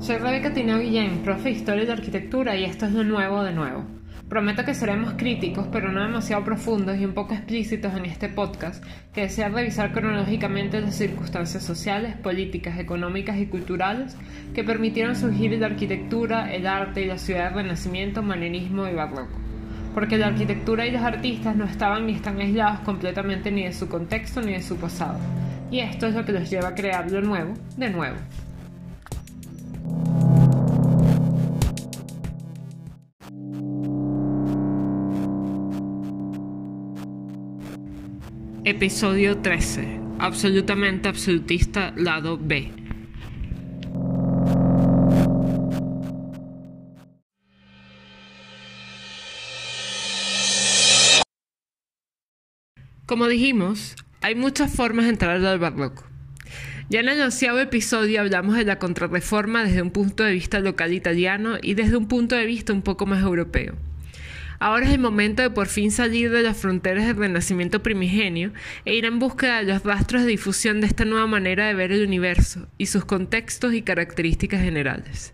Soy 0.00 0.16
Rebeca 0.16 0.54
Tina 0.54 0.78
Guillén, 0.78 1.18
profe 1.18 1.50
de 1.50 1.56
Historia 1.56 1.82
y 1.82 1.86
de 1.86 1.92
Arquitectura 1.92 2.56
y 2.56 2.64
esto 2.64 2.86
es 2.86 2.92
lo 2.92 3.04
nuevo 3.04 3.44
de 3.44 3.52
nuevo. 3.52 3.84
Prometo 4.28 4.64
que 4.64 4.72
seremos 4.72 5.14
críticos, 5.18 5.66
pero 5.70 5.92
no 5.92 6.02
demasiado 6.02 6.44
profundos 6.44 6.96
y 6.96 7.04
un 7.04 7.12
poco 7.12 7.34
explícitos 7.34 7.94
en 7.94 8.06
este 8.06 8.30
podcast, 8.30 8.82
que 9.12 9.22
desea 9.22 9.50
revisar 9.50 9.92
cronológicamente 9.92 10.80
las 10.80 10.96
circunstancias 10.96 11.62
sociales, 11.62 12.16
políticas, 12.16 12.78
económicas 12.78 13.36
y 13.38 13.46
culturales 13.46 14.16
que 14.54 14.64
permitieron 14.64 15.14
surgir 15.14 15.52
la 15.58 15.66
arquitectura, 15.66 16.54
el 16.54 16.66
arte 16.66 17.02
y 17.02 17.06
la 17.06 17.18
ciudad 17.18 17.46
del 17.46 17.54
Renacimiento, 17.64 18.22
manierismo 18.22 18.88
y 18.88 18.94
barroco. 18.94 19.47
Porque 19.98 20.16
la 20.16 20.28
arquitectura 20.28 20.86
y 20.86 20.92
los 20.92 21.02
artistas 21.02 21.56
no 21.56 21.64
estaban 21.64 22.06
ni 22.06 22.12
están 22.12 22.38
aislados 22.38 22.78
completamente 22.82 23.50
ni 23.50 23.64
de 23.64 23.72
su 23.72 23.88
contexto 23.88 24.40
ni 24.40 24.52
de 24.52 24.62
su 24.62 24.76
pasado. 24.76 25.18
Y 25.72 25.80
esto 25.80 26.06
es 26.06 26.14
lo 26.14 26.24
que 26.24 26.30
los 26.30 26.48
lleva 26.48 26.68
a 26.68 26.74
crear 26.76 27.10
lo 27.10 27.20
nuevo 27.20 27.54
de 27.76 27.90
nuevo. 27.90 28.16
Episodio 38.62 39.38
13. 39.38 39.98
Absolutamente 40.20 41.08
absolutista, 41.08 41.92
lado 41.96 42.38
B. 42.40 42.77
Como 53.08 53.26
dijimos, 53.26 53.96
hay 54.20 54.34
muchas 54.34 54.70
formas 54.70 55.06
de 55.06 55.12
entrar 55.12 55.42
al 55.42 55.58
barroco. 55.58 56.04
Ya 56.90 57.00
en 57.00 57.08
el 57.08 57.22
onceavo 57.22 57.58
episodio 57.58 58.20
hablamos 58.20 58.54
de 58.54 58.66
la 58.66 58.78
contrarreforma 58.78 59.64
desde 59.64 59.80
un 59.80 59.92
punto 59.92 60.24
de 60.24 60.32
vista 60.32 60.60
local 60.60 60.92
italiano 60.92 61.56
y 61.62 61.72
desde 61.72 61.96
un 61.96 62.06
punto 62.06 62.36
de 62.36 62.44
vista 62.44 62.74
un 62.74 62.82
poco 62.82 63.06
más 63.06 63.22
europeo. 63.22 63.76
Ahora 64.58 64.84
es 64.84 64.92
el 64.92 64.98
momento 64.98 65.40
de 65.40 65.48
por 65.48 65.68
fin 65.68 65.90
salir 65.90 66.30
de 66.30 66.42
las 66.42 66.58
fronteras 66.58 67.06
del 67.06 67.16
renacimiento 67.16 67.82
primigenio 67.82 68.52
e 68.84 68.94
ir 68.94 69.06
en 69.06 69.18
búsqueda 69.18 69.60
de 69.60 69.72
los 69.72 69.84
rastros 69.84 70.24
de 70.24 70.28
difusión 70.28 70.82
de 70.82 70.88
esta 70.88 71.06
nueva 71.06 71.26
manera 71.26 71.66
de 71.66 71.72
ver 71.72 71.92
el 71.92 72.04
universo 72.04 72.68
y 72.76 72.86
sus 72.86 73.06
contextos 73.06 73.72
y 73.72 73.80
características 73.80 74.60
generales. 74.60 75.32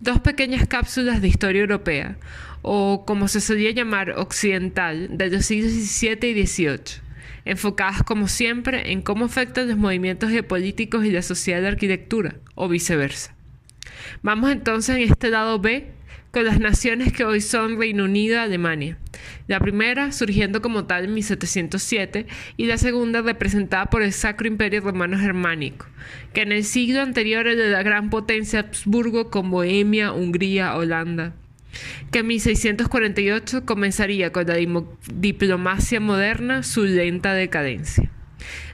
Dos 0.00 0.20
pequeñas 0.20 0.68
cápsulas 0.68 1.22
de 1.22 1.28
historia 1.28 1.62
europea, 1.62 2.18
o 2.62 3.04
como 3.06 3.28
se 3.28 3.40
solía 3.40 3.70
llamar 3.70 4.10
occidental, 4.10 5.16
de 5.16 5.30
los 5.30 5.46
siglos 5.46 5.72
XVII 5.72 6.30
y 6.30 6.46
XVIII, 6.46 7.02
enfocadas 7.44 8.02
como 8.02 8.28
siempre 8.28 8.92
en 8.92 9.02
cómo 9.02 9.24
afectan 9.24 9.68
los 9.68 9.76
movimientos 9.76 10.30
geopolíticos 10.30 11.04
y 11.04 11.10
la 11.10 11.22
sociedad 11.22 11.60
de 11.60 11.68
arquitectura, 11.68 12.36
o 12.54 12.68
viceversa. 12.68 13.34
Vamos 14.22 14.50
entonces 14.50 14.96
en 14.96 15.10
este 15.10 15.30
lado 15.30 15.58
B 15.58 15.92
con 16.30 16.44
las 16.44 16.60
naciones 16.60 17.12
que 17.12 17.24
hoy 17.24 17.40
son 17.40 17.78
Reino 17.78 18.04
Unido 18.04 18.34
y 18.34 18.38
Alemania. 18.38 18.98
La 19.46 19.60
primera 19.60 20.12
surgiendo 20.12 20.60
como 20.60 20.84
tal 20.84 21.04
en 21.04 21.14
1707 21.14 22.26
y 22.56 22.66
la 22.66 22.76
segunda 22.76 23.22
representada 23.22 23.86
por 23.86 24.02
el 24.02 24.12
Sacro 24.12 24.46
Imperio 24.46 24.82
Romano 24.82 25.18
Germánico, 25.18 25.86
que 26.34 26.42
en 26.42 26.52
el 26.52 26.64
siglo 26.64 27.00
anterior 27.00 27.46
era 27.46 27.68
la 27.68 27.82
gran 27.82 28.10
potencia 28.10 28.60
Habsburgo 28.60 29.30
con 29.30 29.50
Bohemia, 29.50 30.12
Hungría, 30.12 30.76
Holanda 30.76 31.34
que 32.10 32.20
en 32.20 32.26
1648 32.28 33.64
comenzaría 33.64 34.32
con 34.32 34.46
la 34.46 34.56
diplomacia 35.12 36.00
moderna 36.00 36.62
su 36.62 36.84
lenta 36.84 37.34
decadencia. 37.34 38.10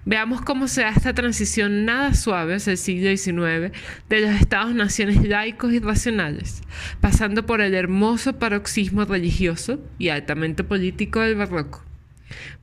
Veamos 0.04 0.42
cómo 0.42 0.68
se 0.68 0.82
da 0.82 0.90
esta 0.90 1.14
transición 1.14 1.86
nada 1.86 2.14
suave 2.14 2.56
hacia 2.56 2.72
el 2.72 2.78
siglo 2.78 3.16
XIX 3.16 3.72
de 4.08 4.20
los 4.20 4.30
estados-naciones 4.30 5.26
laicos 5.26 5.72
y 5.72 5.78
racionales, 5.78 6.62
pasando 7.00 7.46
por 7.46 7.60
el 7.62 7.74
hermoso 7.74 8.38
paroxismo 8.38 9.04
religioso 9.06 9.80
y 9.98 10.10
altamente 10.10 10.62
político 10.62 11.20
del 11.20 11.36
barroco. 11.36 11.82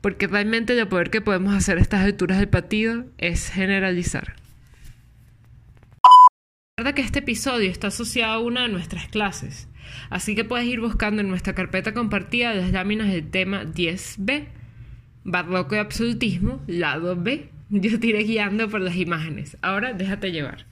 Porque 0.02 0.28
realmente 0.28 0.76
lo 0.76 0.88
peor 0.90 1.10
que 1.10 1.22
podemos 1.22 1.56
hacer 1.56 1.78
a 1.78 1.82
estas 1.82 2.02
alturas 2.02 2.38
del 2.38 2.50
partido 2.50 3.06
es 3.18 3.50
generalizar. 3.50 4.36
Recuerda 6.78 6.96
que 6.96 7.02
este 7.02 7.20
episodio 7.20 7.70
está 7.70 7.88
asociado 7.88 8.34
a 8.34 8.40
una 8.40 8.64
de 8.64 8.70
nuestras 8.70 9.08
clases, 9.08 9.68
así 10.10 10.36
que 10.36 10.44
puedes 10.44 10.68
ir 10.68 10.80
buscando 10.80 11.22
en 11.22 11.30
nuestra 11.30 11.54
carpeta 11.54 11.94
compartida 11.94 12.54
las 12.54 12.72
láminas 12.72 13.12
del 13.12 13.30
tema 13.30 13.64
10b 13.64 14.48
Barroco 15.24 15.76
y 15.76 15.78
absolutismo, 15.78 16.62
lado 16.68 17.16
B. 17.16 17.50
Yo 17.70 18.00
te 18.00 18.08
iré 18.08 18.24
guiando 18.24 18.70
por 18.70 18.82
las 18.82 18.96
imágenes. 18.96 19.58
Ahora 19.62 19.94
déjate 19.94 20.32
llevar. 20.32 20.66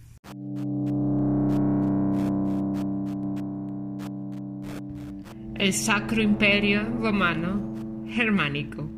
El 5.56 5.74
Sacro 5.74 6.22
Imperio 6.22 6.84
Romano 7.02 8.06
Germánico 8.10 8.90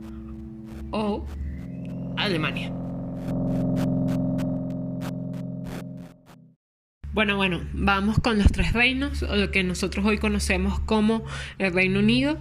o 0.91 1.25
Alemania. 2.17 2.80
Bueno, 7.13 7.35
bueno, 7.35 7.61
vamos 7.73 8.19
con 8.19 8.37
los 8.37 8.51
tres 8.51 8.73
reinos, 8.73 9.23
o 9.23 9.35
lo 9.35 9.51
que 9.51 9.63
nosotros 9.63 10.05
hoy 10.05 10.17
conocemos 10.17 10.79
como 10.79 11.25
el 11.57 11.73
Reino 11.73 11.99
Unido, 11.99 12.37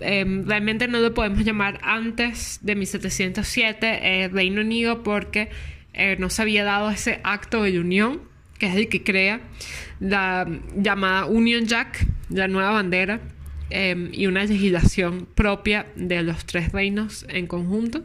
Em, 0.00 0.46
realmente 0.46 0.88
no 0.88 0.98
lo 1.00 1.12
podemos 1.12 1.44
llamar 1.44 1.78
antes 1.82 2.58
de 2.62 2.74
1707 2.74 4.00
eh, 4.02 4.28
Reino 4.28 4.62
Unido 4.62 5.02
porque 5.02 5.50
eh, 5.92 6.16
no 6.18 6.30
se 6.30 6.42
había 6.42 6.64
dado 6.64 6.90
ese 6.90 7.20
acto 7.22 7.62
de 7.62 7.78
unión, 7.78 8.22
que 8.58 8.66
es 8.66 8.76
el 8.76 8.88
que 8.88 9.02
crea 9.02 9.40
la 10.00 10.46
llamada 10.74 11.26
Union 11.26 11.66
Jack, 11.66 12.06
la 12.30 12.48
nueva 12.48 12.70
bandera, 12.70 13.20
em, 13.68 14.10
y 14.12 14.26
una 14.26 14.44
legislación 14.44 15.28
propia 15.34 15.86
de 15.96 16.22
los 16.22 16.46
tres 16.46 16.72
reinos 16.72 17.26
en 17.28 17.46
conjunto. 17.46 18.02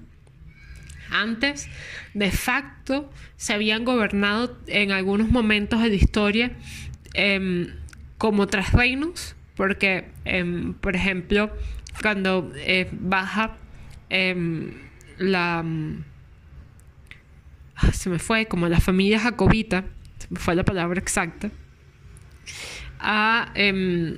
Antes, 1.21 1.69
de 2.13 2.31
facto, 2.31 3.09
se 3.37 3.53
habían 3.53 3.85
gobernado 3.85 4.57
en 4.67 4.91
algunos 4.91 5.29
momentos 5.29 5.81
de 5.81 5.89
la 5.89 5.95
historia 5.95 6.51
em, 7.13 7.73
como 8.17 8.47
tres 8.47 8.71
reinos, 8.71 9.35
porque, 9.55 10.09
por 10.81 10.95
ejemplo, 10.95 11.55
cuando 12.01 12.51
eh, 12.55 12.89
baja 12.91 13.57
em, 14.09 14.73
la... 15.17 15.63
Ah, 17.77 17.91
se 17.91 18.09
me 18.09 18.19
fue, 18.19 18.45
como 18.47 18.67
la 18.67 18.79
familia 18.79 19.19
jacobita, 19.19 19.85
se 20.17 20.27
me 20.29 20.39
fue 20.39 20.55
la 20.55 20.63
palabra 20.63 20.99
exacta, 20.99 21.51
a, 22.99 23.51
em, 23.55 24.17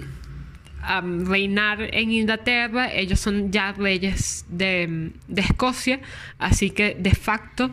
a 0.88 1.02
reinar 1.02 1.94
en 1.94 2.12
Inglaterra. 2.12 2.92
Ellos 2.94 3.20
son 3.20 3.52
ya 3.52 3.74
reyes 3.74 4.46
de, 4.50 5.12
Escocia, 5.36 6.00
así 6.40 6.70
que 6.70 6.96
de 6.98 7.14
facto 7.14 7.72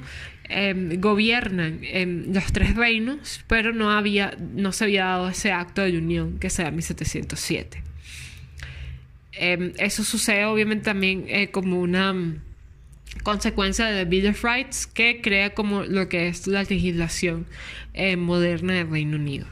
em, 0.49 1.01
gobiernan 1.01 1.81
los 2.33 2.53
tres 2.53 2.75
reinos, 2.75 3.45
pero 3.47 3.73
no, 3.73 3.91
había, 3.91 4.37
no 4.39 4.73
se 4.73 4.85
había 4.85 5.05
dado 5.05 5.29
ese 5.29 5.53
acto 5.53 5.83
de 5.83 5.97
unión 5.97 6.39
que 6.39 6.51
sea 6.51 6.71
1707. 6.71 7.83
Em, 9.33 9.73
eso 9.79 10.05
sucede 10.05 10.45
obviamente 10.45 10.85
también 10.85 11.25
eh, 11.29 11.51
como 11.51 11.81
una 11.81 12.15
consecuencia 13.23 13.87
de 13.87 14.05
Bill 14.05 14.29
of 14.29 14.45
Rights 14.45 14.87
que 14.87 15.21
crea 15.21 15.55
como 15.55 15.85
lo 15.85 16.09
que 16.09 16.29
es 16.29 16.47
la 16.47 16.63
legislación 16.63 17.47
eh, 17.95 18.17
moderna 18.17 18.75
del 18.75 18.91
Reino 18.91 19.17
Unido. 19.17 19.47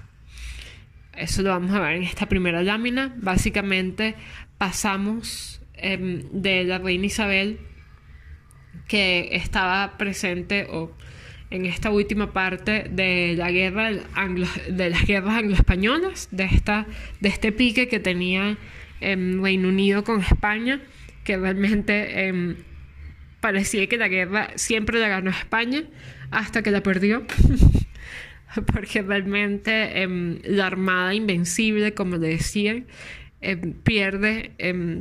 Eso 1.17 1.43
lo 1.43 1.51
vamos 1.51 1.73
a 1.73 1.81
ver 1.81 1.97
en 1.97 2.03
esta 2.05 2.27
primera 2.27 2.63
lámina. 2.63 3.15
Básicamente 3.17 4.15
pasamos 4.59 5.61
em, 5.75 6.23
de 6.33 6.65
la 6.65 6.79
reina 6.79 7.07
Isabel 7.07 7.59
que 8.89 9.31
estaba 9.33 9.99
presente 9.99 10.67
o 10.71 10.93
en 11.51 11.67
esta 11.67 11.91
última 11.91 12.33
parte 12.33 12.87
de 12.91 13.35
la 13.37 13.51
guerra 13.51 13.91
de 13.91 14.91
las 14.91 15.07
guerras 15.07 15.35
anglo-españolas, 15.35 16.29
de, 16.31 16.45
esta, 16.45 16.87
de 17.21 17.29
este 17.29 17.53
pique 17.53 17.89
que 17.89 18.01
tenía 18.01 18.57
en 19.01 19.43
Reino 19.43 19.69
Unido 19.69 20.03
con 20.03 20.23
España, 20.23 20.81
que 21.25 21.37
realmente 21.37 22.27
em, 22.29 22.57
parecía 23.41 23.87
que 23.87 23.99
la 23.99 24.09
guerra 24.09 24.51
siempre 24.55 24.99
la 24.99 25.09
ganó 25.09 25.31
España 25.31 25.85
hasta 26.31 26.63
que 26.63 26.71
la 26.71 26.83
perdió. 26.83 27.25
Porque 28.67 29.03
realmente 29.03 30.03
em, 30.03 30.41
la 30.45 30.67
Armada 30.67 31.15
Invencible, 31.15 31.95
como 31.95 32.17
le 32.17 32.29
decían, 32.29 32.87
em, 33.41 33.73
pierde 33.73 34.53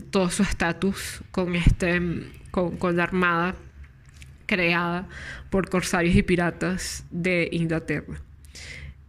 todo 0.09 0.29
su 0.29 0.43
estatus 0.43 1.21
con, 1.31 1.55
este, 1.55 2.01
con, 2.51 2.77
con 2.77 2.95
la 2.95 3.03
Armada 3.03 3.55
creada 4.51 5.07
por 5.49 5.69
corsarios 5.69 6.13
y 6.15 6.23
piratas 6.23 7.05
de 7.09 7.47
Inglaterra. 7.53 8.21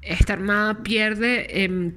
Esta 0.00 0.34
armada 0.34 0.84
pierde 0.84 1.90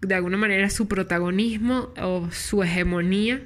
de 0.00 0.14
alguna 0.14 0.38
manera 0.38 0.70
su 0.70 0.88
protagonismo 0.88 1.92
o 2.00 2.30
su 2.30 2.62
hegemonía, 2.62 3.42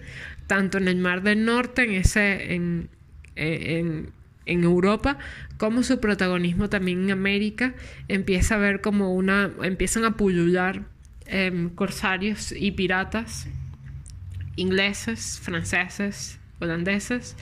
tanto 0.47 0.79
en 0.79 0.87
el 0.87 0.97
Mar 0.97 1.23
del 1.23 1.45
Norte, 1.45 1.83
en, 1.85 1.93
ese, 1.93 2.55
en, 2.55 2.89
en, 3.35 4.11
en 4.47 4.65
Europa, 4.65 5.19
como 5.59 5.83
su 5.83 6.01
protagonismo 6.01 6.71
también 6.71 7.05
en 7.05 7.11
América 7.11 7.75
empieza 8.09 8.55
a 8.55 8.59
ver 8.59 8.81
como 8.81 9.15
una, 9.15 9.51
empiezan 9.63 10.05
a 10.05 10.17
pulular 10.17 10.87
em, 11.27 11.69
corsarios 11.69 12.53
y 12.53 12.71
piratas 12.71 13.49
ingleses, 14.57 15.41
franceses, 15.41 16.39
holandeses, 16.61 17.37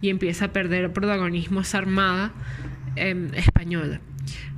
y 0.00 0.10
empieza 0.10 0.46
a 0.46 0.52
perder 0.52 0.92
protagonismo 0.92 1.60
esa 1.60 1.78
armada 1.78 2.32
em, 2.96 3.32
española. 3.34 4.00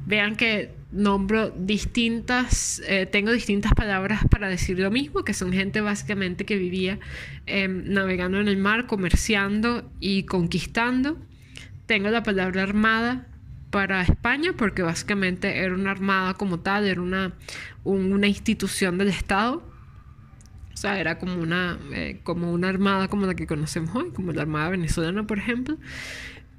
Vean 0.07 0.37
que 0.37 0.73
nombro 0.93 1.51
distintas, 1.51 2.83
eh, 2.87 3.07
tengo 3.07 3.31
distintas 3.31 3.73
palabras 3.75 4.23
para 4.29 4.49
decir 4.49 4.79
lo 4.79 4.91
mismo, 4.91 5.25
que 5.25 5.35
son 5.35 5.53
gente 5.53 5.81
básicamente 5.81 6.45
que 6.45 6.57
vivía 6.57 6.99
em, 7.47 7.85
navegando 7.87 8.41
en 8.41 8.49
el 8.49 8.57
mar, 8.57 8.87
comerciando 8.87 9.91
y 10.01 10.25
conquistando. 10.25 11.17
Tengo 11.91 12.09
la 12.11 12.23
palabra 12.23 12.63
armada 12.63 13.27
para 13.73 14.01
España 14.03 14.53
porque 14.57 14.81
básicamente 14.81 15.59
era 15.59 15.75
una 15.75 15.91
armada 15.91 16.35
como 16.35 16.61
tal, 16.61 16.87
era 16.87 17.03
una, 17.03 17.33
una 17.83 18.29
institución 18.29 18.97
del 18.97 19.09
Estado. 19.09 19.61
O 20.73 20.77
sea, 20.77 21.01
era 21.01 21.19
como 21.19 21.35
una, 21.43 21.81
eh, 21.93 22.21
como 22.23 22.53
una 22.53 22.69
armada 22.69 23.09
como 23.09 23.27
la 23.27 23.35
que 23.35 23.49
conocemos 23.49 23.93
hoy, 23.97 24.13
como 24.13 24.31
la 24.31 24.43
armada 24.43 24.69
venezolana, 24.69 25.27
por 25.27 25.39
ejemplo. 25.39 25.79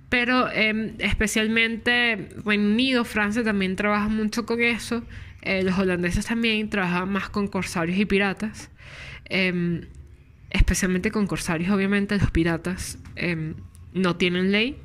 Pero 0.09 0.51
em, 0.51 0.95
especialmente 0.99 2.27
Reino 2.43 2.65
Unido, 2.65 3.05
Francia 3.05 3.41
también 3.41 3.77
trabaja 3.77 4.09
mucho 4.09 4.45
con 4.45 4.59
eso. 4.59 5.01
Eh, 5.43 5.63
los 5.63 5.79
holandeses 5.79 6.25
también 6.25 6.69
trabajan 6.69 7.09
más 7.09 7.29
con 7.29 7.47
corsarios 7.47 7.97
y 7.97 8.03
piratas. 8.03 8.69
Em, 9.29 9.87
especialmente 10.49 11.09
con 11.09 11.25
corsarios, 11.25 11.71
obviamente 11.71 12.17
los 12.17 12.31
piratas 12.31 12.99
em, 13.15 13.53
no 13.93 14.17
tienen 14.17 14.51
ley. 14.51 14.77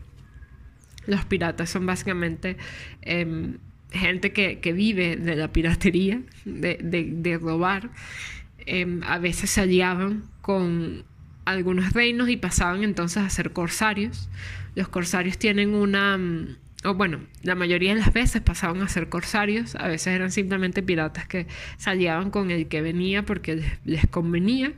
Los 1.06 1.24
piratas 1.24 1.70
son 1.70 1.86
básicamente 1.86 2.56
gente 3.92 4.32
que, 4.32 4.60
que, 4.60 4.72
vive 4.72 5.16
de 5.16 5.36
la 5.36 5.52
piratería, 5.52 6.20
de, 6.44 6.78
de, 6.82 7.38
robar. 7.38 7.90
a 9.02 9.18
veces 9.18 9.50
se 9.50 9.60
aliaban 9.60 10.24
con 10.42 11.04
algunos 11.46 11.92
reinos 11.92 12.28
y 12.28 12.36
pasaban 12.36 12.84
entonces 12.84 13.22
a 13.22 13.30
ser 13.30 13.52
corsarios. 13.52 14.28
Los 14.74 14.88
corsarios 14.88 15.38
tienen 15.38 15.74
una... 15.74 16.18
Mm, 16.18 16.56
o 16.84 16.94
bueno, 16.94 17.20
la 17.42 17.54
mayoría 17.54 17.94
de 17.94 18.00
las 18.00 18.12
veces 18.12 18.42
pasaban 18.42 18.82
a 18.82 18.88
ser 18.88 19.08
corsarios, 19.08 19.74
a 19.76 19.88
veces 19.88 20.08
eran 20.08 20.30
simplemente 20.30 20.82
piratas 20.82 21.26
que 21.26 21.46
salían 21.78 22.30
con 22.30 22.50
el 22.50 22.68
que 22.68 22.82
venía 22.82 23.24
porque 23.24 23.64
les, 23.84 24.06
convenía. 24.06 24.72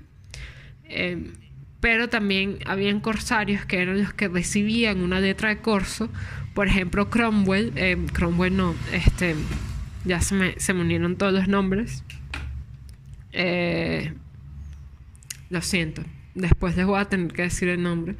Em, 0.84 1.32
pero 1.80 2.08
también 2.08 2.58
habían 2.66 3.00
corsarios 3.00 3.64
que 3.64 3.80
eran 3.82 3.98
los 3.98 4.12
que 4.12 4.28
recibían 4.28 5.00
una 5.00 5.20
letra 5.20 5.50
de 5.50 5.58
corso. 5.58 6.08
Por 6.54 6.66
ejemplo, 6.66 7.08
Cromwell, 7.10 7.72
em, 7.76 8.06
Cromwell 8.08 8.56
no, 8.56 8.74
este, 8.92 9.36
ya 10.04 10.20
se 10.20 10.34
me, 10.34 10.54
se 10.58 10.74
me 10.74 10.80
unieron 10.80 11.16
todos 11.16 11.32
los 11.32 11.48
nombres. 11.48 12.02
Eh, 13.32 14.12
lo 15.50 15.62
siento, 15.62 16.02
después 16.34 16.76
les 16.76 16.86
voy 16.86 17.00
a 17.00 17.04
tener 17.04 17.32
que 17.32 17.42
decir 17.42 17.68
el 17.68 17.82
nombre 17.82 18.16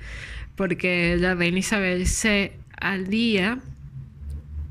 porque 0.58 1.16
la 1.16 1.36
reina 1.36 1.60
Isabel 1.60 2.04
se 2.08 2.52
alía 2.80 3.60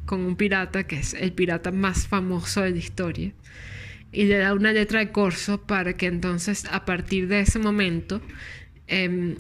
con 0.06 0.20
un 0.20 0.36
pirata 0.36 0.84
que 0.84 0.98
es 0.98 1.14
el 1.14 1.32
pirata 1.32 1.72
más 1.72 2.08
famoso 2.08 2.62
de 2.62 2.72
la 2.72 2.78
historia 2.78 3.32
y 4.12 4.26
le 4.26 4.38
da 4.38 4.54
una 4.54 4.74
letra 4.74 5.00
de 5.00 5.14
corso 5.14 5.62
para 5.62 5.94
que 5.94 6.08
entonces 6.08 6.66
a 6.72 6.84
partir 6.84 7.30
de 7.30 7.40
ese 7.40 7.58
momento 7.58 8.22
em, 8.88 9.36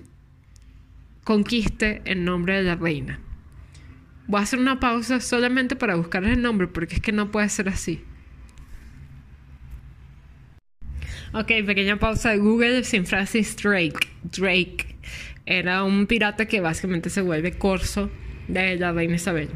conquiste 1.23 2.01
el 2.05 2.23
nombre 2.23 2.57
de 2.57 2.63
la 2.63 2.75
reina. 2.75 3.19
Voy 4.27 4.39
a 4.39 4.43
hacer 4.43 4.59
una 4.59 4.79
pausa 4.79 5.19
solamente 5.19 5.75
para 5.75 5.95
buscar 5.95 6.23
el 6.25 6.41
nombre 6.41 6.67
porque 6.67 6.95
es 6.95 7.01
que 7.01 7.11
no 7.11 7.31
puede 7.31 7.49
ser 7.49 7.69
así. 7.69 8.03
Ok, 11.33 11.47
pequeña 11.65 11.97
pausa 11.97 12.31
de 12.31 12.37
Google 12.37 12.83
sin 12.83 13.05
Francis 13.05 13.55
Drake. 13.55 14.07
Drake 14.23 14.95
era 15.45 15.83
un 15.83 16.07
pirata 16.07 16.45
que 16.45 16.61
básicamente 16.61 17.09
se 17.09 17.21
vuelve 17.21 17.57
corso 17.57 18.09
de 18.47 18.77
la 18.77 18.91
reina 18.91 19.15
Isabel. 19.15 19.49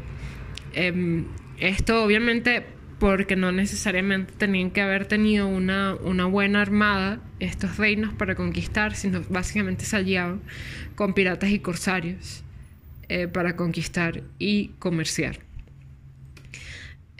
Em, 0.74 1.26
esto 1.58 2.02
obviamente 2.04 2.66
porque 3.02 3.34
no 3.34 3.50
necesariamente 3.50 4.32
tenían 4.38 4.70
que 4.70 4.80
haber 4.80 5.06
tenido 5.06 5.48
una, 5.48 5.96
una, 6.04 6.26
buena 6.26 6.62
armada 6.62 7.18
estos 7.40 7.76
reinos 7.76 8.14
para 8.14 8.36
conquistar, 8.36 8.94
sino 8.94 9.24
básicamente 9.28 9.84
se 9.84 9.96
aliaban 9.96 10.40
con 10.94 11.12
piratas 11.12 11.50
y 11.50 11.58
corsarios 11.58 12.44
eh, 13.08 13.26
para 13.26 13.56
conquistar 13.56 14.22
y 14.38 14.68
comerciar. 14.78 15.40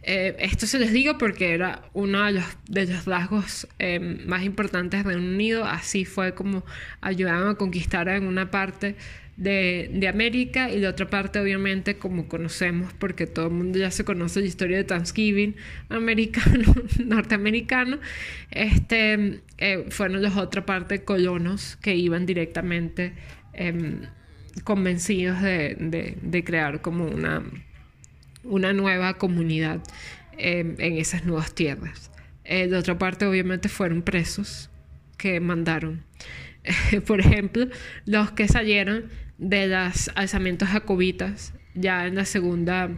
Eh, 0.04 0.34
esto 0.40 0.66
se 0.66 0.81
les 0.81 0.93
digo 0.93 1.16
porque 1.16 1.54
era 1.54 1.82
uno 1.93 2.25
de 2.25 2.32
los, 2.32 2.44
de 2.69 2.87
rasgos 3.06 3.69
eh, 3.78 4.00
más 4.00 4.43
importantes 4.43 5.04
Reino 5.04 5.22
Unido. 5.22 5.64
Así 5.64 6.04
fue 6.04 6.34
como 6.34 6.64
ayudaban 7.00 7.49
a 7.49 7.54
conquistar 7.54 8.08
en 8.08 8.26
una 8.26 8.50
parte 8.50 8.96
de, 9.37 9.90
de, 9.93 10.08
América 10.08 10.70
y 10.70 10.81
de 10.81 10.88
otra 10.88 11.08
parte, 11.08 11.40
obviamente, 11.40 11.96
como 11.96 12.28
conocemos, 12.28 12.93
porque 12.94 13.26
todo 13.26 13.46
el 13.46 13.52
mundo 13.52 13.78
ya 13.78 13.90
se 13.90 14.04
conoce 14.04 14.40
la 14.40 14.46
historia 14.46 14.76
de 14.76 14.84
Thanksgiving 14.84 15.56
americano, 15.88 16.75
norteamericano, 17.05 17.98
este, 18.50 19.40
eh, 19.58 19.87
fueron 19.88 20.22
los 20.22 20.37
otra 20.37 20.66
parte 20.66 21.05
colonos 21.05 21.76
que 21.76 21.94
iban 21.94 22.26
directamente 22.26 23.14
em, 23.55 24.02
convencidos 24.64 25.40
de, 25.40 25.76
de, 25.78 26.19
de 26.20 26.44
crear 26.44 26.82
como 26.82 27.06
una 27.06 27.43
una 28.44 28.72
nueva 28.72 29.14
comunidad 29.14 29.80
em, 30.38 30.76
en 30.78 30.98
esas 30.98 31.24
nuevas 31.24 31.54
tierras. 31.54 32.10
Eh, 32.44 32.68
de 32.68 32.76
otra 32.76 32.98
parte, 32.98 33.24
obviamente, 33.26 33.68
fueron 33.68 34.02
presos 34.02 34.70
que 35.16 35.40
mandaron. 35.40 36.04
Por 37.06 37.20
ejemplo, 37.20 37.68
los 38.06 38.32
que 38.32 38.48
salieron 38.48 39.10
de 39.38 39.66
los 39.66 40.10
alzamientos 40.14 40.68
jacobitas 40.68 41.54
ya 41.74 42.06
en 42.06 42.16
la 42.16 42.24
segunda, 42.24 42.90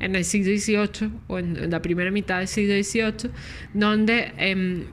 en 0.00 0.14
el 0.14 0.24
siglo 0.24 0.56
XVIII 0.56 1.10
o 1.26 1.38
en 1.38 1.70
la 1.70 1.82
primera 1.82 2.10
mitad 2.10 2.38
del 2.38 2.48
siglo 2.48 2.74
XVIII, 2.74 3.30
donde 3.74 4.32
em, 4.36 4.84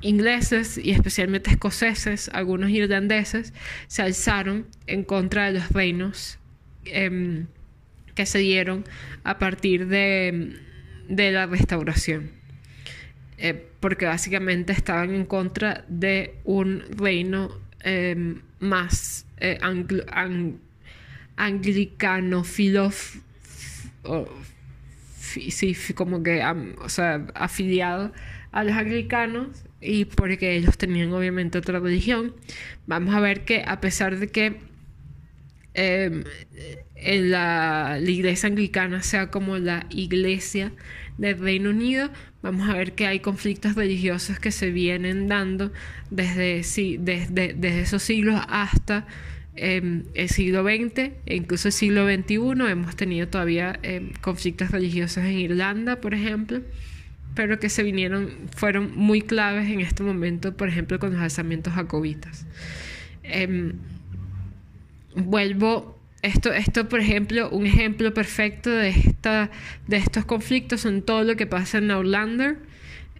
ingleses 0.00 0.78
y 0.78 0.90
especialmente 0.90 1.50
escoceses, 1.50 2.28
algunos 2.32 2.70
irlandeses, 2.70 3.52
se 3.86 4.02
alzaron 4.02 4.66
en 4.86 5.04
contra 5.04 5.46
de 5.46 5.58
los 5.58 5.70
reinos. 5.70 6.38
Em, 6.84 7.46
se 8.26 8.38
dieron 8.38 8.84
a 9.24 9.38
partir 9.38 9.86
de, 9.86 10.58
la 11.08 11.46
restauración. 11.46 12.30
Eh, 13.38 13.66
porque 13.80 14.06
básicamente 14.06 14.72
estaban 14.72 15.14
en 15.14 15.24
contra 15.24 15.84
de 15.88 16.36
un 16.44 16.84
reino 16.96 17.50
em, 17.80 18.40
más 18.60 19.26
eh, 19.38 19.58
anglicano, 19.60 20.58
como 25.94 26.22
que, 26.22 26.42
o 26.78 26.88
sea, 26.88 27.26
afiliado 27.34 28.12
a 28.52 28.64
los 28.64 28.76
anglicanos 28.76 29.64
y 29.80 30.04
porque 30.04 30.54
ellos 30.56 30.78
tenían 30.78 31.12
obviamente 31.12 31.58
otra 31.58 31.80
religión. 31.80 32.34
Vamos 32.86 33.14
a 33.14 33.20
ver 33.20 33.44
que 33.44 33.64
a 33.66 33.80
pesar 33.80 34.18
de 34.18 34.28
que 34.28 34.60
em, 35.74 36.24
en 37.04 37.30
la, 37.30 37.98
iglesia 38.04 38.48
anglicana 38.48 39.02
sea 39.02 39.30
como 39.30 39.58
la 39.58 39.86
iglesia 39.90 40.72
del 41.18 41.38
Reino 41.38 41.70
Unido, 41.70 42.10
vamos 42.42 42.68
a 42.68 42.74
ver 42.74 42.92
que 42.92 43.06
hay 43.06 43.20
conflictos 43.20 43.74
religiosos 43.74 44.38
que 44.38 44.50
se 44.50 44.70
vienen 44.70 45.28
dando 45.28 45.72
desde, 46.10 46.62
sí, 46.62 46.96
desde, 47.00 47.54
desde 47.54 47.80
esos 47.80 48.02
siglos 48.02 48.40
hasta 48.48 49.06
em, 49.54 50.04
el 50.14 50.28
siglo 50.28 50.62
XX 50.62 50.98
e 51.26 51.36
incluso 51.36 51.68
el 51.68 51.72
siglo 51.72 52.06
XXI. 52.06 52.70
Hemos 52.70 52.96
tenido 52.96 53.28
todavía 53.28 53.78
em, 53.82 54.12
conflictos 54.20 54.70
religiosos 54.70 55.24
en 55.24 55.38
Irlanda, 55.38 56.00
por 56.00 56.14
ejemplo, 56.14 56.62
pero 57.34 57.58
que 57.58 57.68
se 57.68 57.82
vinieron, 57.82 58.30
fueron 58.54 58.96
muy 58.96 59.22
claves 59.22 59.68
en 59.70 59.80
este 59.80 60.02
momento, 60.02 60.56
por 60.56 60.68
ejemplo, 60.68 60.98
con 60.98 61.12
los 61.12 61.20
alzamientos 61.20 61.74
jacobitas. 61.74 62.46
Em, 63.22 63.74
vuelvo 65.14 66.01
esto, 66.22 66.52
esto, 66.52 66.88
por 66.88 67.00
ejemplo, 67.00 67.50
un 67.50 67.66
ejemplo 67.66 68.14
perfecto 68.14 68.70
de, 68.70 68.90
esta, 68.90 69.50
de 69.88 69.96
estos 69.96 70.24
conflictos 70.24 70.80
son 70.80 71.02
todo 71.02 71.24
lo 71.24 71.36
que 71.36 71.46
pasa 71.46 71.78
en 71.78 71.90
Outlander. 71.90 72.58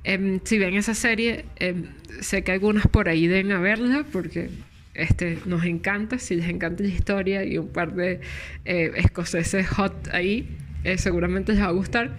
Em, 0.05 0.41
si 0.45 0.59
ven 0.59 0.75
esa 0.75 0.95
serie, 0.95 1.45
em, 1.57 1.87
sé 2.21 2.43
que 2.43 2.53
algunas 2.53 2.87
por 2.87 3.09
ahí 3.09 3.27
deben 3.27 3.53
a 3.53 3.61
verla 3.61 4.05
porque 4.13 4.51
este, 4.95 5.39
nos 5.47 5.65
encanta. 5.65 6.19
Si 6.19 6.37
les 6.37 6.49
encanta 6.49 6.83
la 6.85 6.91
historia 6.91 7.45
y 7.45 7.59
un 7.59 7.69
par 7.69 7.95
de 7.95 8.21
eh, 8.65 8.93
escoceses 8.97 9.69
hot 9.69 10.09
ahí, 10.13 10.57
eh, 10.85 10.97
seguramente 10.97 11.53
les 11.53 11.63
va 11.63 11.67
a 11.67 11.73
gustar. 11.73 12.17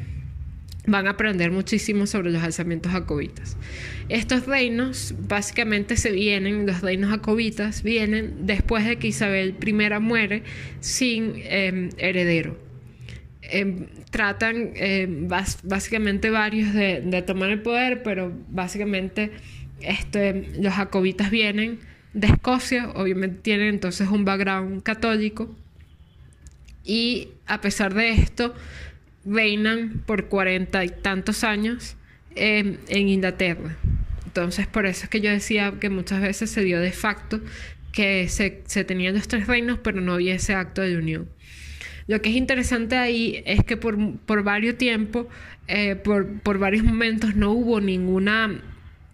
Van 0.86 1.08
a 1.08 1.12
aprender 1.12 1.52
muchísimo 1.52 2.08
sobre 2.08 2.32
los 2.32 2.44
alzamientos 2.44 2.92
jacobitas. 2.92 3.58
Estos 4.10 4.46
reinos 4.46 5.16
básicamente 5.18 5.96
se 5.96 6.12
vienen, 6.12 6.66
los 6.66 6.82
reinos 6.82 7.10
jacobitas 7.10 7.84
vienen 7.84 8.46
después 8.46 8.86
de 8.86 8.98
que 8.98 9.08
Isabel 9.08 9.56
I 9.66 9.74
muere 10.00 10.44
sin 10.82 11.34
em, 11.46 11.90
heredero. 11.98 12.58
Em, 13.42 13.88
tratan 14.10 14.72
em, 14.76 15.28
básicamente 15.64 16.30
varios 16.30 16.74
de, 16.74 17.24
tomar 17.26 17.50
el 17.50 17.62
poder, 17.62 18.04
pero 18.04 18.34
básicamente 18.50 19.32
este, 19.82 20.50
los 20.60 20.74
jacobitas 20.74 21.30
vienen 21.30 21.80
de 22.14 22.28
Escocia, 22.28 22.90
obviamente 22.96 23.40
tienen 23.42 23.70
entonces 23.70 24.08
un 24.10 24.24
background 24.24 24.84
católico 24.84 25.54
y 26.84 27.30
a 27.48 27.60
pesar 27.62 27.94
de 27.94 28.12
esto 28.12 28.54
reinan 29.26 30.04
por 30.06 30.28
cuarenta 30.28 30.84
y 30.86 30.90
tantos 30.90 31.44
años 31.44 31.96
en 32.36 32.80
Inglaterra. 32.90 33.76
Entonces, 34.26 34.66
por 34.66 34.88
eso 34.88 35.04
es 35.04 35.10
que 35.10 35.22
yo 35.22 35.30
decía 35.30 35.76
que 35.80 35.92
muchas 35.92 36.20
veces 36.20 36.50
se 36.50 36.64
dio 36.64 36.80
de 36.80 36.92
facto 36.92 37.40
que 37.92 38.28
se, 38.28 38.64
se 38.66 38.84
tenían 38.84 39.14
los 39.14 39.28
tres 39.28 39.46
reinos, 39.46 39.78
pero 39.78 40.02
no 40.02 40.14
había 40.14 40.34
ese 40.34 40.56
acto 40.56 40.82
de 40.82 40.98
unión. 40.98 41.30
Lo 42.08 42.20
que 42.20 42.32
es 42.32 42.36
interesante 42.36 42.98
ahí 42.98 43.44
es 43.46 43.64
que 43.64 43.78
por, 43.78 44.18
por 44.18 44.42
varios 44.44 44.78
tiempos, 44.78 45.28
eh, 45.68 45.96
por, 45.96 46.40
por, 46.42 46.58
varios 46.58 46.84
momentos, 46.84 47.36
no 47.36 47.52
hubo 47.52 47.80
ninguna, 47.80 48.60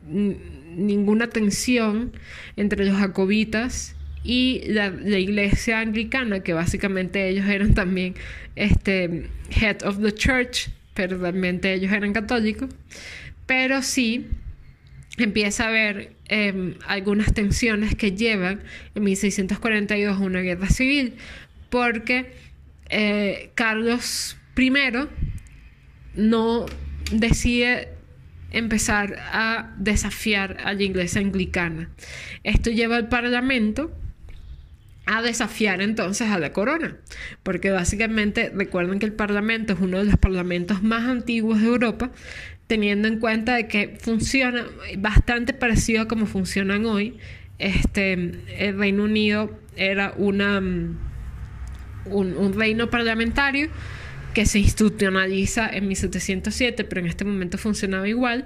ninguna 0.07 1.27
tensión 1.27 2.13
entre 2.55 2.85
los 2.85 2.97
jacobitas 2.97 3.97
y 4.23 4.63
la, 4.67 4.87
iglesia 4.87 5.79
anglicana, 5.79 6.41
que 6.41 6.53
básicamente 6.53 7.29
ellos 7.29 7.47
eran 7.47 7.73
también 7.73 8.15
este, 8.55 9.29
head 9.49 9.83
of 9.83 10.01
the 10.01 10.11
church, 10.11 10.69
pero 10.93 11.17
realmente 11.17 11.73
ellos 11.73 11.91
eran 11.91 12.13
católicos, 12.13 12.69
pero 13.45 13.81
sí 13.81 14.27
empieza 15.17 15.65
a 15.65 15.67
haber 15.69 16.13
em, 16.27 16.75
algunas 16.87 17.33
tensiones 17.33 17.95
que 17.95 18.11
llevan 18.11 18.61
en 18.95 19.03
1642 19.03 20.17
a 20.17 20.19
una 20.19 20.41
guerra 20.41 20.67
civil, 20.67 21.13
porque 21.69 22.33
eh, 22.89 23.51
Carlos 23.55 24.37
I 24.57 24.71
no 26.15 26.65
decide 27.11 27.89
empezar 28.51 29.17
a 29.31 29.73
desafiar 29.77 30.57
a 30.63 30.73
la 30.73 30.83
iglesia 30.83 31.21
anglicana. 31.21 31.89
Esto 32.43 32.71
lleva 32.71 32.97
al 32.97 33.07
Parlamento 33.09 33.91
a 35.11 35.23
desafiar 35.23 35.81
entonces 35.81 36.29
a 36.29 36.37
la 36.37 36.53
corona, 36.53 36.95
porque 37.41 37.71
básicamente 37.71 38.51
recuerden 38.53 38.99
que 38.99 39.07
el 39.07 39.13
Parlamento 39.13 39.73
es 39.73 39.79
uno 39.79 39.97
de 39.97 40.03
los 40.03 40.17
parlamentos 40.17 40.83
más 40.83 41.09
antiguos 41.09 41.61
de 41.61 41.67
Europa, 41.67 42.11
teniendo 42.67 43.07
en 43.07 43.19
cuenta 43.19 43.55
de 43.55 43.67
que 43.67 43.97
funciona 43.99 44.67
bastante 44.99 45.53
parecido 45.53 46.03
a 46.03 46.07
como 46.07 46.27
funcionan 46.27 46.85
hoy. 46.85 47.17
Este, 47.57 48.13
el 48.13 48.77
Reino 48.77 49.05
Unido 49.05 49.59
era 49.75 50.13
una, 50.15 50.61
mm, 50.61 50.97
un, 52.05 52.37
un 52.37 52.53
reino 52.53 52.91
parlamentario 52.91 53.69
que 54.35 54.45
se 54.45 54.59
institucionaliza 54.59 55.67
en 55.67 55.87
1707, 55.87 56.83
pero 56.83 57.01
en 57.01 57.07
este 57.07 57.25
momento 57.25 57.57
funcionaba 57.57 58.07
igual. 58.07 58.45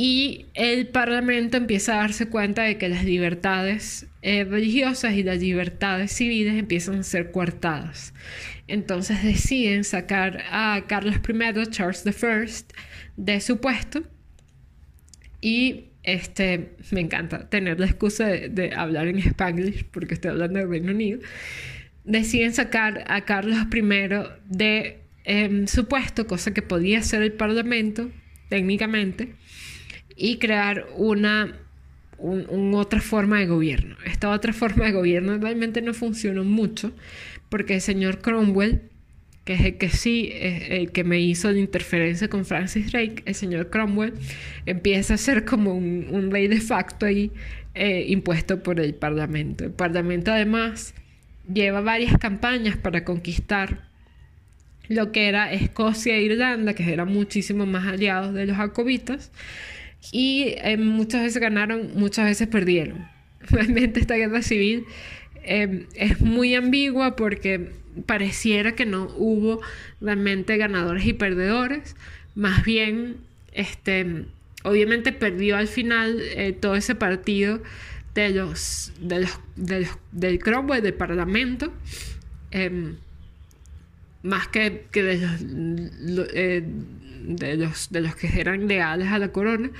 Y 0.00 0.46
el 0.54 0.86
Parlamento 0.86 1.56
empieza 1.56 1.94
a 1.94 2.02
darse 2.02 2.28
cuenta 2.28 2.62
de 2.62 2.78
que 2.78 2.88
las 2.88 3.04
libertades 3.04 4.06
eh, 4.22 4.44
religiosas 4.44 5.14
y 5.14 5.24
las 5.24 5.40
libertades 5.40 6.12
civiles 6.12 6.54
empiezan 6.54 7.00
a 7.00 7.02
ser 7.02 7.32
coartadas. 7.32 8.14
Entonces 8.68 9.24
deciden 9.24 9.82
sacar 9.82 10.44
a 10.52 10.84
Carlos 10.86 11.16
I, 11.16 11.66
Charles 11.70 12.04
I, 12.06 12.64
de 13.16 13.40
su 13.40 13.60
puesto. 13.60 14.04
Y 15.40 15.86
este, 16.04 16.76
me 16.92 17.00
encanta 17.00 17.50
tener 17.50 17.80
la 17.80 17.86
excusa 17.86 18.28
de, 18.28 18.72
hablar 18.76 19.08
en 19.08 19.18
Spanglish 19.18 19.82
porque 19.86 20.14
estoy 20.14 20.30
hablando 20.30 20.60
del 20.60 20.68
Reino 20.68 20.92
Unido. 20.92 21.18
Deciden 22.04 22.54
sacar 22.54 23.02
a 23.08 23.22
Carlos 23.22 23.58
I 23.74 23.82
de 24.48 24.98
em, 25.24 25.66
su 25.66 25.88
puesto, 25.88 26.28
cosa 26.28 26.54
que 26.54 26.62
podía 26.62 27.02
ser 27.02 27.22
el 27.22 27.32
Parlamento 27.32 28.12
técnicamente, 28.48 29.34
y 30.18 30.36
crear 30.38 30.86
una 30.96 31.54
otra 32.18 33.00
forma 33.00 33.38
de 33.38 33.46
gobierno. 33.46 33.96
Esta 34.04 34.30
otra 34.30 34.52
forma 34.52 34.86
de 34.86 34.92
gobierno 34.92 35.38
realmente 35.38 35.80
no 35.80 35.94
funcionó 35.94 36.44
mucho 36.44 36.92
porque 37.48 37.76
el 37.76 37.80
señor 37.80 38.18
Cromwell 38.18 38.82
que 39.48 39.54
es 39.54 39.60
el 39.62 39.78
que 39.78 39.88
sí, 39.88 40.28
es 40.34 40.68
el 40.68 40.92
que 40.92 41.04
me 41.04 41.20
hizo 41.20 41.50
la 41.50 41.58
interferencia 41.58 42.28
con 42.28 42.44
Francis 42.44 42.92
Drake, 42.92 43.22
el 43.24 43.34
señor 43.34 43.70
Cromwell, 43.70 44.12
empieza 44.66 45.14
a 45.14 45.16
ser 45.16 45.46
como 45.46 45.72
un, 45.72 46.08
un 46.10 46.30
rey 46.30 46.48
de 46.48 46.60
facto 46.60 47.06
ahí 47.06 47.32
eh, 47.74 48.04
impuesto 48.08 48.62
por 48.62 48.78
el 48.78 48.94
Parlamento. 48.94 49.64
El 49.64 49.70
Parlamento 49.70 50.32
además 50.32 50.92
lleva 51.50 51.80
varias 51.80 52.18
campañas 52.18 52.76
para 52.76 53.04
conquistar 53.04 53.88
lo 54.88 55.12
que 55.12 55.28
era 55.28 55.50
Escocia 55.50 56.16
e 56.16 56.20
Irlanda, 56.20 56.74
que 56.74 56.92
eran 56.92 57.08
muchísimo 57.08 57.64
más 57.64 57.86
aliados 57.86 58.34
de 58.34 58.44
los 58.44 58.56
jacobitas, 58.58 59.32
y 60.12 60.54
eh, 60.58 60.76
muchas 60.76 61.22
veces 61.22 61.40
ganaron, 61.40 61.90
muchas 61.94 62.26
veces 62.26 62.48
perdieron. 62.48 63.08
Realmente 63.40 64.00
esta 64.00 64.16
guerra 64.16 64.42
civil 64.42 64.84
eh, 65.44 65.86
es 65.94 66.20
muy 66.20 66.54
ambigua 66.54 67.16
porque 67.16 67.70
pareciera 68.06 68.74
que 68.74 68.86
no 68.86 69.08
hubo 69.16 69.60
realmente 70.00 70.56
ganadores 70.56 71.06
y 71.06 71.12
perdedores, 71.12 71.96
más 72.34 72.64
bien, 72.64 73.16
este, 73.52 74.26
obviamente 74.62 75.12
perdió 75.12 75.56
al 75.56 75.68
final 75.68 76.20
eh, 76.20 76.52
todo 76.52 76.76
ese 76.76 76.94
partido 76.94 77.62
de 78.14 78.30
los, 78.30 78.92
de 79.00 79.20
los, 79.20 79.98
del 80.12 80.38
Cromwell, 80.38 80.82
del 80.82 80.94
Parlamento, 80.94 81.72
em, 82.50 82.96
más 84.22 84.48
que, 84.48 84.86
que 84.90 85.02
de, 85.02 85.16
los, 85.16 86.28
eh, 86.34 86.64
de, 87.20 87.56
los, 87.56 87.90
de 87.90 88.00
los 88.00 88.14
que 88.16 88.40
eran 88.40 88.68
leales 88.68 89.08
a 89.08 89.18
la 89.18 89.32
corona, 89.32 89.70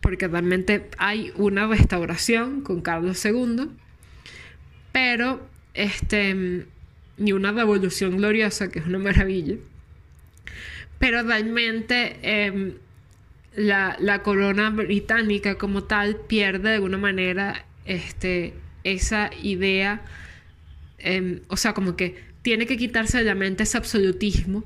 porque 0.00 0.28
realmente 0.28 0.88
hay 0.98 1.32
una 1.36 1.66
restauración 1.66 2.62
con 2.62 2.80
Carlos 2.80 3.24
II, 3.24 3.70
pero 4.92 5.46
este 5.74 6.66
ni 7.16 7.32
una 7.32 7.52
revolución 7.52 8.16
gloriosa, 8.16 8.70
que 8.70 8.80
es 8.80 8.86
una 8.86 8.98
maravilla. 8.98 9.56
Pero 10.98 11.22
realmente 11.22 12.16
em, 12.22 12.74
la, 13.54 14.22
corona 14.22 14.70
británica 14.70 15.56
como 15.56 15.84
tal 15.84 16.16
pierde 16.16 16.70
de 16.70 16.74
alguna 16.76 16.98
manera 16.98 17.66
este, 17.84 18.54
esa 18.84 19.30
idea, 19.42 20.02
em, 20.98 21.40
o 21.48 21.56
sea, 21.56 21.74
como 21.74 21.96
que 21.96 22.16
tiene 22.42 22.66
que 22.66 22.76
quitarse 22.76 23.18
de 23.18 23.24
la 23.24 23.34
mente 23.34 23.62
ese 23.62 23.76
absolutismo 23.76 24.64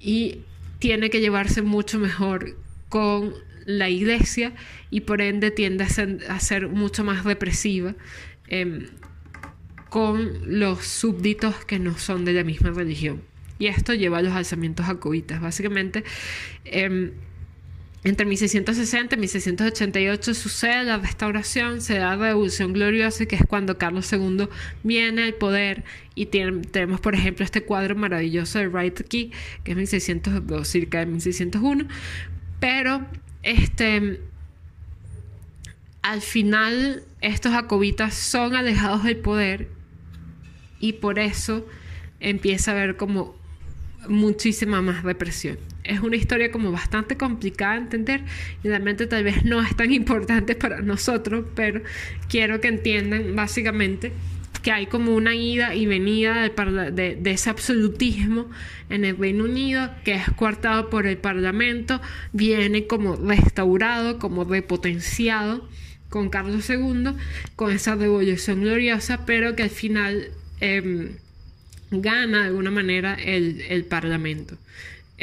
y 0.00 0.40
tiene 0.82 1.10
que 1.10 1.20
llevarse 1.20 1.62
mucho 1.62 2.00
mejor 2.00 2.56
con 2.88 3.34
la 3.66 3.88
iglesia 3.88 4.52
y 4.90 5.02
por 5.02 5.22
ende 5.22 5.52
tiende 5.52 5.84
a 5.84 6.40
ser, 6.40 6.68
mucho 6.70 7.04
más 7.04 7.22
represiva. 7.22 7.94
Em, 8.48 8.88
con 9.88 10.58
los 10.58 10.84
súbditos 10.84 11.64
que 11.66 11.78
no 11.78 11.96
son 11.98 12.24
de 12.24 12.32
la 12.32 12.42
misma 12.42 12.70
religión. 12.70 13.22
Y 13.60 13.68
esto 13.68 13.94
lleva 13.94 14.18
a 14.18 14.22
los 14.22 14.32
alzamientos 14.32 14.86
jacobitas. 14.86 15.40
Básicamente, 15.40 16.02
em, 16.64 17.12
entre 18.04 18.26
1660 18.26 19.14
y 19.14 19.18
1688 19.18 20.34
sucede 20.34 20.82
la 20.84 20.98
restauración, 20.98 21.80
se 21.80 21.98
da 21.98 22.16
la 22.16 22.28
revolución 22.28 22.72
gloriosa, 22.72 23.26
que 23.26 23.36
es 23.36 23.46
cuando 23.46 23.78
Carlos 23.78 24.12
II 24.12 24.48
viene 24.82 25.22
al 25.22 25.34
poder 25.34 25.84
y 26.16 26.26
tenemos, 26.26 27.00
por 27.00 27.14
ejemplo, 27.14 27.44
este 27.44 27.62
cuadro 27.62 27.94
maravilloso 27.94 28.58
de 28.58 28.68
Wright 28.68 29.00
aquí, 29.00 29.30
que 29.62 29.72
es 29.72 29.76
1602, 29.76 30.66
cerca 30.66 30.98
de 30.98 31.06
1601. 31.06 31.86
Pero, 32.58 33.06
este, 33.44 34.20
al 36.02 36.22
final, 36.22 37.04
estos 37.20 37.52
jacobitas 37.52 38.14
son 38.14 38.56
alejados 38.56 39.04
del 39.04 39.18
poder 39.18 39.68
y 40.80 40.94
por 40.94 41.20
eso 41.20 41.64
empieza 42.18 42.72
a 42.72 42.74
haber 42.74 42.96
como 42.96 43.36
muchísima 44.08 44.82
más 44.82 45.04
represión. 45.04 45.56
Es 45.84 46.00
una 46.00 46.16
historia 46.16 46.50
como 46.50 46.70
bastante 46.70 47.16
complicada 47.16 47.74
de 47.74 47.80
entender 47.80 48.20
y 48.62 48.68
realmente 48.68 49.06
tal 49.06 49.24
vez 49.24 49.44
no 49.44 49.60
es 49.62 49.74
tan 49.76 49.92
importante 49.92 50.54
para 50.54 50.80
nosotros, 50.80 51.46
pero 51.54 51.82
quiero 52.28 52.60
que 52.60 52.68
entiendan 52.68 53.34
básicamente 53.34 54.12
que 54.62 54.70
hay 54.70 54.86
como 54.86 55.16
una 55.16 55.34
ida 55.34 55.74
y 55.74 55.86
venida 55.86 56.48
de, 56.48 57.16
de, 57.20 57.30
ese 57.32 57.50
absolutismo 57.50 58.48
en 58.90 59.04
el 59.04 59.16
Reino 59.16 59.44
Unido 59.44 59.90
que 60.04 60.14
es 60.14 60.30
coartado 60.36 60.88
por 60.88 61.06
el 61.08 61.16
Parlamento, 61.16 62.00
viene 62.32 62.86
como 62.86 63.16
restaurado, 63.16 64.20
como 64.20 64.44
repotenciado 64.44 65.68
con 66.10 66.30
Carlos 66.30 66.70
II, 66.70 67.14
con 67.56 67.72
esa 67.72 67.96
revolución 67.96 68.60
gloriosa, 68.60 69.26
pero 69.26 69.56
que 69.56 69.64
al 69.64 69.70
final 69.70 70.30
Em, 70.62 71.16
gana 71.90 72.42
de 72.42 72.46
alguna 72.46 72.70
manera 72.70 73.14
el, 73.14 73.84
Parlamento. 73.86 74.56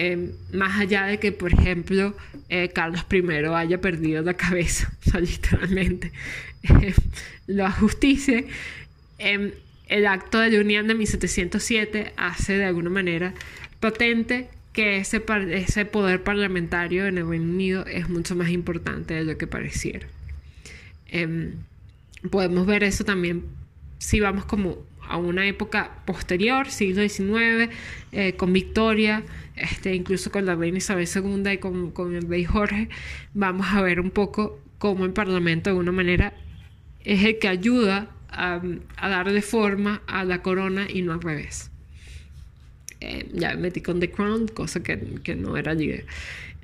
Em, 0.02 0.32
más 0.54 0.80
allá 0.80 1.08
de 1.08 1.20
que, 1.20 1.34
por 1.34 1.52
ejemplo, 1.52 2.16
eh, 2.48 2.70
Carlos 2.70 3.06
I 3.12 3.22
haya 3.54 3.82
perdido 3.82 4.22
la 4.22 4.34
cabeza, 4.34 4.90
o 5.06 5.12
sea, 5.12 5.20
literalmente, 5.20 6.14
eh, 6.64 6.94
la 7.48 7.70
justicia, 7.70 8.46
em, 9.18 9.52
el 9.90 10.08
acto 10.08 10.40
de 10.40 10.52
la 10.52 10.62
Unión 10.62 10.88
de 10.88 10.96
1707 10.96 12.14
hace 12.16 12.54
de 12.54 12.64
alguna 12.64 12.90
manera 12.90 13.34
patente 13.82 14.48
que 14.72 15.00
ese, 15.00 15.22
ese 15.52 15.84
poder 15.84 16.24
parlamentario 16.24 17.06
en 17.06 17.18
el 17.18 17.28
Reino 17.28 17.52
Unido 17.52 17.86
es 17.86 18.08
mucho 18.08 18.38
más 18.38 18.52
importante 18.52 19.16
de 19.16 19.26
lo 19.26 19.38
que 19.38 19.48
pareciera. 19.48 20.08
Em, 21.10 21.56
podemos 22.32 22.66
ver 22.66 22.86
eso 22.86 23.04
también 23.04 23.44
si 23.98 24.22
vamos 24.22 24.46
como 24.46 24.78
a 25.10 25.18
una 25.18 25.48
época 25.48 25.92
posterior, 26.06 26.70
siglo 26.70 27.02
XIX, 27.08 27.70
eh, 28.12 28.34
con 28.38 28.54
Victoria, 28.54 29.24
este, 29.56 29.94
incluso 29.94 30.32
con 30.32 30.46
la 30.46 30.56
reina 30.56 30.78
Isabel 30.78 31.08
II 31.14 31.52
y 31.52 31.58
con, 31.58 31.92
con, 31.92 32.16
el 32.16 32.28
rey 32.28 32.46
Jorge, 32.46 32.90
vamos 33.34 33.68
a 33.72 33.82
ver 33.82 34.00
un 34.00 34.12
poco 34.12 34.60
cómo 34.78 35.06
el 35.06 35.12
Parlamento 35.12 35.70
de 35.70 35.72
alguna 35.72 35.92
manera 35.92 36.34
es 37.04 37.24
el 37.26 37.40
que 37.40 37.48
ayuda 37.48 38.12
a, 38.30 38.62
a 38.98 39.10
darle 39.10 39.42
forma 39.42 40.02
a 40.08 40.24
la 40.24 40.42
corona 40.42 40.88
y 40.90 41.02
no 41.02 41.14
al 41.14 41.22
revés. 41.22 41.72
Eh, 43.02 43.30
ya 43.34 43.50
me 43.56 43.64
metí 43.64 43.82
con 43.82 44.00
The 44.00 44.12
Crown, 44.12 44.48
cosa 44.50 44.84
que, 44.84 45.00
que 45.24 45.36
no 45.36 45.58
era 45.58 45.74
líder. 45.74 46.06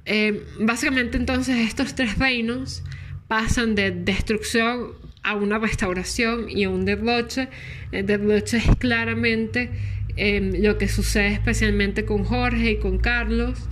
Eh, 0.06 0.44
básicamente 0.60 1.18
entonces 1.18 1.68
estos 1.68 1.96
tres 1.96 2.20
reinos 2.20 2.84
pasan 3.28 3.74
de 3.74 3.92
destrucción 3.92 4.94
a 5.26 5.36
una 5.36 5.58
restauración 5.58 6.50
y 6.50 6.64
a 6.64 6.70
un 6.70 6.86
derroche. 6.86 7.50
El 7.92 8.06
derroche 8.06 8.58
es 8.58 8.76
claramente 8.78 9.72
em, 10.16 10.62
lo 10.62 10.78
que 10.78 10.88
sucede 10.88 11.34
especialmente 11.34 12.06
con 12.06 12.24
Jorge 12.24 12.72
y 12.72 12.78
con 12.78 13.00
Carlos, 13.00 13.68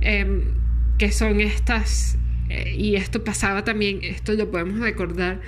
em, 0.00 0.42
que 0.98 1.12
son 1.12 1.40
estas, 1.40 2.18
eh, 2.50 2.74
y 2.76 2.96
esto 2.96 3.24
pasaba 3.24 3.64
también, 3.64 4.00
esto 4.02 4.34
lo 4.34 4.50
podemos 4.50 4.80
recordar 4.80 5.40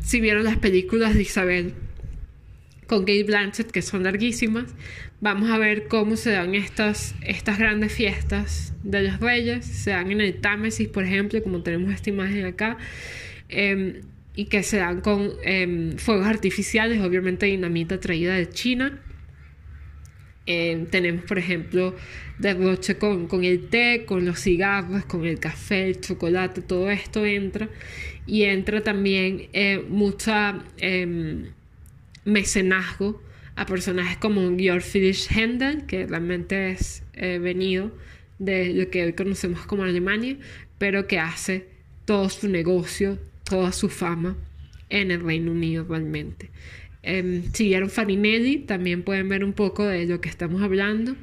si 0.00 0.20
vieron 0.20 0.44
las 0.44 0.56
películas 0.56 1.14
de 1.14 1.22
Isabel 1.22 1.74
con 2.86 3.00
Kate 3.00 3.24
Blanchett, 3.24 3.70
que 3.70 3.82
son 3.82 4.02
larguísimas, 4.02 4.74
vamos 5.20 5.50
a 5.50 5.58
ver 5.58 5.86
cómo 5.88 6.16
se 6.16 6.32
dan 6.32 6.54
estas, 6.54 7.14
estas 7.22 7.58
grandes 7.58 7.92
fiestas 7.92 8.74
de 8.82 9.02
los 9.02 9.20
reyes, 9.20 9.64
se 9.64 9.90
dan 9.90 10.10
en 10.10 10.20
el 10.20 10.40
Támesis, 10.40 10.88
por 10.88 11.04
ejemplo, 11.04 11.42
como 11.42 11.62
tenemos 11.62 11.92
esta 11.92 12.10
imagen 12.10 12.44
acá. 12.44 12.76
Em, 13.48 14.00
y 14.36 14.46
que 14.46 14.62
se 14.62 14.78
dan 14.78 15.00
con 15.00 15.32
em, 15.42 15.96
fuegos 15.96 16.26
artificiales, 16.26 17.00
obviamente 17.00 17.46
dinamita 17.46 18.00
traída 18.00 18.34
de 18.34 18.48
China. 18.48 19.00
Em, 20.46 20.86
tenemos, 20.86 21.24
por 21.24 21.38
ejemplo, 21.38 21.94
derroche 22.38 22.96
con, 22.98 23.28
con 23.28 23.44
el 23.44 23.68
té, 23.68 24.04
con 24.06 24.24
los 24.24 24.40
cigarros, 24.40 25.04
con 25.04 25.24
el 25.24 25.38
café, 25.38 25.86
el 25.86 26.00
chocolate, 26.00 26.62
todo 26.62 26.90
esto 26.90 27.24
entra. 27.24 27.68
Y 28.26 28.42
entra 28.42 28.82
también 28.82 29.48
eh, 29.52 29.84
mucha 29.88 30.64
em, 30.78 31.52
mecenazgo 32.24 33.22
a 33.56 33.66
personajes 33.66 34.16
como 34.18 34.56
Georg 34.56 34.82
Friedrich 34.82 35.30
Händel, 35.30 35.86
que 35.86 36.06
realmente 36.06 36.72
es 36.72 37.04
eh, 37.12 37.38
venido 37.38 37.92
de 38.38 38.74
lo 38.74 38.90
que 38.90 39.04
hoy 39.04 39.12
conocemos 39.12 39.64
como 39.66 39.84
Alemania, 39.84 40.36
pero 40.78 41.06
que 41.06 41.20
hace 41.20 41.68
todo 42.04 42.28
su 42.28 42.48
negocio 42.48 43.18
toda 43.44 43.72
su 43.72 43.88
fama 43.88 44.36
en 44.90 45.10
el 45.10 45.22
Reino 45.22 45.52
Unido 45.52 45.84
realmente. 45.88 46.50
Eh, 47.02 47.42
si 47.52 47.64
vieron 47.64 47.90
Farinelli, 47.90 48.58
también 48.58 49.02
pueden 49.02 49.28
ver 49.28 49.44
un 49.44 49.52
poco 49.52 49.84
de 49.84 50.06
lo 50.06 50.20
que 50.20 50.28
estamos 50.28 50.62
hablando. 50.62 51.14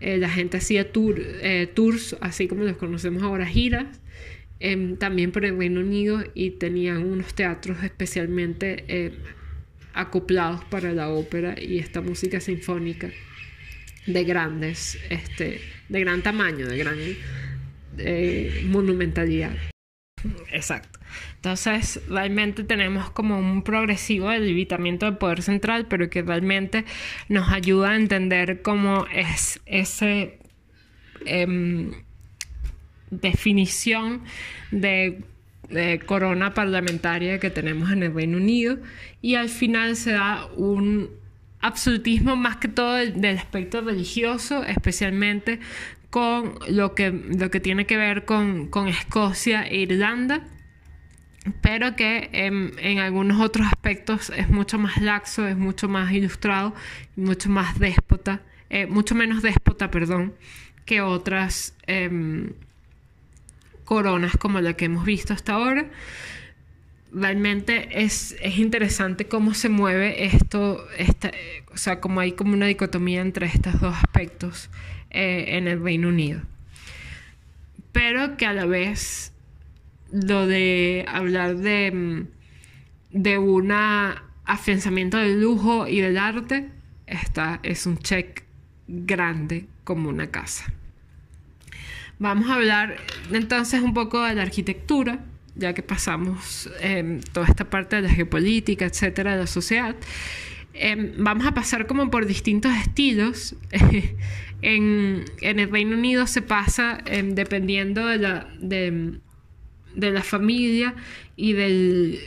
Eh, 0.00 0.16
la 0.16 0.30
gente 0.30 0.56
hacía 0.56 0.92
tour, 0.92 1.16
eh, 1.18 1.68
tours, 1.72 2.16
así 2.20 2.48
como 2.48 2.64
los 2.64 2.76
conocemos 2.78 3.22
ahora, 3.22 3.46
giras, 3.46 4.00
em, 4.58 4.96
también 4.96 5.30
por 5.30 5.44
el 5.44 5.58
Reino 5.58 5.80
Unido 5.80 6.24
y 6.34 6.52
tenían 6.52 7.04
unos 7.04 7.34
teatros 7.34 7.82
especialmente 7.84 8.84
eh, 8.88 9.12
acoplados 9.92 10.64
para 10.64 10.92
la 10.92 11.10
ópera 11.10 11.54
y 11.60 11.78
esta 11.78 12.00
música 12.00 12.40
sinfónica 12.40 13.10
de 14.06 14.24
grandes, 14.24 14.98
este, 15.10 15.60
de 15.88 16.00
gran 16.00 16.22
tamaño, 16.22 16.66
de 16.66 16.78
gran 16.78 16.98
monumentalidad. 18.70 19.54
Exacto. 20.52 20.98
Entonces, 21.36 22.00
realmente 22.08 22.64
tenemos 22.64 23.10
como 23.10 23.38
un 23.38 23.62
progresivo 23.62 24.28
debilitamiento 24.30 25.06
del 25.06 25.16
poder 25.16 25.42
central, 25.42 25.86
pero 25.88 26.10
que 26.10 26.22
realmente 26.22 26.84
nos 27.28 27.50
ayuda 27.50 27.90
a 27.90 27.96
entender 27.96 28.62
cómo 28.62 29.06
es 29.12 29.60
esa 29.66 30.06
em, 31.24 31.92
definición 33.10 34.22
de, 34.70 35.24
corona 36.04 36.52
parlamentaria 36.52 37.38
que 37.38 37.48
tenemos 37.48 37.92
en 37.92 38.02
el 38.02 38.12
Reino 38.12 38.38
Unido. 38.38 38.78
Y 39.22 39.36
al 39.36 39.48
final 39.48 39.96
se 39.96 40.12
da 40.12 40.46
un 40.56 41.10
absolutismo 41.60 42.34
más 42.36 42.56
que 42.56 42.68
todo 42.68 42.94
del 42.94 43.38
aspecto 43.38 43.80
religioso, 43.80 44.64
especialmente 44.64 45.60
con 46.10 46.58
lo 46.68 46.94
que, 46.94 47.10
lo 47.10 47.50
que 47.50 47.60
tiene 47.60 47.86
que 47.86 47.96
ver 47.96 48.24
con, 48.24 48.68
Escocia 48.88 49.66
e 49.66 49.76
Irlanda, 49.78 50.42
pero 51.62 51.96
que 51.96 52.28
en, 52.32 52.98
algunos 52.98 53.40
otros 53.40 53.68
aspectos 53.68 54.30
es 54.36 54.50
mucho 54.50 54.78
más 54.78 55.00
laxo, 55.00 55.46
es 55.46 55.56
mucho 55.56 55.88
más 55.88 56.12
ilustrado, 56.12 56.74
mucho 57.16 57.48
más 57.48 57.78
déspota, 57.78 58.42
eh, 58.68 58.86
mucho 58.86 59.14
menos 59.14 59.42
déspota, 59.42 59.90
perdón, 59.90 60.34
que 60.84 61.00
otras 61.00 61.76
em, 61.86 62.52
coronas 63.84 64.36
como 64.36 64.60
la 64.60 64.74
que 64.74 64.86
hemos 64.86 65.04
visto 65.04 65.32
hasta 65.32 65.54
ahora. 65.54 65.86
Realmente 67.12 68.02
es, 68.02 68.36
es 68.40 68.58
interesante 68.58 69.26
cómo 69.26 69.54
se 69.54 69.68
mueve 69.68 70.26
esto, 70.26 70.86
esta, 70.96 71.32
o 71.72 71.76
sea, 71.76 72.00
como 72.00 72.20
hay 72.20 72.32
como 72.32 72.52
una 72.52 72.66
dicotomía 72.66 73.20
entre 73.20 73.46
estos 73.46 73.80
dos 73.80 73.96
aspectos 73.96 74.70
eh, 75.10 75.56
en 75.56 75.68
el 75.68 75.82
Reino 75.82 76.08
Unido. 76.08 76.42
Pero 77.92 78.36
que 78.36 78.46
a 78.46 78.52
la 78.52 78.66
vez 78.66 79.32
lo 80.12 80.46
de 80.46 81.04
hablar 81.08 81.56
de, 81.56 81.90
mm, 81.92 82.26
de 83.12 83.38
un 83.38 83.72
afianzamiento 83.72 85.16
del 85.16 85.40
lujo 85.40 85.86
y 85.86 86.00
del 86.00 86.18
arte 86.18 86.68
esta 87.10 87.58
es 87.64 87.86
un 87.86 87.98
check 87.98 88.44
grande 88.86 89.66
como 89.82 90.08
una 90.08 90.30
casa. 90.30 90.72
Vamos 92.20 92.48
a 92.48 92.54
hablar 92.54 92.96
entonces 93.32 93.82
un 93.82 93.94
poco 93.94 94.22
de 94.22 94.34
la 94.34 94.42
arquitectura, 94.42 95.18
ya 95.56 95.74
que 95.74 95.82
pasamos 95.82 96.70
em, 96.80 97.20
toda 97.20 97.46
esta 97.46 97.68
parte 97.68 97.96
de 97.96 98.02
la 98.02 98.10
geopolítica, 98.10 98.84
etcétera, 98.84 99.32
de 99.32 99.38
la 99.40 99.46
sociedad. 99.48 99.96
Em, 100.72 101.12
vamos 101.18 101.46
a 101.46 101.52
pasar 101.52 101.86
como 101.86 102.10
por 102.10 102.26
distintos 102.26 102.72
estilos. 102.76 103.56
en, 104.62 105.24
el 105.40 105.70
Reino 105.70 105.96
Unido 105.96 106.26
se 106.26 106.42
pasa 106.42 106.98
em, 107.06 107.34
dependiendo 107.34 108.06
de 108.06 108.18
la, 108.18 108.48
de, 108.60 109.20
la 109.94 110.22
familia 110.22 110.94
y 111.36 111.52
del, 111.52 112.18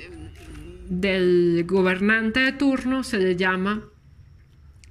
del 0.89 1.63
gobernante 1.67 2.39
de 2.39 2.51
turno, 2.53 3.03
se 3.03 3.19
le 3.19 3.35
llama 3.35 3.83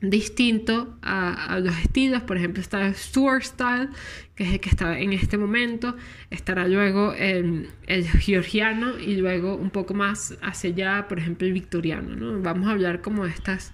distinto 0.02 0.98
a, 1.02 1.58
los 1.62 1.78
estilos. 1.78 2.22
Por 2.22 2.36
ejemplo, 2.36 2.60
está 2.60 2.86
el 2.86 2.94
Stuart 2.94 3.42
Style, 3.42 3.88
que 4.34 4.44
es 4.44 4.52
el 4.52 4.60
que 4.60 4.68
está 4.68 4.98
en 4.98 5.12
este 5.12 5.38
momento. 5.38 5.96
Estará 6.30 6.66
luego 6.66 7.14
el, 7.14 7.68
el, 7.86 8.06
georgiano 8.06 8.98
y 8.98 9.16
luego 9.16 9.54
un 9.54 9.70
poco 9.70 9.94
más 9.94 10.36
hacia 10.42 10.70
allá, 10.70 11.08
por 11.08 11.18
ejemplo, 11.18 11.46
el 11.46 11.52
victoriano. 11.52 12.14
¿no? 12.16 12.40
Vamos 12.42 12.68
a 12.68 12.72
hablar 12.72 13.00
como 13.00 13.24
estas 13.26 13.72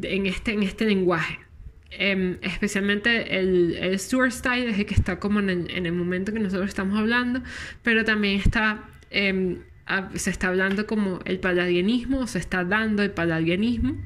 en 0.00 0.26
este, 0.26 0.52
en 0.52 0.62
este 0.62 0.84
lenguaje. 0.84 1.38
Em, 1.98 2.38
especialmente 2.40 3.38
el, 3.38 3.76
el 3.78 3.98
Stuart 3.98 4.32
Style 4.32 4.70
es 4.70 4.78
el 4.78 4.86
que 4.86 4.94
está 4.94 5.18
como 5.20 5.40
en 5.40 5.50
el, 5.50 5.70
en 5.70 5.84
el, 5.84 5.92
momento 5.92 6.32
que 6.32 6.40
nosotros 6.40 6.68
estamos 6.68 6.98
hablando, 6.98 7.42
pero 7.82 8.04
también 8.04 8.40
está... 8.40 8.84
Em, 9.10 9.58
se 10.14 10.30
está 10.30 10.48
hablando 10.48 10.86
como 10.86 11.20
el 11.26 11.38
palladianismo, 11.38 12.26
se 12.26 12.38
está 12.38 12.64
dando 12.64 13.02
el 13.02 13.10
palladianismo, 13.10 13.96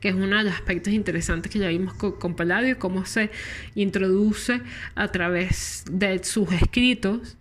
que 0.00 0.08
es 0.08 0.14
uno 0.14 0.38
de 0.38 0.44
los 0.44 0.54
aspectos 0.54 0.92
interesantes 0.92 1.52
que 1.52 1.60
ya 1.60 1.68
vimos 1.68 1.94
con, 1.94 2.34
Palladio, 2.34 2.78
cómo 2.78 3.04
se 3.04 3.30
introduce 3.76 4.60
a 4.96 5.08
través 5.12 5.84
de 5.88 6.24
sus 6.24 6.50
escritos 6.52 7.36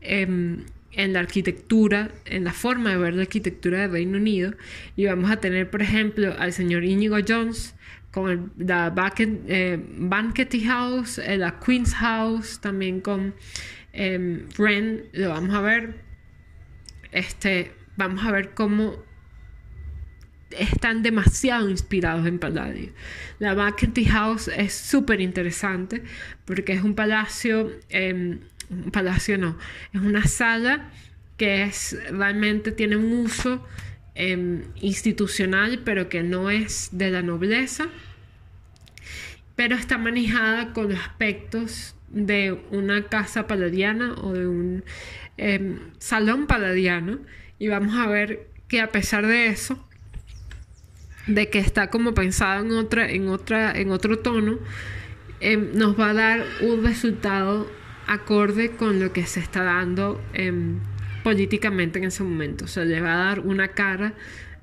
em, 0.00 0.62
en 0.92 1.12
la 1.12 1.20
arquitectura, 1.20 2.10
en 2.24 2.44
la 2.44 2.54
forma 2.54 2.90
de 2.90 2.96
ver 2.96 3.14
la 3.14 3.22
arquitectura 3.22 3.82
del 3.82 3.90
Reino 3.90 4.16
Unido. 4.16 4.54
Y 4.96 5.04
vamos 5.04 5.30
a 5.30 5.36
tener, 5.36 5.68
por 5.68 5.82
ejemplo, 5.82 6.34
al 6.38 6.54
señor 6.54 6.84
Inigo 6.84 7.18
Jones 7.26 7.74
con 8.16 8.50
la 8.56 8.94
eh, 9.18 9.78
Banqueting 9.78 10.64
House, 10.68 11.18
eh, 11.18 11.36
la 11.36 11.60
Queen's 11.60 11.92
House, 11.96 12.58
también 12.62 13.02
con 13.02 13.34
eh, 13.92 14.46
lo 15.12 15.28
vamos 15.28 15.54
a 15.54 15.60
ver. 15.60 16.02
Este, 17.12 17.72
vamos 17.98 18.24
a 18.24 18.32
ver 18.32 18.54
cómo 18.54 18.96
están 20.48 21.02
demasiado 21.02 21.68
inspirados 21.68 22.26
en 22.26 22.38
Palladio. 22.38 22.90
La 23.38 23.54
McEntee 23.54 24.06
House 24.06 24.48
es 24.48 24.72
súper 24.72 25.20
interesante 25.20 26.02
porque 26.46 26.72
es 26.72 26.82
un 26.82 26.94
palacio, 26.94 27.70
em, 27.90 28.40
un 28.70 28.90
palacio 28.92 29.36
no, 29.36 29.58
es 29.92 30.00
una 30.00 30.26
sala 30.26 30.90
que 31.36 31.64
es 31.64 31.98
realmente 32.10 32.72
tiene 32.72 32.96
un 32.96 33.12
uso 33.12 33.62
em, 34.14 34.62
institucional, 34.80 35.82
pero 35.84 36.08
que 36.08 36.22
no 36.22 36.48
es 36.48 36.88
de 36.92 37.10
la 37.10 37.20
nobleza, 37.20 37.90
pero 39.56 39.74
está 39.74 39.98
manejada 39.98 40.72
con 40.72 40.92
aspectos 40.92 41.96
de 42.08 42.58
una 42.70 43.08
casa 43.08 43.46
paladiana 43.46 44.14
o 44.22 44.32
de 44.32 44.46
un 44.46 44.84
em, 45.38 45.80
salón 45.98 46.46
paladiano. 46.46 47.18
Y 47.58 47.68
vamos 47.68 47.96
a 47.96 48.06
ver 48.06 48.48
que 48.68 48.80
a 48.80 48.88
pesar 48.88 49.26
de 49.26 49.48
eso, 49.48 49.82
de 51.26 51.48
que 51.48 51.58
está 51.58 51.88
como 51.88 52.14
pensado 52.14 52.64
en 52.64 52.72
otra, 52.72 53.10
en 53.10 53.28
otra, 53.28 53.72
en 53.72 53.90
otro 53.90 54.18
tono, 54.18 54.58
em, 55.40 55.72
nos 55.74 55.98
va 55.98 56.10
a 56.10 56.14
dar 56.14 56.44
un 56.60 56.84
resultado 56.84 57.68
acorde 58.06 58.72
con 58.72 59.00
lo 59.00 59.12
que 59.12 59.26
se 59.26 59.40
está 59.40 59.64
dando 59.64 60.22
em, 60.34 60.78
políticamente 61.24 61.98
en 61.98 62.04
ese 62.04 62.22
momento. 62.22 62.66
O 62.66 62.68
sea, 62.68 62.84
le 62.84 63.00
va 63.00 63.14
a 63.14 63.24
dar 63.24 63.40
una 63.40 63.68
cara 63.68 64.12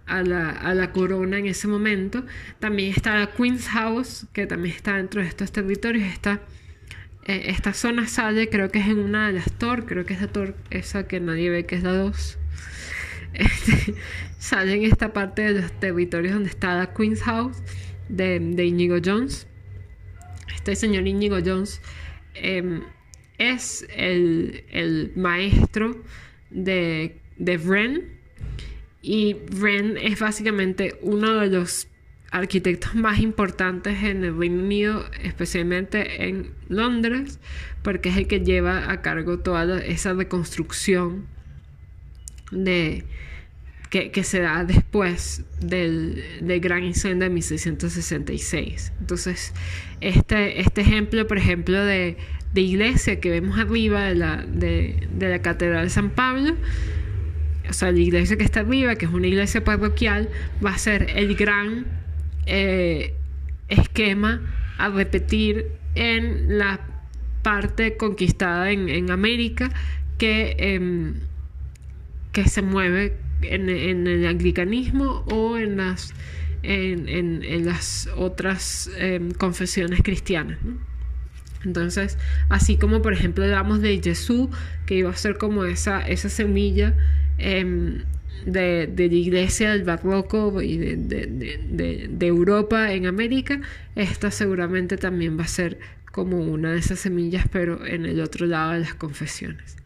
a 0.06 0.24
la, 0.24 0.92
corona 0.92 1.39
en 1.39 1.48
ese 1.48 1.68
momento. 1.68 2.26
También 2.60 2.94
está 2.96 3.18
la 3.18 3.28
Queen's 3.28 3.68
House, 3.70 4.28
que 4.34 4.46
también 4.46 4.76
está 4.76 4.98
dentro 4.98 5.22
de 5.22 5.28
estos 5.28 5.52
territorios. 5.52 6.08
Está, 6.08 6.42
eh, 7.26 7.44
esta 7.48 7.74
zona 7.74 8.08
sale, 8.08 8.50
creo 8.50 8.70
que 8.70 8.80
es 8.80 8.88
en 8.88 9.00
una 9.00 9.28
de 9.28 9.34
las 9.34 9.52
Tor, 9.54 9.86
creo 9.86 10.06
que 10.06 10.13
es 10.13 10.22
la 10.22 10.28
Tor, 10.28 10.56
esa 10.70 11.08
que 11.08 11.20
nadie 11.20 11.50
ve 11.50 11.66
que 11.66 11.76
es 11.76 11.84
la 11.84 11.94
2. 11.94 12.38
Este, 13.34 13.96
sale 14.38 14.74
en 14.74 14.84
esta 14.84 15.13
parte 15.13 15.42
de 15.42 15.62
los 15.62 15.72
territorios 15.80 16.34
donde 16.34 16.50
está 16.50 16.76
la 16.76 16.94
Queen's 16.94 17.22
House 17.24 17.58
de, 18.10 18.39
de 18.39 18.66
Inigo 18.66 18.98
Jones. 19.04 19.48
Este 20.54 20.76
señor 20.76 21.08
Inigo 21.08 21.38
Jones 21.44 21.82
em, 22.36 22.84
es 23.38 23.86
el, 23.96 25.12
maestro 25.16 26.02
de, 26.50 27.18
de 27.38 27.58
Wren. 27.58 28.22
Y 29.04 29.36
Wren 29.52 29.98
es 29.98 30.20
básicamente 30.20 30.98
uno 31.02 31.42
de 31.42 31.48
los 31.48 31.88
arquitectos 32.32 32.96
más 32.96 33.20
importantes 33.20 34.02
en 34.02 34.24
el 34.24 34.36
Reino 34.36 34.63
Unido, 34.63 35.06
especialmente 35.22 36.28
en 36.28 36.52
Londres, 36.68 37.39
porque 37.84 38.10
es 38.10 38.18
el 38.18 38.28
que 38.28 38.39
lleva 38.39 38.89
a 38.89 39.02
cargo 39.02 39.38
toda 39.39 39.84
esa 39.84 40.13
reconstrucción 40.13 41.28
de, 42.52 43.04
que, 43.89 44.24
se 44.24 44.39
da 44.39 44.63
después 44.63 45.44
del, 45.60 46.24
gran 46.60 46.84
incendio 46.84 47.28
de 47.28 47.30
1666. 47.30 48.94
Entonces, 49.00 49.54
este, 50.02 50.62
este 50.62 50.82
ejemplo, 50.82 51.28
por 51.28 51.38
ejemplo, 51.38 51.86
de, 51.86 52.18
iglesia 52.56 53.20
que 53.20 53.30
vemos 53.30 53.60
arriba 53.60 54.06
de 54.06 54.16
la, 54.16 54.44
de, 54.48 55.08
la 55.20 55.42
Catedral 55.44 55.84
de 55.86 55.89
San 55.92 56.10
Pablo, 56.10 56.56
o 57.69 57.73
sea, 57.73 57.91
la 57.91 57.99
iglesia 57.99 58.38
que 58.38 58.43
está 58.43 58.62
arriba, 58.62 58.95
que 58.95 59.06
es 59.06 59.12
una 59.12 59.28
iglesia 59.28 59.63
parroquial, 59.63 60.30
va 60.63 60.71
a 60.71 60.78
ser 60.78 61.08
el 61.15 61.36
gran 61.36 61.86
eh, 62.45 63.13
esquema 63.69 64.41
a 64.78 64.89
repetir 64.89 65.67
en 65.95 66.58
la 66.58 66.80
parte 67.41 67.97
conquistada 67.97 68.71
en, 68.71 69.12
América 69.12 69.71
que... 70.17 70.56
Em, 70.60 71.15
que 72.34 72.49
se 72.49 72.62
mueve 72.62 73.15
en, 73.43 73.69
el 73.69 74.26
anglicanismo 74.26 75.23
o 75.32 75.58
en 75.58 75.78
las, 75.78 76.13
en, 76.63 77.65
las 77.65 78.10
otras 78.17 78.89
em, 78.97 79.32
confesiones 79.32 80.02
cristianas. 80.02 80.58
Entonces, 81.63 82.17
así 82.49 82.78
como 82.78 83.02
por 83.02 83.13
ejemplo 83.13 83.45
hablamos 83.45 83.82
de 83.82 84.02
Jesús, 84.04 84.49
que 84.86 84.95
iba 84.95 85.12
a 85.12 85.15
ser 85.15 85.38
como 85.38 85.63
esa, 85.63 86.02
esa 86.02 86.28
semilla 86.28 86.95
em, 87.38 88.04
de, 88.46 88.88
de, 88.88 89.08
la 89.08 89.15
iglesia 89.15 89.72
del 89.72 89.84
barroco 89.84 90.62
y 90.62 90.78
de, 90.78 90.98
de, 90.98 92.08
de, 92.10 92.28
Europa 92.28 92.93
en 92.93 93.06
América, 93.06 93.62
esta 93.96 94.32
seguramente 94.32 94.98
también 94.98 95.38
va 95.38 95.43
a 95.43 95.48
ser 95.48 95.80
como 96.12 96.38
una 96.39 96.74
de 96.74 96.80
esas 96.80 97.00
semillas, 97.00 97.48
pero 97.52 97.86
en 97.86 98.06
el 98.06 98.19
otro 98.22 98.46
lado 98.46 98.74
de 98.74 98.80
las 98.82 98.93
confesiones. 98.93 99.78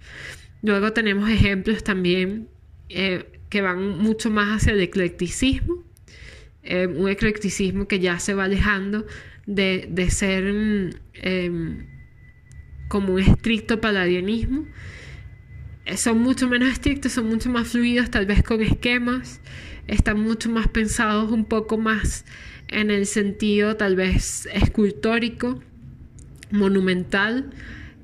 Luego 0.62 0.92
tenemos 0.92 1.30
ejemplos 1.30 1.84
también 1.84 2.50
eh, 2.90 3.26
que 3.50 3.62
van 3.62 4.00
mucho 4.00 4.30
más 4.30 4.62
hacia 4.62 4.74
el 4.74 4.82
eclecticismo, 4.82 5.84
eh, 6.64 6.88
un 6.88 7.08
eclecticismo 7.08 7.88
que 7.88 8.00
ya 8.00 8.20
se 8.20 8.34
va 8.34 8.46
alejando 8.46 9.06
de, 9.46 10.08
ser 10.10 10.46
em, 11.14 11.86
como 12.90 13.14
un 13.14 13.22
estricto 13.22 13.80
paladianismo. 13.80 14.66
Son 15.95 16.19
mucho 16.19 16.47
menos 16.47 16.69
estrictos, 16.69 17.13
son 17.13 17.28
mucho 17.28 17.50
más 17.50 17.69
fluidos, 17.69 18.12
tal 18.12 18.26
vez 18.26 18.43
con 18.43 18.62
esquemas, 18.62 19.39
están 19.88 20.19
mucho 20.19 20.50
más 20.50 20.67
pensados 20.67 21.32
un 21.32 21.45
poco 21.45 21.78
más 21.78 22.26
en 22.67 22.91
el 22.91 23.06
sentido 23.06 23.78
tal 23.78 23.95
vez 23.95 24.47
escultórico, 24.52 25.62
monumental, 26.52 27.52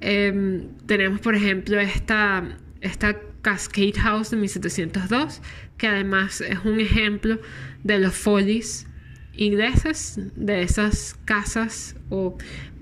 Em, 0.05 0.67
tenemos, 0.85 1.21
por 1.21 1.33
ejemplo, 1.33 1.79
esta, 1.79 2.57
esta 2.81 3.21
Cascade 3.41 3.93
House 3.93 4.31
de 4.31 4.37
1702, 4.37 5.41
que 5.77 5.87
además 5.87 6.41
es 6.41 6.59
un 6.65 6.81
ejemplo 6.81 7.39
de 7.85 7.99
los 7.99 8.13
folies 8.13 8.85
ingleses, 9.31 10.19
de 10.35 10.61
esas 10.61 11.17
casas 11.23 11.95
o 12.09 12.37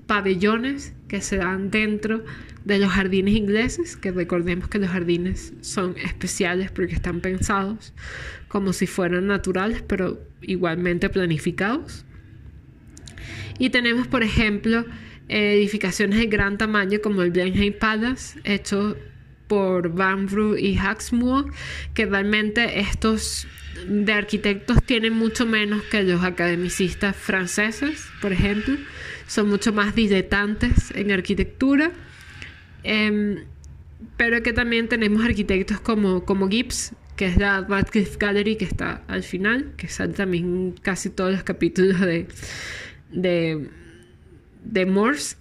pabellones 0.06 0.94
que 1.08 1.20
se 1.20 1.36
dan 1.36 1.70
dentro 1.70 2.24
de 2.64 2.78
los 2.78 2.90
jardines 2.90 3.34
ingleses, 3.34 3.96
que 3.96 4.12
recordemos 4.12 4.68
que 4.68 4.78
los 4.78 4.90
jardines 4.90 5.52
son 5.60 5.96
especiales 5.98 6.70
porque 6.70 6.94
están 6.94 7.20
pensados 7.20 7.92
como 8.48 8.72
si 8.72 8.86
fueran 8.86 9.26
naturales, 9.26 9.82
pero 9.82 10.20
igualmente 10.42 11.08
planificados. 11.08 12.04
Y 13.58 13.70
tenemos, 13.70 14.06
por 14.06 14.22
ejemplo, 14.22 14.84
edificaciones 15.28 16.18
de 16.18 16.26
gran 16.26 16.58
tamaño 16.58 17.00
como 17.02 17.22
el 17.22 17.30
Blenheim 17.30 17.74
Palace, 17.78 18.38
hecho 18.44 18.96
por 19.46 19.94
Vanbrugh 19.94 20.58
y 20.58 20.76
Hawksmoor, 20.76 21.52
que 21.94 22.06
realmente 22.06 22.80
estos 22.80 23.46
de 23.86 24.12
arquitectos 24.12 24.82
tienen 24.84 25.14
mucho 25.14 25.46
menos 25.46 25.82
que 25.84 26.02
los 26.02 26.22
academicistas 26.22 27.16
franceses, 27.16 28.06
por 28.20 28.32
ejemplo, 28.32 28.76
son 29.32 29.48
mucho 29.48 29.72
más 29.72 29.94
diletantes 29.94 30.90
en 30.94 31.10
arquitectura, 31.10 31.90
em, 32.82 33.44
pero 34.18 34.42
que 34.42 34.52
también 34.52 34.88
tenemos 34.88 35.24
arquitectos 35.24 35.80
como, 35.80 36.26
como 36.26 36.48
Gibbs, 36.48 36.92
que 37.16 37.26
es 37.26 37.38
la 37.38 37.62
Radcliffe 37.62 38.18
Gallery 38.18 38.56
que 38.56 38.66
está 38.66 39.02
al 39.08 39.22
final, 39.22 39.72
que 39.78 39.88
sale 39.88 40.12
también 40.12 40.74
casi 40.82 41.08
todos 41.08 41.32
los 41.32 41.44
capítulos 41.44 41.98
de, 42.00 42.26
de 43.10 43.70
de 44.64 44.84
Morse. 44.84 45.36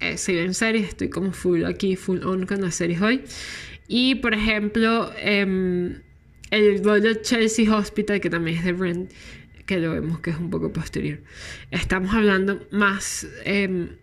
Eh, 0.00 0.16
si 0.16 0.34
ven 0.34 0.54
series, 0.54 0.88
estoy 0.88 1.10
como 1.10 1.32
full 1.32 1.64
aquí, 1.64 1.96
full 1.96 2.22
on 2.24 2.46
con 2.46 2.62
las 2.62 2.76
series 2.76 3.02
hoy. 3.02 3.24
Y 3.88 4.14
por 4.16 4.32
ejemplo, 4.32 5.12
em, 5.18 6.00
el 6.50 6.82
Royal 6.82 7.20
Chelsea 7.20 7.70
Hospital, 7.74 8.20
que 8.20 8.30
también 8.30 8.56
es 8.58 8.64
de 8.64 8.72
Brent, 8.72 9.12
que 9.66 9.78
lo 9.78 9.92
vemos 9.92 10.20
que 10.20 10.30
es 10.30 10.36
un 10.36 10.50
poco 10.50 10.72
posterior. 10.72 11.20
Estamos 11.70 12.14
hablando 12.14 12.60
más 12.70 13.26
em, 13.44 13.96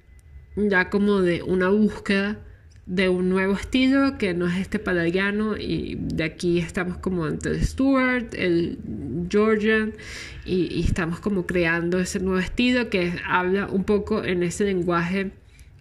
ya 0.55 0.89
como 0.89 1.21
de 1.21 1.43
una 1.43 1.69
búsqueda 1.69 2.39
de 2.85 3.09
un 3.09 3.29
nuevo 3.29 3.53
estilo 3.53 4.17
que 4.17 4.33
no 4.33 4.47
es 4.47 4.57
este 4.57 4.79
paladiano 4.79 5.55
y 5.55 5.95
de 5.99 6.23
aquí 6.23 6.59
estamos 6.59 6.97
como 6.97 7.25
ante 7.25 7.49
el 7.49 7.63
Stuart, 7.63 8.33
el 8.33 8.79
Georgian 9.29 9.93
y, 10.45 10.83
estamos 10.83 11.19
como 11.19 11.45
creando 11.45 11.99
ese 11.99 12.19
nuevo 12.19 12.39
estilo 12.39 12.89
que 12.89 13.13
habla 13.25 13.67
un 13.67 13.83
poco 13.85 14.23
en 14.23 14.43
ese 14.43 14.65
lenguaje 14.65 15.31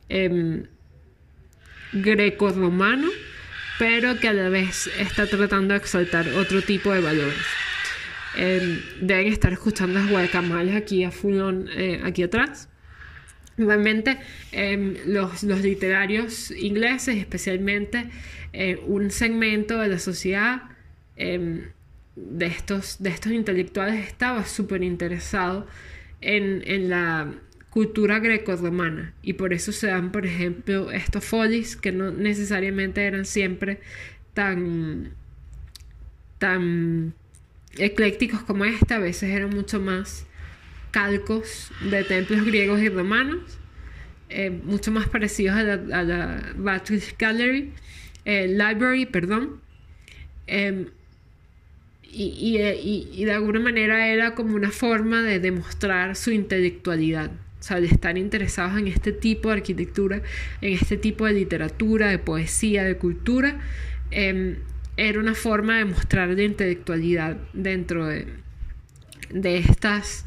eh, 0.09 0.64
greco-romano 1.93 3.09
pero 3.81 4.21
que 4.21 4.29
a 4.29 4.35
la 4.35 4.51
vez 4.51 4.90
está 4.99 5.27
tratando 5.27 5.73
de 5.73 5.81
exaltar 5.81 6.29
otro 6.35 6.61
tipo 6.61 6.93
de 6.93 7.01
valores. 7.01 7.69
Em, 8.37 8.81
deben 9.01 9.27
estar 9.27 9.53
escuchando 9.53 9.99
las 9.99 10.09
guacamales 10.09 10.77
aquí 10.77 11.03
a 11.05 11.11
fulón, 11.11 11.69
eh, 11.75 12.01
aquí 12.05 12.23
atrás. 12.23 12.69
Realmente 13.57 14.19
em, 14.53 14.95
los, 15.07 15.43
literarios 15.43 16.51
ingleses, 16.53 17.16
especialmente 17.16 18.09
eh, 18.53 18.81
un 18.87 19.11
segmento 19.11 19.79
de 19.79 19.88
la 19.88 19.99
sociedad 19.99 20.62
em, 21.16 21.64
de, 22.16 22.47
estos, 22.47 23.03
de 23.03 23.11
estos 23.11 23.33
intelectuales, 23.33 24.07
estaba 24.07 24.45
súper 24.47 24.83
interesado 24.83 25.66
en, 26.21 26.88
la 26.88 27.35
cultura 27.71 28.19
greco-romana 28.19 29.14
y 29.23 29.35
por 29.35 29.53
eso 29.53 29.73
se 29.73 29.88
dan, 29.88 30.11
por 30.11 30.27
ejemplo, 30.27 30.90
estos 30.90 31.25
folies 31.25 31.77
que 31.77 31.93
no 31.93 32.11
necesariamente 32.11 33.05
eran 33.05 33.25
siempre 33.25 33.81
tan, 34.35 35.12
tan 36.38 37.14
eclécticos 37.78 38.42
como 38.42 38.64
este, 38.64 38.94
a 38.94 38.98
veces 38.98 39.30
eran 39.30 39.50
mucho 39.50 39.80
más 39.80 40.26
calcos 40.90 41.70
de 41.90 42.04
templos 42.04 42.44
griegos 42.44 42.80
y 42.80 42.88
romanos, 42.88 43.59
eh, 44.28 44.50
mucho 44.50 44.90
más 44.90 45.09
parecidos 45.09 45.56
a 45.56 45.62
la, 45.62 46.37
a 46.74 46.83
Gallery, 47.18 47.72
eh, 48.24 48.48
Library, 48.48 49.06
perdón. 49.06 49.61
Em, 50.46 50.87
y, 52.12 52.59
y, 53.12 53.24
de 53.24 53.33
alguna 53.33 53.61
manera 53.61 54.09
era 54.09 54.35
como 54.35 54.56
una 54.56 54.72
forma 54.72 55.22
de 55.22 55.38
demostrar 55.38 56.16
su 56.16 56.33
intelectualidad, 56.33 57.30
o 57.30 57.62
sea, 57.62 57.80
de 57.80 57.87
estar 57.87 58.18
interesados 58.18 58.80
en 58.80 58.88
este 58.88 59.12
tipo 59.12 59.48
de 59.48 59.56
arquitectura, 59.56 60.22
en 60.61 60.72
este 60.72 60.96
tipo 60.96 61.26
de 61.26 61.35
literatura, 61.35 62.09
de 62.09 62.18
poesía, 62.18 62.83
de 62.83 62.96
cultura. 62.96 63.61
Em, 64.11 64.56
era 64.96 65.18
una 65.20 65.35
forma 65.35 65.79
de 65.79 65.85
mostrar 65.85 66.29
la 66.29 66.42
intelectualidad 66.42 67.37
dentro 67.53 68.07
de, 68.07 68.26
de 69.31 69.59
estas 69.59 70.24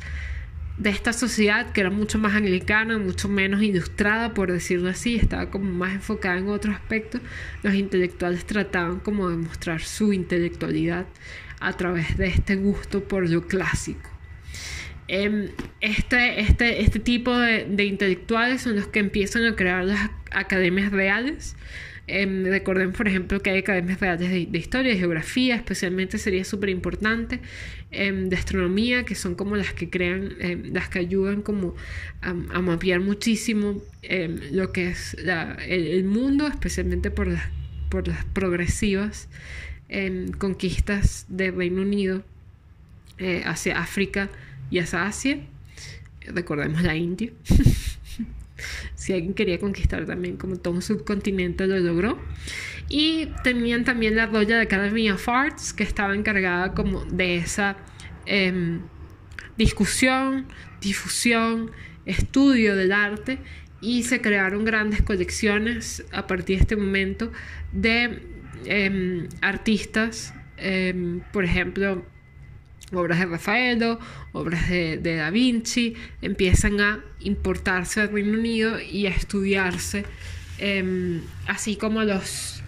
de 0.77 0.89
esta 0.89 1.13
sociedad 1.13 1.71
que 1.71 1.81
era 1.81 1.89
mucho 1.89 2.17
más 2.17 2.33
anglicana, 2.33 2.97
mucho 2.97 3.29
menos 3.29 3.61
ilustrada, 3.61 4.33
por 4.33 4.51
decirlo 4.51 4.89
así, 4.89 5.15
estaba 5.15 5.49
como 5.51 5.71
más 5.71 5.93
enfocada 5.93 6.37
en 6.39 6.49
otro 6.49 6.71
aspecto, 6.71 7.19
los 7.61 7.75
intelectuales 7.75 8.45
trataban 8.45 8.99
como 8.99 9.29
de 9.29 9.37
mostrar 9.37 9.81
su 9.81 10.13
intelectualidad 10.13 11.05
a 11.59 11.73
través 11.73 12.17
de 12.17 12.27
este 12.27 12.55
gusto 12.55 13.03
por 13.03 13.29
lo 13.29 13.47
clásico. 13.47 14.09
Em, 15.07 15.49
este, 15.79 16.39
este, 16.39 16.81
este 16.81 16.99
tipo 16.99 17.37
de, 17.37 17.65
de 17.65 17.85
intelectuales 17.85 18.61
son 18.61 18.75
los 18.75 18.87
que 18.87 18.99
empiezan 18.99 19.45
a 19.45 19.55
crear 19.55 19.83
las 19.83 20.09
academias 20.31 20.91
reales, 20.91 21.55
eh, 22.07 22.43
recordemos, 22.45 22.95
por 22.95 23.07
ejemplo, 23.07 23.39
que 23.41 23.51
hay 23.51 23.59
academias 23.59 23.99
reales 23.99 24.29
de, 24.29 24.57
historia, 24.57 24.91
de 24.91 24.97
geografía, 24.97 25.55
especialmente 25.55 26.17
sería 26.17 26.43
súper 26.43 26.69
importante, 26.69 27.39
em, 27.91 28.29
de 28.29 28.35
astronomía, 28.35 29.05
que 29.05 29.15
son 29.15 29.35
como 29.35 29.55
las 29.55 29.73
que 29.73 29.89
crean, 29.89 30.33
em, 30.39 30.73
las 30.73 30.89
que 30.89 30.99
ayudan 30.99 31.41
como 31.41 31.75
a, 32.21 32.33
mapear 32.33 32.99
muchísimo 32.99 33.81
lo 34.51 34.71
que 34.71 34.89
es 34.89 35.15
el, 35.67 36.03
mundo, 36.03 36.47
especialmente 36.47 37.11
por 37.11 37.27
las, 37.27 37.43
por 37.89 38.07
las 38.07 38.25
progresivas 38.25 39.29
conquistas 40.39 41.25
del 41.29 41.55
Reino 41.55 41.83
Unido 41.83 42.23
eh, 43.19 43.43
hacia 43.45 43.79
África 43.79 44.29
y 44.71 44.79
hacia 44.79 45.05
Asia. 45.05 45.37
Recordemos 46.27 46.81
la 46.81 46.95
India. 46.95 47.31
si 48.95 49.13
alguien 49.13 49.33
quería 49.33 49.59
conquistar 49.59 50.05
también 50.05 50.37
como 50.37 50.55
todo 50.57 50.73
un 50.73 50.81
subcontinente 50.81 51.67
lo 51.67 51.79
logró. 51.79 52.19
Y 52.89 53.27
tenían 53.43 53.83
también 53.83 54.15
la 54.15 54.25
Royal 54.25 54.61
Academy 54.61 55.09
of 55.09 55.27
Arts 55.27 55.73
que 55.73 55.83
estaba 55.83 56.15
encargada 56.15 56.73
como 56.73 57.05
de 57.05 57.37
esa 57.37 57.77
em, 58.25 58.81
discusión, 59.57 60.47
difusión, 60.81 61.71
estudio 62.05 62.75
del 62.75 62.91
arte 62.91 63.39
y 63.81 64.03
se 64.03 64.21
crearon 64.21 64.65
grandes 64.65 65.01
colecciones 65.01 66.05
a 66.11 66.27
partir 66.27 66.57
de 66.57 66.61
este 66.61 66.75
momento 66.75 67.31
de 67.71 68.21
em, 68.65 69.27
artistas, 69.41 70.33
em, 70.57 71.21
por 71.31 71.43
ejemplo, 71.43 72.05
obras 72.95 73.19
de 73.19 73.25
Rafaelo, 73.25 73.99
obras 74.31 74.69
de, 74.69 74.97
Da 74.97 75.29
Vinci, 75.29 75.95
empiezan 76.21 76.79
a 76.81 77.03
importarse 77.19 78.01
al 78.01 78.11
Reino 78.11 78.37
Unido 78.37 78.79
y 78.79 79.07
a 79.07 79.09
estudiarse, 79.09 80.05
em, 80.59 81.21
así 81.47 81.75
como 81.75 82.03
los, 82.03 82.63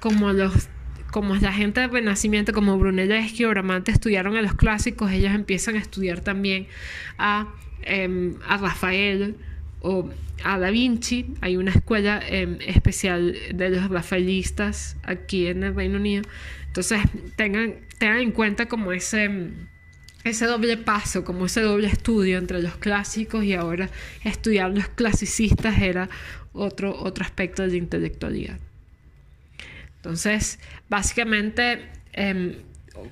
como 0.00 0.32
los, 0.32 0.68
como 1.10 1.34
la 1.36 1.52
gente 1.52 1.80
del 1.80 1.90
Renacimiento, 1.90 2.52
como 2.52 2.78
Brunelleschi 2.78 3.44
o 3.44 3.50
Bramante 3.50 3.92
estudiaron 3.92 4.36
a 4.36 4.42
los 4.42 4.54
clásicos, 4.54 5.10
ellos 5.12 5.34
empiezan 5.34 5.76
a 5.76 5.78
estudiar 5.78 6.20
también 6.20 6.66
a, 7.18 7.54
em, 7.82 8.34
a 8.46 8.56
Rafael 8.56 9.36
o 9.80 10.10
a 10.44 10.58
Da 10.58 10.70
Vinci. 10.70 11.34
Hay 11.40 11.56
una 11.56 11.70
escuela 11.70 12.20
em, 12.26 12.58
especial 12.60 13.36
de 13.54 13.70
los 13.70 13.88
rafaelistas 13.88 14.96
aquí 15.02 15.46
en 15.46 15.62
el 15.62 15.74
Reino 15.74 15.98
Unido. 15.98 16.22
Entonces, 16.68 17.00
tengan 17.36 17.86
tengan 17.98 18.18
en 18.18 18.32
cuenta 18.32 18.66
como 18.66 18.92
ese, 18.92 19.50
ese 20.24 20.46
doble 20.46 20.76
paso, 20.76 21.24
como 21.24 21.46
ese 21.46 21.60
doble 21.60 21.88
estudio 21.88 22.38
entre 22.38 22.62
los 22.62 22.76
clásicos 22.76 23.44
y 23.44 23.54
ahora 23.54 23.88
estudiar 24.24 24.70
los 24.70 24.88
clasicistas 24.88 25.80
era 25.80 26.08
otro, 26.52 26.96
otro 26.98 27.24
aspecto 27.24 27.62
de 27.62 27.68
la 27.68 27.76
intelectualidad. 27.76 28.58
Entonces, 29.96 30.60
básicamente, 30.88 31.88
em, 32.12 32.56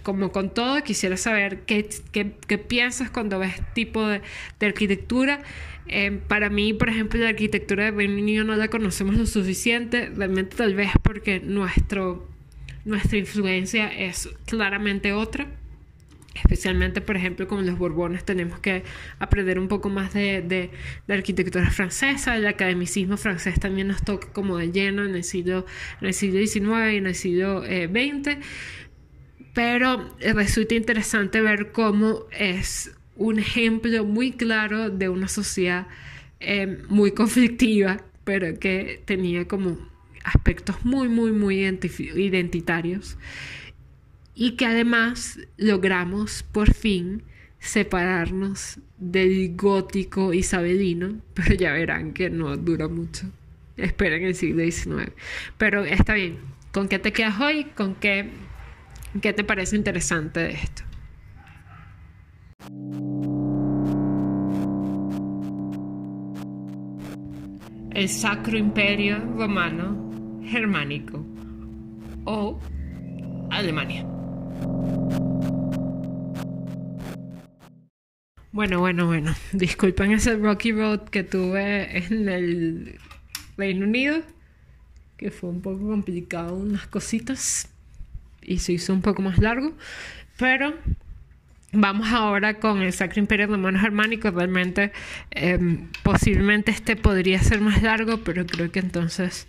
como 0.02 0.32
con 0.32 0.52
todo, 0.52 0.82
quisiera 0.82 1.16
saber 1.16 1.60
qué, 1.60 1.88
qué, 2.12 2.58
piensas 2.58 3.10
cuando 3.10 3.38
ves 3.38 3.54
tipo 3.74 4.06
de, 4.06 4.20
de 4.60 4.66
arquitectura. 4.66 5.42
Em, 5.86 6.20
para 6.20 6.48
mí, 6.50 6.72
por 6.72 6.88
ejemplo, 6.88 7.20
la 7.20 7.28
arquitectura 7.28 7.90
de 7.90 8.06
Unido 8.06 8.44
no 8.44 8.56
la 8.56 8.68
conocemos 8.68 9.16
lo 9.16 9.26
suficiente, 9.26 10.10
realmente 10.14 10.56
tal 10.56 10.74
vez 10.74 10.90
porque 11.02 11.40
nuestro 11.40 12.28
nuestra 12.84 13.18
influencia 13.18 13.88
es 13.88 14.28
claramente 14.46 15.12
otra. 15.12 15.46
Especialmente, 16.34 17.00
por 17.00 17.16
ejemplo, 17.16 17.46
con 17.46 17.64
los 17.64 17.78
Borbones 17.78 18.24
tenemos 18.24 18.58
que 18.58 18.82
aprender 19.20 19.58
un 19.58 19.68
poco 19.68 19.88
más 19.88 20.12
de, 20.12 20.42
de, 20.42 21.14
arquitectura 21.14 21.70
francesa. 21.70 22.36
El 22.36 22.46
academicismo 22.46 23.16
francés 23.16 23.60
también 23.60 23.86
nos 23.88 24.02
toca 24.02 24.28
como 24.32 24.58
de 24.58 24.72
lleno 24.72 25.04
en 25.04 25.14
el 25.14 25.22
siglo, 25.22 25.64
en 26.00 26.08
el 26.08 26.14
siglo 26.14 26.44
XIX 26.44 26.92
y 26.92 26.96
en 26.96 27.06
el 27.06 27.14
siglo 27.14 27.62
XX. 27.62 28.38
Eh, 29.54 29.78
Pero 29.78 30.16
resulta 30.34 30.74
interesante 30.74 31.40
ver 31.40 31.72
cómo 31.72 32.24
es 32.32 32.92
un 33.16 33.38
ejemplo 33.38 34.04
muy 34.04 34.32
claro 34.32 34.90
de 34.90 35.08
una 35.08 35.28
sociedad 35.28 35.86
eh, 36.40 36.82
muy 36.88 37.12
conflictiva, 37.12 38.02
pero 38.24 38.58
que 38.58 39.02
tenía 39.04 39.46
como 39.46 39.78
aspectos 40.24 40.84
muy, 40.84 41.08
muy, 41.08 41.32
muy 41.32 41.64
identitarios 41.64 43.16
y 44.34 44.52
que 44.52 44.66
además 44.66 45.38
logramos 45.56 46.42
por 46.42 46.72
fin 46.72 47.22
separarnos 47.60 48.78
del 48.98 49.54
gótico 49.56 50.32
isabelino, 50.34 51.20
pero 51.34 51.54
ya 51.54 51.72
verán 51.72 52.12
que 52.12 52.30
no 52.30 52.56
dura 52.56 52.88
mucho. 52.88 53.30
Esperen 53.76 54.24
el 54.24 54.34
siglo 54.34 54.62
XIX. 54.62 55.12
Pero 55.58 55.84
está 55.84 56.14
bien. 56.14 56.38
¿Con 56.72 56.88
qué 56.88 56.98
te 56.98 57.12
quedas 57.12 57.40
hoy? 57.40 57.64
¿Con 57.76 57.94
qué, 57.94 58.30
qué 59.20 59.32
te 59.32 59.44
parece 59.44 59.76
interesante 59.76 60.40
de 60.40 60.52
esto? 60.52 60.82
El 67.92 68.08
Sacro 68.08 68.58
Imperio 68.58 69.18
Romano 69.36 70.42
germánico 70.44 71.24
o 72.24 72.58
Alemania. 73.50 74.04
Bueno, 78.54 78.78
bueno, 78.78 79.06
bueno. 79.06 79.34
Disculpen 79.52 80.12
ese 80.12 80.36
rocky 80.36 80.72
road 80.72 81.08
que 81.08 81.24
tuve 81.24 81.98
en 81.98 82.28
el 82.28 83.00
Reino 83.56 83.84
Unido, 83.84 84.22
que 85.16 85.30
fue 85.30 85.50
un 85.50 85.60
poco 85.60 85.86
complicado, 85.88 86.54
unas 86.54 86.86
cositas, 86.86 87.73
y 88.44 88.58
se 88.58 88.72
hizo 88.72 88.92
un 88.92 89.02
poco 89.02 89.22
más 89.22 89.38
largo, 89.38 89.72
pero 90.38 90.74
Vamos 91.76 92.06
ahora 92.12 92.54
con 92.60 92.82
el 92.82 92.92
Sacro 92.92 93.18
Imperio 93.18 93.48
Romano 93.48 93.80
Germánico. 93.80 94.30
Realmente, 94.30 94.92
em, 95.32 95.88
posiblemente 96.04 96.70
este 96.70 96.94
podría 96.94 97.42
ser 97.42 97.60
más 97.60 97.82
largo, 97.82 98.18
pero 98.18 98.46
creo 98.46 98.70
que 98.70 98.78
entonces, 98.78 99.48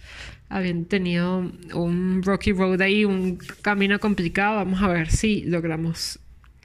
habiendo 0.49 0.87
tenido 0.87 1.51
un 1.75 2.23
rocky 2.23 2.51
road 2.51 2.81
ahí, 2.81 3.05
un 3.05 3.37
camino 3.61 3.99
complicado, 3.99 4.55
vamos 4.55 4.81
a 4.81 4.87
ver 4.87 5.11
si 5.11 5.43
logramos 5.43 6.19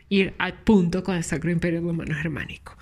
ir 0.09 0.33
al 0.39 0.55
punto 0.55 1.05
con 1.05 1.17
el 1.17 1.25
Sacro 1.25 1.51
Imperio 1.51 1.83
Romano 1.83 2.15
Germánico. 2.15 2.79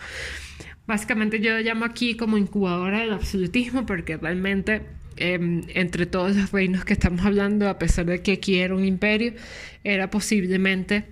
Básicamente 0.86 1.40
yo 1.40 1.54
lo 1.54 1.58
llamo 1.58 1.84
aquí 1.84 2.16
como 2.16 2.38
incubadora 2.38 3.00
del 3.00 3.12
absolutismo 3.12 3.86
porque 3.86 4.16
realmente 4.18 4.82
em, 5.18 5.62
entre 5.68 6.06
todos 6.06 6.36
los 6.36 6.52
reinos 6.52 6.84
que 6.84 6.92
estamos 6.92 7.24
hablando, 7.24 7.68
a 7.68 7.78
pesar 7.78 8.06
de 8.06 8.22
que 8.22 8.32
aquí 8.32 8.58
era 8.58 8.74
un 8.74 8.84
imperio, 8.84 9.34
era 9.84 10.10
posiblemente 10.10 11.04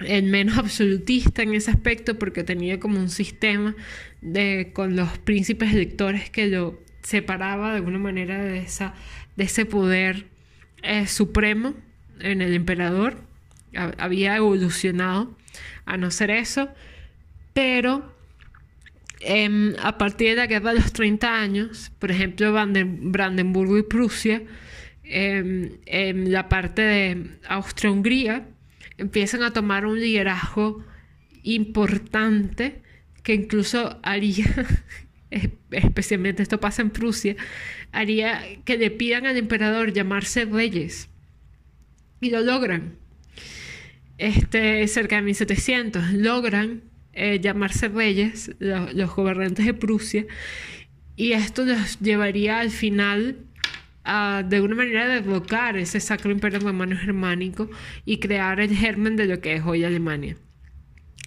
el 0.00 0.24
menos 0.24 0.58
absolutista 0.58 1.42
en 1.42 1.54
ese 1.54 1.70
aspecto 1.70 2.18
porque 2.18 2.44
tenía 2.44 2.80
como 2.80 2.98
un 2.98 3.10
sistema 3.10 3.74
de, 4.20 4.70
con 4.72 4.96
los 4.96 5.18
príncipes 5.18 5.72
electores 5.72 6.30
que 6.30 6.48
lo 6.48 6.80
separaba 7.02 7.70
de 7.70 7.76
alguna 7.76 7.98
manera 7.98 8.42
de, 8.42 8.58
esa, 8.58 8.94
de 9.36 9.44
ese 9.44 9.66
poder 9.66 10.26
eh, 10.82 11.06
supremo 11.06 11.74
en 12.20 12.42
el 12.42 12.54
emperador. 12.54 13.16
Había 13.98 14.36
evolucionado 14.36 15.36
a 15.84 15.96
no 15.96 16.10
ser 16.10 16.30
eso, 16.30 16.70
pero 17.52 18.14
em, 19.20 19.74
a 19.82 19.98
partir 19.98 20.30
de 20.30 20.36
la 20.36 20.46
guerra 20.46 20.72
de 20.72 20.80
los 20.80 20.92
30 20.92 21.40
años, 21.40 21.92
por 21.98 22.10
ejemplo, 22.10 22.52
Brandenburgo 22.52 23.78
y 23.78 23.82
Prusia, 23.82 24.42
em, 25.04 25.78
en 25.86 26.32
la 26.32 26.48
parte 26.48 26.82
de 26.82 27.38
Austria-Hungría, 27.48 28.48
empiezan 28.98 29.42
a 29.42 29.52
tomar 29.52 29.86
un 29.86 30.00
liderazgo 30.00 30.84
importante 31.42 32.82
que 33.22 33.34
incluso 33.34 33.98
haría, 34.02 34.46
especialmente 35.70 36.42
esto 36.42 36.60
pasa 36.60 36.82
en 36.82 36.90
Prusia, 36.90 37.36
haría 37.92 38.42
que 38.64 38.76
le 38.76 38.90
pidan 38.90 39.26
al 39.26 39.36
emperador 39.36 39.92
llamarse 39.92 40.44
reyes. 40.44 41.08
Y 42.20 42.30
lo 42.30 42.40
logran. 42.40 42.96
Este, 44.18 44.86
cerca 44.88 45.16
de 45.16 45.22
1700 45.22 46.12
logran 46.12 46.89
eh, 47.12 47.40
llamarse 47.40 47.88
reyes 47.88 48.52
los, 48.58 49.14
gobernantes 49.14 49.66
de 49.66 49.74
Prusia 49.74 50.26
y 51.16 51.32
esto 51.32 51.64
los 51.64 51.98
llevaría 52.00 52.60
al 52.60 52.70
final 52.70 53.36
a, 54.04 54.42
de 54.46 54.56
alguna 54.56 54.76
manera, 54.76 55.06
derrocar 55.06 55.76
ese 55.76 56.00
Sacro 56.00 56.30
Imperio 56.30 56.60
Romano 56.60 56.96
Germánico 56.96 57.68
y 58.04 58.18
crear 58.18 58.60
el 58.60 58.74
germen 58.74 59.16
de 59.16 59.26
lo 59.26 59.40
que 59.40 59.56
es 59.56 59.62
hoy 59.64 59.84
Alemania. 59.84 60.36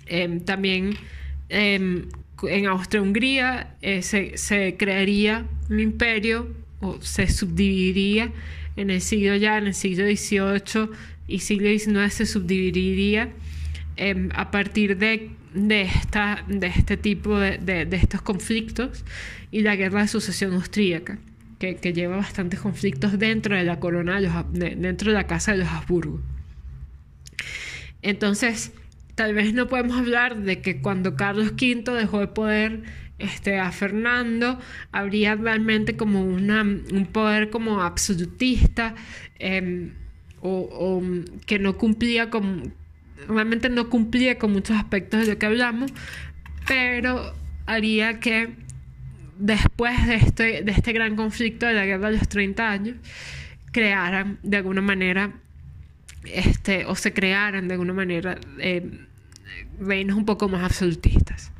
Em, 0.05 0.39
también 0.39 0.95
em, 1.49 2.07
en 2.41 2.65
Austria-Hungría 2.67 3.75
eh, 3.81 4.01
se, 4.01 4.75
crearía 4.77 5.45
un 5.69 5.79
imperio 5.79 6.53
o 6.81 6.99
se 7.01 7.27
subdividiría 7.27 8.31
en 8.75 8.89
el 8.89 9.01
siglo 9.01 9.35
ya, 9.35 9.57
en 9.57 9.67
el 9.67 9.73
siglo 9.73 10.05
XVIII 10.05 10.89
y 11.27 11.39
siglo 11.39 11.69
XIX 11.69 12.13
se 12.13 12.25
subdividiría 12.25 13.31
em, 13.95 14.29
a 14.33 14.51
partir 14.51 14.97
de, 14.97 15.29
de, 15.53 15.83
esta, 15.83 16.43
de 16.47 16.67
este 16.67 16.97
tipo 16.97 17.37
de, 17.37 17.57
de, 17.57 17.95
estos 17.95 18.21
conflictos 18.21 19.03
y 19.51 19.61
la 19.61 19.75
guerra 19.75 20.01
de 20.01 20.07
sucesión 20.07 20.53
austríaca, 20.53 21.17
que, 21.59 21.75
que, 21.75 21.93
lleva 21.93 22.17
bastantes 22.17 22.59
conflictos 22.59 23.17
dentro 23.19 23.55
de 23.55 23.63
la 23.63 23.79
corona, 23.79 24.19
dentro 24.51 25.11
de 25.11 25.13
la 25.13 25.27
casa 25.27 25.51
de 25.53 25.59
los 25.59 25.67
Habsburgo. 25.67 26.21
Entonces, 28.01 28.71
tal 29.15 29.33
vez 29.33 29.53
no 29.53 29.67
podemos 29.67 29.97
hablar 29.97 30.37
de 30.37 30.61
que 30.61 30.81
cuando 30.81 31.15
Carlos 31.15 31.53
V 31.53 31.83
dejó 31.91 32.19
de 32.19 32.27
poder 32.27 32.83
este, 33.19 33.59
a 33.59 33.71
Fernando, 33.71 34.59
habría 34.91 35.35
realmente 35.35 35.95
como 35.95 36.23
una, 36.23 36.61
un 36.61 37.07
poder 37.11 37.49
como 37.49 37.81
absolutista 37.81 38.95
em, 39.39 39.93
o, 40.41 41.01
que 41.45 41.59
no 41.59 41.77
cumplía 41.77 42.29
con, 42.29 42.73
realmente 43.27 43.69
no 43.69 43.89
cumplía 43.89 44.37
con 44.37 44.51
muchos 44.51 44.77
aspectos 44.77 45.21
de 45.21 45.33
lo 45.33 45.39
que 45.39 45.45
hablamos, 45.45 45.91
pero 46.67 47.33
haría 47.65 48.19
que 48.19 48.55
después 49.37 50.05
de 50.07 50.15
este, 50.15 50.63
de 50.63 50.71
este 50.71 50.93
gran 50.93 51.15
conflicto 51.15 51.65
de 51.65 51.73
la 51.73 51.85
guerra 51.85 52.11
de 52.11 52.17
los 52.17 52.27
30 52.27 52.69
años, 52.69 52.97
crearan 53.71 54.39
de 54.43 54.57
alguna 54.57 54.81
manera 54.81 55.33
este, 56.25 56.85
o 56.85 56.95
se 56.95 57.11
crearan 57.11 57.67
de 57.67 57.73
alguna 57.73 57.93
manera 57.93 58.37
eh, 58.59 58.99
reinos 59.79 60.15
un 60.15 60.25
poco 60.25 60.47
más 60.47 60.63
absolutistas. 60.63 61.51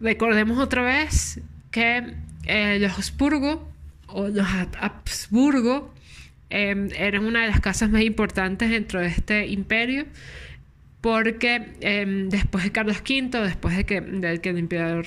Recordemos 0.00 0.58
otra 0.58 0.82
vez 0.82 1.40
que 1.70 2.14
eh, 2.46 2.78
los 2.80 2.92
Habsburgo 2.92 3.70
o 4.06 4.28
los 4.28 4.46
Habsburgo 4.80 5.94
em, 6.50 6.88
eran 6.96 7.24
una 7.24 7.42
de 7.42 7.48
las 7.48 7.60
casas 7.60 7.90
más 7.90 8.02
importantes 8.02 8.70
dentro 8.70 9.00
de 9.00 9.08
este 9.08 9.46
imperio 9.46 10.06
porque 11.00 11.74
em, 11.80 12.28
después 12.28 12.64
de 12.64 12.72
Carlos 12.72 12.98
V, 13.00 13.30
después 13.42 13.76
de 13.76 13.84
que, 13.84 14.00
de 14.00 14.40
que 14.40 14.50
el 14.50 14.58
emperador 14.58 15.06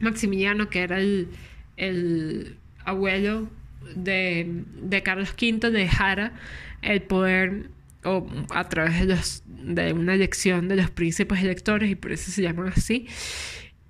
Maximiliano, 0.00 0.68
que 0.70 0.80
era 0.80 0.98
el, 0.98 1.28
el 1.76 2.56
abuelo 2.84 3.48
de, 3.94 4.64
de 4.82 5.02
Carlos 5.02 5.34
V, 5.40 5.70
dejara 5.70 6.32
el 6.82 7.02
poder 7.02 7.70
o 8.04 8.26
a 8.50 8.68
través 8.68 9.00
de, 9.00 9.06
los, 9.06 9.42
de 9.46 9.92
una 9.92 10.14
elección 10.14 10.68
de 10.68 10.76
los 10.76 10.90
príncipes 10.90 11.40
electores, 11.40 11.90
y 11.90 11.94
por 11.94 12.12
eso 12.12 12.30
se 12.30 12.42
llaman 12.42 12.72
así, 12.74 13.06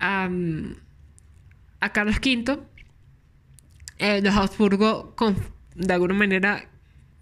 a 0.00 0.28
Carlos 1.92 2.16
V, 2.16 2.58
eh, 3.98 4.20
los 4.22 4.34
Habsburgo 4.34 5.14
de 5.74 5.92
alguna 5.92 6.14
manera 6.14 6.68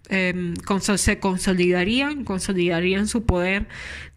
em, 0.09 0.53
se 0.97 1.19
consolidarían, 1.19 2.23
consolidarían 2.23 3.07
su 3.07 3.25
poder 3.25 3.67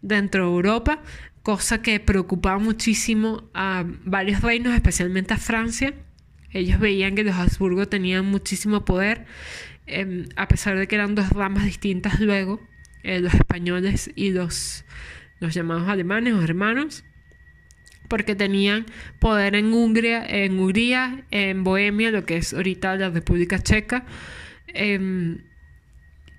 dentro 0.01 0.45
de 0.45 0.51
Europa, 0.51 1.01
cosa 1.43 1.81
que 1.81 1.99
preocupaba 1.99 2.59
muchísimo 2.59 3.49
a 3.53 3.85
varios 4.05 4.41
reinos, 4.41 4.73
especialmente 4.73 5.33
a 5.33 5.37
Francia. 5.37 5.93
Ellos 6.51 6.79
veían 6.79 7.15
que 7.15 7.23
los 7.23 7.35
Habsburgo 7.35 7.87
tenían 7.87 8.25
muchísimo 8.25 8.83
poder 8.83 9.25
Em, 9.91 10.29
a 10.37 10.47
pesar 10.47 10.77
de 10.77 10.87
que 10.87 10.95
eran 10.95 11.15
dos 11.15 11.29
ramas 11.31 11.65
distintas 11.65 12.19
luego, 12.19 12.61
eh, 13.03 13.19
los 13.19 13.33
españoles 13.33 14.11
y 14.15 14.31
los, 14.31 14.85
los 15.39 15.53
llamados 15.53 15.89
alemanes 15.89 16.33
o 16.33 16.41
hermanos, 16.41 17.03
porque 18.07 18.35
tenían 18.35 18.85
poder 19.19 19.55
en 19.55 19.73
Hungría, 19.73 20.25
en 20.25 20.59
Hungría, 20.59 21.25
en 21.31 21.63
Bohemia, 21.63 22.11
lo 22.11 22.25
que 22.25 22.37
es 22.37 22.53
ahorita 22.53 22.95
la 22.95 23.09
República 23.09 23.59
Checa, 23.59 24.05
em, 24.67 25.39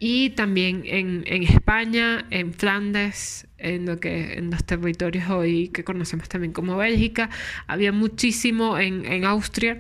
y 0.05 0.31
también 0.31 0.83
en, 0.85 1.23
en, 1.27 1.45
España, 1.45 2.27
en 2.31 2.53
Flandes, 2.53 3.47
en 3.59 3.87
lo 3.87 4.01
que 4.01 4.35
en 4.35 4.51
los 4.51 4.65
territorios 4.65 5.31
hoy 5.31 5.69
que 5.69 5.85
conocemos 5.85 6.29
también 6.29 6.53
como 6.53 6.77
Bélgica, 6.77 7.31
había 7.69 7.93
muchísimo 7.93 8.79
en, 8.79 9.05
en 9.05 9.25
Austria 9.25 9.79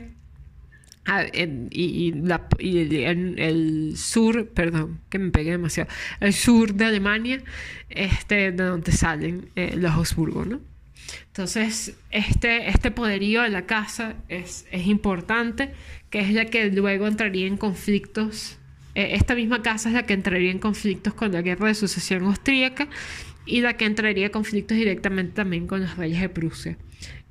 Ah, 1.04 1.24
y, 1.34 2.12
en 2.12 3.38
el 3.38 3.94
sur, 3.96 4.48
perdón, 4.50 5.00
que 5.10 5.18
me 5.18 5.32
pegué 5.32 5.50
demasiado, 5.50 5.90
el 6.20 6.32
sur 6.32 6.74
de 6.74 6.84
Alemania, 6.84 7.42
este, 7.88 8.52
de 8.52 8.64
donde 8.64 8.92
salen 8.92 9.50
eh, 9.56 9.74
los 9.76 9.90
Habsburgo, 9.90 10.44
¿no? 10.44 10.60
Entonces, 11.26 11.96
este, 12.12 12.68
este 12.68 12.92
poderío 12.92 13.42
de 13.42 13.48
la 13.48 13.66
casa 13.66 14.14
es, 14.28 14.66
es 14.70 14.86
importante, 14.86 15.72
que 16.08 16.20
es 16.20 16.30
la 16.32 16.44
que 16.44 16.70
luego 16.70 17.08
entraría 17.08 17.48
en 17.48 17.56
conflictos. 17.56 18.58
Eh, 18.94 19.14
esta 19.14 19.34
misma 19.34 19.62
casa 19.62 19.88
es 19.88 19.94
la 19.94 20.04
que 20.04 20.14
entraría 20.14 20.50
en 20.50 20.58
conflictos 20.58 21.14
con 21.14 21.32
la 21.32 21.42
guerra 21.42 21.68
de 21.68 21.74
sucesión 21.74 22.24
austríaca 22.24 22.88
y 23.46 23.60
la 23.60 23.76
que 23.76 23.86
entraría 23.86 24.26
en 24.26 24.32
conflictos 24.32 24.76
directamente 24.76 25.32
también 25.32 25.66
con 25.66 25.80
los 25.80 25.96
reyes 25.96 26.20
de 26.20 26.28
Prusia. 26.28 26.76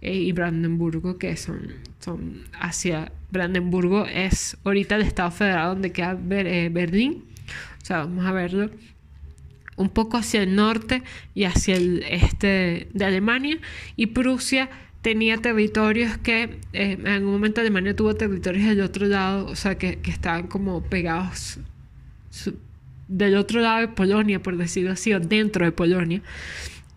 Eh, 0.02 0.16
y 0.16 0.32
Brandenburgo, 0.32 1.18
que 1.18 1.38
son, 1.38 1.74
son 2.00 2.44
hacia 2.60 3.12
Brandenburgo, 3.30 4.06
es 4.06 4.58
ahorita 4.64 4.96
el 4.96 5.04
estado 5.04 5.30
federal 5.32 5.76
donde 5.76 5.92
queda 5.92 6.18
eh, 6.32 6.70
Berlín. 6.72 7.26
O 7.82 7.86
sea, 7.86 8.00
vamos 8.00 8.26
a 8.26 8.32
verlo 8.32 8.70
un 9.78 9.90
poco 9.90 10.18
hacia 10.18 10.44
el 10.44 10.56
norte 10.56 11.02
y 11.34 11.46
hacia 11.46 11.76
el 11.76 12.04
este 12.04 12.88
de 12.94 13.06
Alemania. 13.06 13.58
Y 13.96 14.08
Prusia 14.08 14.70
tenía 15.02 15.38
territorios 15.38 16.18
que 16.18 16.60
eh, 16.74 16.98
en 17.00 17.08
algún 17.08 17.32
momento 17.32 17.62
Alemania 17.62 17.96
tuvo 17.96 18.16
territorios 18.16 18.66
del 18.66 18.82
otro 18.82 19.08
lado, 19.08 19.46
o 19.48 19.56
sea, 19.56 19.78
que, 19.78 20.00
que 20.00 20.12
estaban 20.12 20.48
como 20.48 20.84
pegados 20.84 21.60
del 23.08 23.36
otro 23.36 23.60
lado 23.60 23.82
de 23.82 23.88
Polonia, 23.90 24.42
por 24.42 24.58
decirlo 24.58 24.92
así, 24.92 25.14
o 25.14 25.20
dentro 25.20 25.66
de 25.66 25.72
Polonia, 25.72 26.22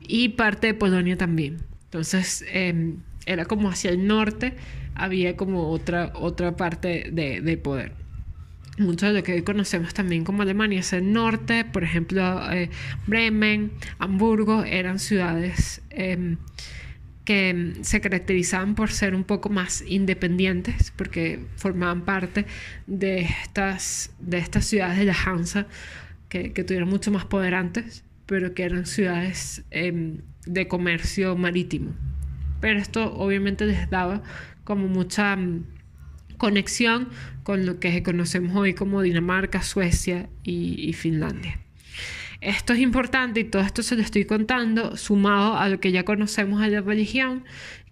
y 0.01 0.31
parte 0.31 0.69
de 0.69 0.75
Polonia 0.75 1.17
también. 1.17 1.59
Entonces 1.87 2.45
em, 2.49 2.99
era 3.27 3.45
como 3.47 3.69
hacia 3.69 3.91
el 3.91 4.07
norte, 4.07 4.55
había 4.95 5.37
como 5.37 5.71
otra, 5.71 6.13
otra 6.15 6.57
parte 6.57 7.11
de, 7.11 7.57
poder. 7.57 7.93
Mucho 8.79 9.07
de 9.07 9.13
lo 9.13 9.23
que 9.23 9.33
hoy 9.33 9.43
conocemos 9.43 9.95
también 9.95 10.25
como 10.25 10.43
Alemania 10.43 10.81
es 10.81 10.93
el 10.93 11.13
norte, 11.13 11.65
por 11.65 11.85
ejemplo, 11.85 12.53
eh, 12.53 12.71
Bremen, 13.07 13.73
Hamburgo, 13.99 14.65
eran 14.65 14.99
ciudades 14.99 15.83
em, 15.91 16.37
que 17.25 17.51
em, 17.51 17.85
se 17.85 18.01
caracterizaban 18.01 18.75
por 18.75 18.91
ser 18.91 19.15
un 19.15 19.25
poco 19.25 19.49
más 19.49 19.83
independientes, 19.87 20.93
porque 20.97 21.41
formaban 21.57 22.05
parte 22.05 22.47
de 22.87 23.21
estas, 23.21 24.15
de 24.19 24.39
estas 24.39 24.67
ciudades 24.67 24.99
de 24.99 25.05
la 25.05 25.17
Hansa, 25.25 25.67
que, 26.29 26.53
que 26.53 26.65
tuvieron 26.65 26.89
mucho 26.89 27.11
más 27.11 27.25
poder 27.25 27.55
antes, 27.55 28.05
pero 28.27 28.55
que 28.55 28.65
eran 28.65 28.87
ciudades 28.87 29.65
de 29.71 30.69
comercio 30.69 31.37
marítimo. 31.37 31.93
Pero 32.61 32.79
esto 32.79 33.15
obviamente 33.15 33.67
les 33.67 33.91
daba 33.91 34.23
como 34.65 34.89
mucha 34.89 35.37
mm, 35.37 35.65
conexión 36.39 37.09
con 37.43 37.67
lo 37.67 37.79
que 37.79 38.03
conocemos 38.03 38.57
hoy 38.57 38.75
como 38.75 39.03
Dinamarca, 39.03 39.63
Suecia 39.63 40.31
y, 40.43 40.93
Finlandia. 40.95 41.61
Esto 42.45 42.73
es 42.73 42.81
importante 42.81 43.41
y 43.41 43.45
todo 43.45 43.63
esto 43.63 43.83
se 43.83 43.97
lo 43.97 44.03
estoy 44.03 44.25
contando 44.25 44.97
sumado 44.97 45.57
a 45.57 45.69
lo 45.69 45.81
que 45.81 45.93
ya 45.93 46.05
conocemos 46.05 46.61
de 46.61 46.69
la 46.69 46.81
religión, 46.81 47.45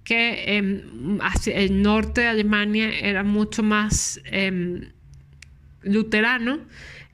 que 0.05 0.57
em, 0.57 1.19
hacia 1.21 1.57
el 1.57 1.83
norte 1.83 2.23
de 2.23 2.27
Alemania 2.29 2.91
era 3.01 3.23
mucho 3.23 3.63
más 3.63 4.21
em, 4.25 4.91
luterano 5.83 6.61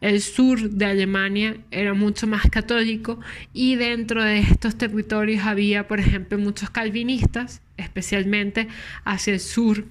el 0.01 0.21
sur 0.21 0.71
de 0.71 0.85
Alemania 0.85 1.57
era 1.71 1.93
mucho 1.93 2.27
más 2.29 2.49
católico 2.51 3.19
y 3.53 3.75
dentro 3.75 4.23
de 4.23 4.39
estos 4.39 4.79
territorios 4.79 5.45
había, 5.45 5.89
por 5.89 5.99
ejemplo, 5.99 6.39
muchos 6.39 6.71
calvinistas, 6.71 7.63
especialmente 7.77 8.69
hacia 9.05 9.35
el 9.35 9.41
sur 9.41 9.85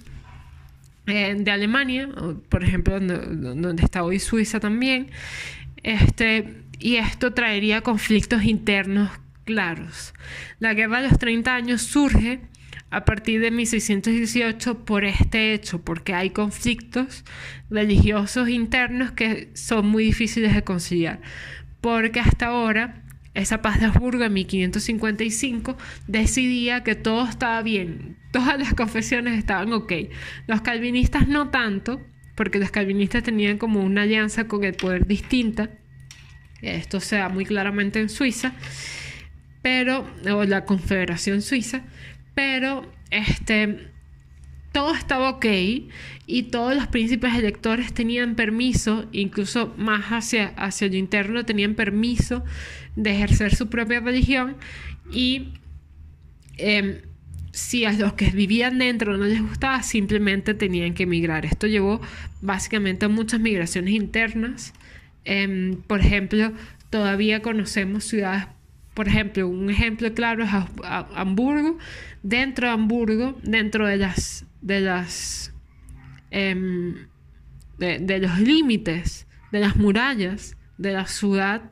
eh, 1.06 1.36
de 1.38 1.50
Alemania, 1.50 2.08
por 2.48 2.64
ejemplo, 2.64 2.98
donde, 2.98 3.82
está 3.82 4.02
hoy 4.02 4.18
Suiza 4.18 4.60
también. 4.60 5.10
Este, 5.82 6.62
y 6.78 6.96
esto 6.96 7.32
traería 7.32 7.80
conflictos 7.80 8.44
internos 8.44 9.10
claros. 9.44 10.14
La 10.58 10.74
guerra 10.74 11.00
de 11.02 11.08
los 11.08 11.18
30 11.18 11.54
años 11.54 11.82
surge 11.82 12.40
a 12.90 13.04
partir 13.04 13.40
de 13.40 13.50
1618 13.50 14.84
por 14.84 15.04
este 15.04 15.52
hecho, 15.52 15.82
porque 15.82 16.14
hay 16.14 16.30
conflictos 16.30 17.24
religiosos 17.70 18.48
internos 18.48 19.12
que 19.12 19.50
son 19.54 19.88
muy 19.88 20.04
difíciles 20.04 20.54
de 20.54 20.64
conciliar, 20.64 21.20
porque 21.80 22.20
hasta 22.20 22.46
ahora 22.46 23.04
esa 23.34 23.62
paz 23.62 23.78
de 23.78 23.86
Habsburgo 23.86 24.24
en 24.24 24.32
1555 24.32 25.76
decidía 26.06 26.82
que 26.82 26.94
todo 26.94 27.28
estaba 27.28 27.62
bien, 27.62 28.16
todas 28.32 28.58
las 28.58 28.74
confesiones 28.74 29.38
estaban 29.38 29.72
ok. 29.72 29.92
Los 30.46 30.62
calvinistas 30.62 31.28
no 31.28 31.50
tanto, 31.50 32.00
porque 32.34 32.58
los 32.58 32.70
calvinistas 32.70 33.22
tenían 33.22 33.58
como 33.58 33.80
una 33.80 34.02
alianza 34.02 34.46
con 34.46 34.64
el 34.64 34.74
poder 34.74 35.06
distinta. 35.06 35.70
Esto 36.62 37.00
se 37.00 37.16
da 37.16 37.28
muy 37.28 37.44
claramente 37.44 38.00
en 38.00 38.08
Suiza, 38.08 38.52
pero, 39.62 40.08
o 40.32 40.44
la 40.44 40.64
Confederación 40.64 41.42
Suiza, 41.42 41.82
pero 42.34 42.90
este, 43.10 43.90
todo 44.72 44.94
estaba 44.94 45.30
ok 45.30 45.46
y 46.26 46.42
todos 46.44 46.74
los 46.74 46.86
príncipes 46.88 47.34
electores 47.34 47.92
tenían 47.92 48.34
permiso, 48.34 49.06
incluso 49.12 49.74
más 49.76 50.06
hacia, 50.06 50.48
hacia 50.56 50.88
lo 50.88 50.96
interno, 50.96 51.44
tenían 51.44 51.74
permiso 51.74 52.44
de 52.96 53.12
ejercer 53.12 53.54
su 53.54 53.68
propia 53.68 54.00
religión 54.00 54.56
y 55.10 55.54
em, 56.58 57.02
si 57.52 57.84
a 57.84 57.92
los 57.92 58.12
que 58.12 58.30
vivían 58.30 58.78
dentro 58.78 59.16
no 59.16 59.24
les 59.24 59.42
gustaba, 59.42 59.82
simplemente 59.82 60.54
tenían 60.54 60.94
que 60.94 61.04
emigrar. 61.04 61.44
Esto 61.44 61.66
llevó 61.66 62.00
básicamente 62.40 63.06
a 63.06 63.08
muchas 63.08 63.40
migraciones 63.40 63.94
internas. 63.94 64.74
Em, 65.30 65.76
por 65.86 66.00
ejemplo, 66.00 66.52
todavía 66.88 67.42
conocemos 67.42 68.04
ciudades 68.04 68.46
por 68.94 69.06
ejemplo, 69.06 69.46
un 69.46 69.70
ejemplo 69.70 70.12
claro 70.12 70.42
es 70.42 70.50
Hamburgo. 71.14 71.78
Dentro 72.24 72.66
de 72.66 72.72
Hamburgo, 72.72 73.38
dentro 73.44 73.86
de 73.86 73.96
las 73.96 74.44
de 74.60 74.80
las 74.80 75.54
em, 76.32 77.06
los 77.78 78.40
límites 78.40 79.28
de 79.52 79.60
las 79.60 79.76
murallas 79.76 80.56
de 80.78 80.90
la 80.94 81.06
ciudad 81.06 81.70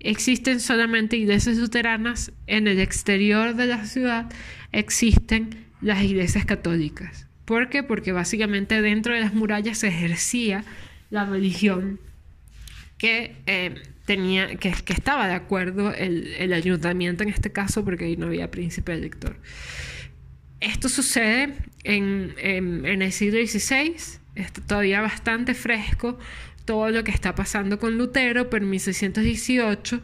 existen 0.00 0.58
solamente 0.58 1.16
iglesias 1.16 1.56
luteranas. 1.58 2.32
En 2.48 2.66
el 2.66 2.80
exterior 2.80 3.54
de 3.54 3.66
la 3.66 3.84
ciudad 3.84 4.26
existen 4.72 5.66
las 5.80 6.02
iglesias 6.02 6.46
católicas. 6.46 7.28
¿Por 7.44 7.68
qué? 7.68 7.84
Porque 7.84 8.10
básicamente 8.10 8.82
dentro 8.82 9.14
de 9.14 9.20
las 9.20 9.34
murallas 9.34 9.78
se 9.78 9.86
ejercía 9.86 10.64
la 11.10 11.26
religión 11.26 12.00
que 12.98 13.36
em, 13.46 13.74
tenía, 14.04 14.56
que, 14.56 14.68
estaba 14.88 15.26
de 15.28 15.34
acuerdo 15.34 15.92
el, 15.92 16.52
ayuntamiento 16.52 17.22
en 17.22 17.28
este 17.28 17.52
caso, 17.52 17.84
porque 17.84 18.06
ahí 18.06 18.16
no 18.16 18.26
había 18.26 18.50
príncipe 18.50 18.92
elector. 18.92 19.36
Esto 20.60 20.88
sucede 20.88 21.54
en, 21.84 22.34
en, 22.38 23.02
el 23.02 23.12
siglo 23.12 23.38
XVI, 23.44 23.96
está 24.34 24.62
todavía 24.62 25.00
bastante 25.00 25.54
fresco 25.54 26.18
todo 26.64 26.90
lo 26.90 27.04
que 27.04 27.10
está 27.10 27.34
pasando 27.34 27.78
con 27.78 27.96
Lutero, 27.96 28.50
pero 28.50 28.64
en 28.64 28.70
1618 28.70 30.00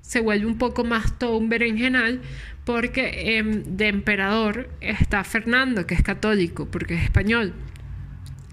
se 0.00 0.20
vuelve 0.20 0.46
un 0.46 0.56
poco 0.56 0.84
más 0.84 1.18
todo 1.18 1.36
un 1.36 1.48
berenjenal 1.50 2.22
porque 2.64 3.36
em, 3.38 3.62
de 3.76 3.88
emperador 3.88 4.70
está 4.80 5.24
Fernando, 5.24 5.86
que 5.86 5.94
es 5.94 6.02
católico, 6.02 6.66
porque 6.70 6.94
es 6.94 7.02
español. 7.02 7.54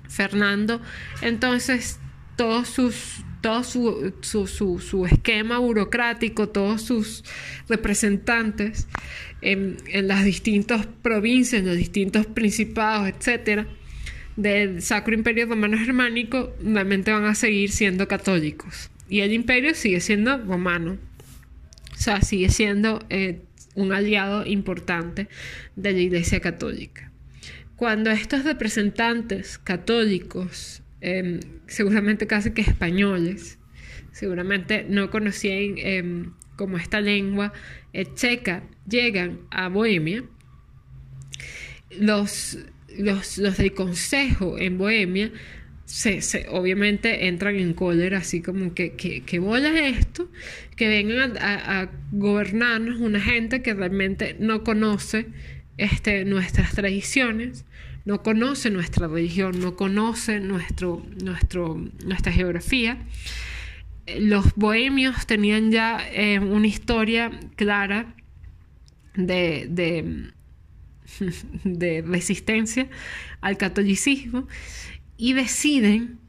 Fernando, 0.08 0.82
entonces 1.22 2.00
todos 2.38 2.70
sus 2.70 3.25
todo 3.46 3.64
su, 3.64 5.06
esquema 5.06 5.60
burocrático, 5.60 6.50
todos 6.50 6.82
sus 6.82 7.24
representantes 7.70 8.88
en, 9.44 9.78
las 10.08 10.26
distintas 10.26 10.88
provincias, 10.88 11.62
en 11.62 11.68
los 11.68 11.78
distintos 11.78 12.26
principados, 12.26 13.08
etcétera, 13.08 13.68
del 14.36 14.82
Sacro 14.82 15.14
Imperio 15.14 15.46
Romano 15.46 15.78
Germánico, 15.78 16.56
realmente 16.60 17.12
van 17.12 17.26
a 17.26 17.36
seguir 17.36 17.70
siendo 17.70 18.08
católicos. 18.08 18.90
Y 19.10 19.20
el 19.20 19.32
imperio 19.32 19.76
sigue 19.76 20.00
siendo 20.00 20.40
romano. 20.40 20.98
O 21.94 21.98
sea, 21.98 22.24
sigue 22.24 22.50
siendo 22.50 23.06
eh, 23.12 23.42
un 23.76 23.94
aliado 23.94 24.44
importante 24.48 25.28
de 25.76 25.92
la 25.94 26.00
Iglesia 26.00 26.40
Católica. 26.40 27.12
Cuando 27.76 28.10
estos 28.10 28.44
representantes 28.44 29.60
católicos 29.60 30.82
Em, 31.08 31.40
seguramente 31.68 32.26
casi 32.26 32.50
que 32.50 32.64
españoles, 32.64 33.60
seguramente 34.12 34.88
no 34.90 35.12
conocían 35.12 35.78
em, 35.78 36.32
como 36.56 36.78
esta 36.78 37.00
lengua 37.00 37.54
eh, 37.94 38.08
checa, 38.16 38.64
llegan 38.90 39.42
a 39.52 39.70
Bohemia, 39.70 40.24
los, 42.00 42.58
los, 42.98 43.38
del 43.38 43.74
consejo 43.76 44.58
en 44.58 44.80
Bohemia 44.80 45.32
se, 45.86 46.48
obviamente 46.50 47.28
entran 47.28 47.56
en 47.58 47.76
cólera, 47.76 48.18
así 48.18 48.42
como 48.42 48.74
que, 48.74 48.94
que, 48.94 49.38
bola 49.38 49.88
esto, 49.88 50.32
que 50.76 50.88
vengan 50.88 51.38
a, 51.38 51.92
gobernarnos 52.14 53.00
una 53.00 53.22
gente 53.22 53.62
que 53.62 53.76
realmente 53.76 54.38
no 54.40 54.64
conoce 54.64 55.28
este, 55.78 56.26
nuestras 56.26 56.74
tradiciones, 56.74 57.64
no 58.06 58.22
conoce 58.22 58.70
nuestra 58.70 59.08
religión, 59.08 59.60
no 59.60 59.76
conoce 59.76 60.40
nuestro, 60.40 61.04
nuestra 61.20 62.32
geografía. 62.32 63.00
Los 64.20 64.54
bohemios 64.56 65.26
tenían 65.26 65.72
ya 65.72 65.98
eh, 66.12 66.40
una 66.40 66.68
historia 66.68 67.32
clara 67.56 68.14
de, 69.16 69.68
de, 69.70 70.32
de 71.64 72.04
resistencia 72.06 72.88
al 73.42 73.58
catolicismo 73.58 74.48
y 75.18 75.34
deciden 75.34 76.20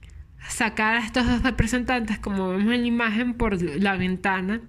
sacar 0.48 0.96
a 0.96 1.04
estos 1.04 1.26
dos 1.26 1.42
representantes, 1.42 2.18
como 2.18 2.50
vemos 2.50 2.72
en 2.72 2.82
la 2.82 2.86
imagen, 2.86 3.34
por 3.34 3.60
la 3.60 3.96
ventana 3.96 4.62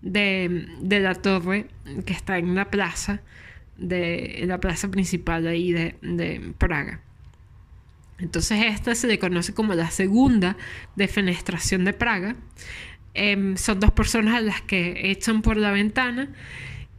de, 0.00 0.66
de 0.80 1.00
la 1.00 1.14
torre 1.14 1.68
que 2.04 2.12
está 2.12 2.38
en 2.38 2.56
la 2.56 2.70
plaza 2.70 3.22
de 3.82 4.44
la 4.46 4.58
plaza 4.60 4.90
principal 4.90 5.46
ahí 5.46 5.72
de, 5.72 6.54
Praga. 6.58 7.00
Entonces 8.18 8.64
esta 8.66 8.94
se 8.94 9.08
le 9.08 9.18
conoce 9.18 9.52
como 9.52 9.74
la 9.74 9.90
segunda 9.90 10.56
defenestración 10.96 11.84
de 11.84 11.92
Praga. 11.92 12.36
Em, 13.14 13.56
son 13.56 13.80
dos 13.80 13.90
personas 13.90 14.36
a 14.36 14.40
las 14.40 14.62
que 14.62 15.10
echan 15.10 15.42
por 15.42 15.56
la 15.56 15.70
ventana 15.70 16.30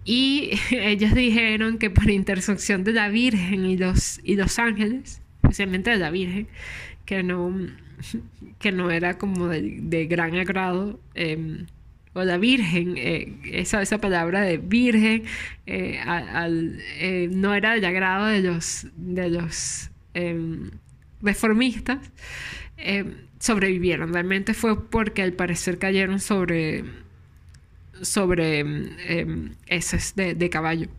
y 0.05 0.51
ellos 0.71 1.13
dijeron 1.13 1.77
que 1.77 1.89
por 1.89 2.09
intersección 2.09 2.84
de 2.84 2.93
la 2.93 3.09
Virgen 3.09 3.65
y 3.65 3.77
los, 3.77 4.19
y 4.23 4.36
los 4.36 4.59
ángeles, 4.59 5.21
especialmente 5.41 5.91
de 5.91 5.97
la 5.97 6.11
Virgen, 6.11 6.47
que 7.05 7.23
no, 7.23 7.55
que 8.59 8.71
no 8.71 8.91
era 8.91 9.17
como 9.17 9.47
de, 9.47 10.05
gran 10.07 10.36
agrado, 10.36 10.99
em, 11.15 11.65
o 12.14 12.24
la 12.24 12.38
virgen, 12.38 12.95
eh, 12.97 13.34
esa, 13.45 13.82
esa 13.82 13.97
palabra 13.99 14.41
de 14.41 14.57
virgen, 14.57 15.24
eh, 15.66 15.99
eh, 16.99 17.28
no 17.32 17.53
era 17.55 17.74
del 17.74 17.86
agrado 17.86 18.28
de 18.28 18.41
los, 18.41 18.88
de 18.95 19.30
los 19.30 19.89
em, 20.14 20.70
reformistas, 21.22 21.99
em, 22.78 23.16
sobrevivieron. 23.39 24.14
Realmente 24.14 24.53
fue 24.53 24.89
porque 24.89 25.24
al 25.24 25.34
parecer 25.34 25.80
cayeron 25.80 26.20
sobre, 26.20 26.86
sobre 28.01 28.59
em, 28.59 29.55
heces 29.66 30.16
de, 30.16 30.36
de, 30.36 30.49
caballo, 30.51 30.89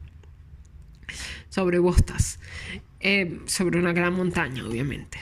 sobre 1.48 1.78
bostas, 1.78 2.40
sobre 3.44 3.78
una 3.78 3.92
gran 3.92 4.14
montaña, 4.14 4.66
obviamente. 4.66 5.18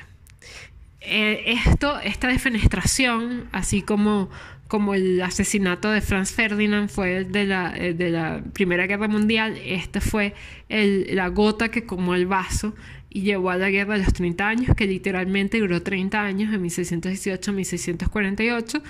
esto, 1.01 1.99
esta 1.99 2.29
defenestración, 2.29 3.49
así 3.51 3.83
como 3.83 4.31
como 4.73 4.95
el 4.95 5.21
asesinato 5.21 5.91
de 5.91 6.01
Franz 6.01 6.33
Ferdinand 6.33 6.89
fue 6.89 7.25
de 7.25 7.45
la, 7.45 7.77
eh, 7.77 7.93
de 7.93 8.09
la 8.09 8.43
Primera 8.55 8.87
Guerra 8.87 9.07
Mundial, 9.07 9.59
esta 9.63 10.01
fue 10.01 10.33
la 10.71 11.29
gota 11.29 11.71
que 11.71 11.85
como 11.85 12.15
el 12.15 12.25
vaso 12.25 12.75
y 13.11 13.21
llevó 13.21 13.51
a 13.51 13.59
la 13.59 13.69
guerra 13.69 13.99
de 13.99 14.05
los 14.05 14.15
30 14.15 14.49
años, 14.49 14.75
que 14.75 14.87
literalmente 14.87 15.61
duró 15.61 15.83
30 15.83 16.23
años, 16.23 16.51
de 16.51 16.57
1618 16.57 17.51
a 17.51 17.55
1648, 17.55 18.83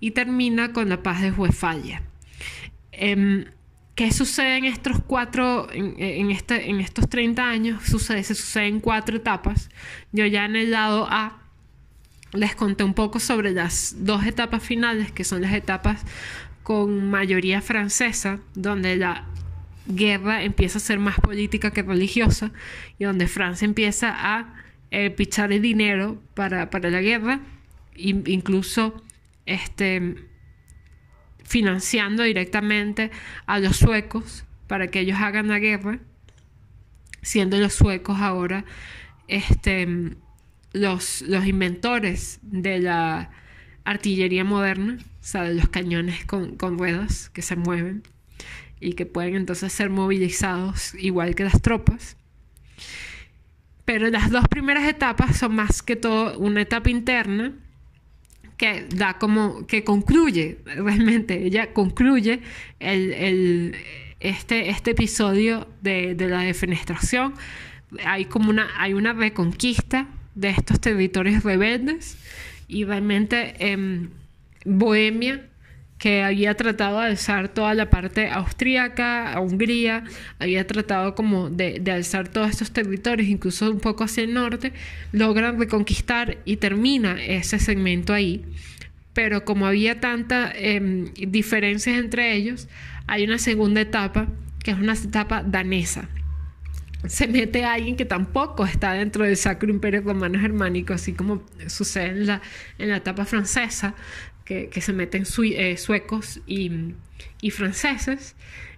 y 0.00 0.10
termina 0.10 0.72
con 0.72 0.88
la 0.88 1.04
paz 1.04 1.22
de 1.22 1.30
Westfalia. 1.30 2.02
Em, 2.90 3.44
¿Qué 3.94 4.10
sucede 4.10 4.56
en 4.56 4.64
estos 4.64 4.98
cuatro, 5.06 5.68
en, 5.72 6.32
este, 6.32 6.68
en 6.68 6.80
estos 6.80 7.08
30 7.08 7.48
años? 7.48 7.84
Sucede, 7.84 8.24
se 8.24 8.34
sucede 8.34 8.66
en 8.66 8.80
cuatro 8.80 9.16
etapas. 9.16 9.70
Yo 10.10 10.26
ya 10.26 10.46
en 10.46 10.56
el 10.56 10.72
lado 10.72 11.06
A 11.08 11.37
les 12.32 12.54
conté 12.54 12.84
un 12.84 12.94
poco 12.94 13.20
sobre 13.20 13.52
las 13.52 13.96
dos 13.98 14.24
etapas 14.26 14.62
finales, 14.62 15.12
que 15.12 15.24
son 15.24 15.42
las 15.42 15.52
etapas 15.54 16.04
con 16.62 17.10
mayoría 17.10 17.62
francesa, 17.62 18.40
donde 18.54 18.96
la 18.96 19.24
guerra 19.86 20.42
empieza 20.42 20.78
a 20.78 20.80
ser 20.82 20.98
más 20.98 21.18
política 21.18 21.70
que 21.70 21.82
religiosa 21.82 22.52
y 22.98 23.04
donde 23.04 23.26
Francia 23.26 23.64
empieza 23.64 24.14
a 24.14 24.54
eh, 24.90 25.10
pichar 25.10 25.52
el 25.52 25.62
dinero 25.62 26.20
para, 26.34 26.68
la 26.70 27.00
guerra, 27.00 27.40
incluso 27.96 29.02
este, 29.46 30.16
financiando 31.42 32.22
directamente 32.22 33.10
a 33.46 33.58
los 33.58 33.76
suecos 33.78 34.44
para 34.66 34.88
que 34.88 35.00
ellos 35.00 35.18
hagan 35.18 35.48
la 35.48 35.58
guerra, 35.58 35.98
siendo 37.22 37.58
los 37.58 37.72
suecos 37.72 38.18
ahora 38.20 38.64
este, 39.26 40.16
los, 40.72 41.22
los 41.22 41.46
inventores 41.46 42.38
de 42.42 42.78
la 42.80 43.30
artillería 43.84 44.44
moderna, 44.44 44.98
o 45.00 45.24
sea, 45.24 45.44
de 45.44 45.54
los 45.54 45.68
cañones 45.68 46.24
con, 46.24 46.56
con 46.56 46.78
ruedas 46.78 47.30
que 47.30 47.42
se 47.42 47.56
mueven 47.56 48.02
y 48.80 48.92
que 48.92 49.06
pueden 49.06 49.34
entonces 49.34 49.72
ser 49.72 49.90
movilizados 49.90 50.94
igual 50.94 51.34
que 51.34 51.44
las 51.44 51.60
tropas. 51.62 52.16
Pero 53.84 54.08
las 54.10 54.30
dos 54.30 54.46
primeras 54.48 54.86
etapas 54.86 55.38
son 55.38 55.54
más 55.54 55.82
que 55.82 55.96
todo 55.96 56.38
una 56.38 56.60
etapa 56.60 56.90
interna 56.90 57.54
que 58.58 58.86
da 58.94 59.18
como 59.18 59.66
que 59.66 59.84
concluye 59.84 60.58
realmente 60.64 61.46
ella 61.46 61.72
concluye 61.72 62.40
el, 62.80 63.76
este, 64.20 64.68
este 64.68 64.90
episodio 64.90 65.68
de, 65.80 66.16
la 66.18 66.40
defenestración 66.40 67.34
hay 68.04 68.24
como 68.24 68.50
una 68.50 68.68
hay 68.76 68.92
una 68.94 69.12
reconquista 69.12 70.08
de 70.38 70.50
estos 70.50 70.80
territorios 70.80 71.42
rebeldes 71.42 72.16
y 72.68 72.84
realmente 72.84 73.54
en 73.58 74.10
Bohemia 74.64 75.42
que 75.98 76.22
había 76.22 76.54
tratado 76.54 77.00
de 77.00 77.06
alzar 77.06 77.48
toda 77.48 77.74
la 77.74 77.90
parte 77.90 78.28
austríaca, 78.28 79.32
a 79.32 79.40
Hungría, 79.40 80.04
había 80.38 80.64
tratado 80.64 81.16
como 81.16 81.50
de, 81.50 81.82
alzar 81.90 82.28
todos 82.28 82.50
estos 82.50 82.70
territorios, 82.70 83.28
incluso 83.28 83.68
un 83.68 83.80
poco 83.80 84.04
hacia 84.04 84.22
el 84.22 84.32
norte, 84.32 84.72
logran 85.10 85.58
reconquistar 85.58 86.38
y 86.44 86.58
termina 86.58 87.20
ese 87.20 87.58
segmento 87.58 88.12
ahí. 88.12 88.44
Pero 89.12 89.44
como 89.44 89.66
había 89.66 89.98
tantas 89.98 90.52
em, 90.54 91.12
diferencias 91.14 91.98
entre 91.98 92.36
ellos, 92.36 92.68
hay 93.08 93.24
una 93.24 93.38
segunda 93.38 93.80
etapa, 93.80 94.28
que 94.62 94.70
es 94.70 94.78
una 94.78 94.92
etapa 94.92 95.42
danesa. 95.42 96.08
Se 97.06 97.28
mete 97.28 97.64
alguien 97.64 97.96
que 97.96 98.04
tampoco 98.04 98.64
está 98.64 98.92
dentro 98.92 99.24
del 99.24 99.36
Sacro 99.36 99.70
Imperio 99.70 100.00
Romano 100.00 100.38
Germánico, 100.38 100.92
así 100.92 101.12
como 101.12 101.44
sucede 101.68 102.08
en 102.08 102.26
la, 102.26 102.42
en 102.78 102.88
la 102.88 102.96
etapa 102.96 103.24
francesa, 103.24 103.94
que, 104.44 104.80
se 104.80 104.92
meten 104.92 105.24
eh, 105.44 105.76
suecos 105.76 106.40
y, 106.46 106.94
franceses. 107.50 108.34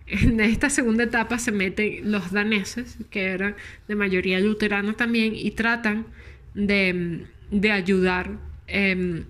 En 0.06 0.40
esta 0.40 0.68
segunda 0.70 1.04
etapa 1.04 1.38
se 1.38 1.52
meten 1.52 2.10
los 2.10 2.32
daneses, 2.32 2.98
que 3.10 3.26
eran 3.26 3.54
de 3.86 3.94
mayoría 3.94 4.40
luterana 4.40 4.94
también, 4.94 5.34
y 5.36 5.52
tratan 5.52 6.06
de, 6.54 7.26
ayudar 7.70 8.32
em, 8.66 9.24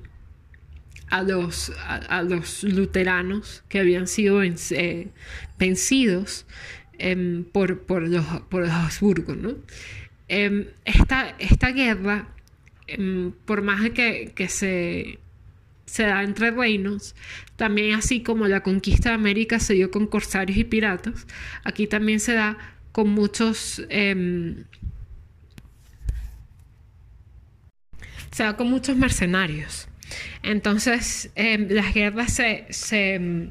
a, 1.11 1.23
los, 1.23 1.71
a, 1.87 2.23
los 2.23 2.65
luteranos 2.65 3.63
que 3.69 3.79
habían 3.79 4.07
sido 4.07 4.43
eh, 4.43 5.09
vencidos 5.59 6.47
em, 7.01 7.45
por, 7.45 7.81
por, 7.83 8.03
los, 8.09 8.25
por 8.49 8.63
los 8.63 8.71
Habsburgos. 8.71 9.37
Em, 10.29 10.67
esta, 10.85 11.35
esta, 11.39 11.73
guerra, 11.73 12.29
por 13.47 13.63
más 13.63 13.91
que, 13.91 14.33
que 14.35 14.49
se 14.49 15.19
se 15.91 16.05
da 16.05 16.23
entre 16.23 16.53
reinos, 16.53 17.17
también 17.57 17.95
así 17.97 18.23
como 18.23 18.47
la 18.47 18.63
conquista 18.63 19.09
de 19.09 19.17
América 19.17 19.59
se 19.59 19.75
dio 19.75 19.91
con 19.91 20.07
corsarios 20.07 20.57
y 20.57 20.63
piratas, 20.63 21.27
aquí 21.65 21.89
también 21.89 22.21
se 22.21 22.35
da 22.35 22.57
con 22.93 23.11
muchos... 23.11 23.83
Se 28.31 28.45
da 28.45 28.57
con 28.57 28.71
muchos 28.71 28.97
mercenarios. 28.97 29.89
Entonces, 30.45 31.33
las 31.35 31.93
guerras 31.93 32.33
se, 32.33 32.67
se, 32.71 33.51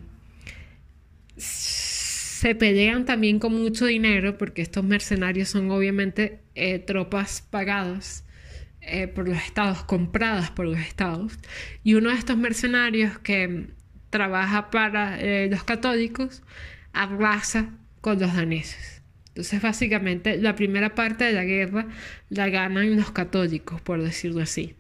se, 2.40 2.56
pelean 2.56 3.06
también 3.06 3.40
con 3.40 3.54
mucho 3.54 3.86
dinero, 3.86 4.38
porque 4.38 4.62
estos 4.62 4.84
mercenarios 4.84 5.50
son 5.50 5.70
obviamente 5.72 6.40
eh, 6.56 6.80
tropas 6.80 7.42
pagadas 7.50 8.24
eh, 8.82 9.08
por 9.08 9.28
los 9.28 9.38
estados, 9.38 9.84
compradas 9.84 10.50
por 10.52 10.66
los 10.66 10.80
estados, 10.80 11.38
y 11.84 11.96
uno 11.96 12.10
de 12.10 12.16
estos 12.16 12.38
mercenarios 12.38 13.20
que 13.20 13.68
trabaja 14.10 14.70
para 14.70 15.20
eh, 15.20 15.48
los 15.52 15.64
católicos 15.64 16.42
arrasa 16.94 17.74
con 18.02 18.20
los 18.20 18.34
daneses. 18.34 19.04
Entonces 19.30 19.62
básicamente 19.62 20.38
la 20.38 20.56
primera 20.56 20.96
parte 20.96 21.26
de 21.26 21.34
la 21.34 21.44
guerra 21.44 21.88
la 22.30 22.50
ganan 22.50 22.96
los 22.96 23.12
católicos, 23.12 23.82
por 23.82 24.02
decirlo 24.02 24.42
así. 24.42 24.76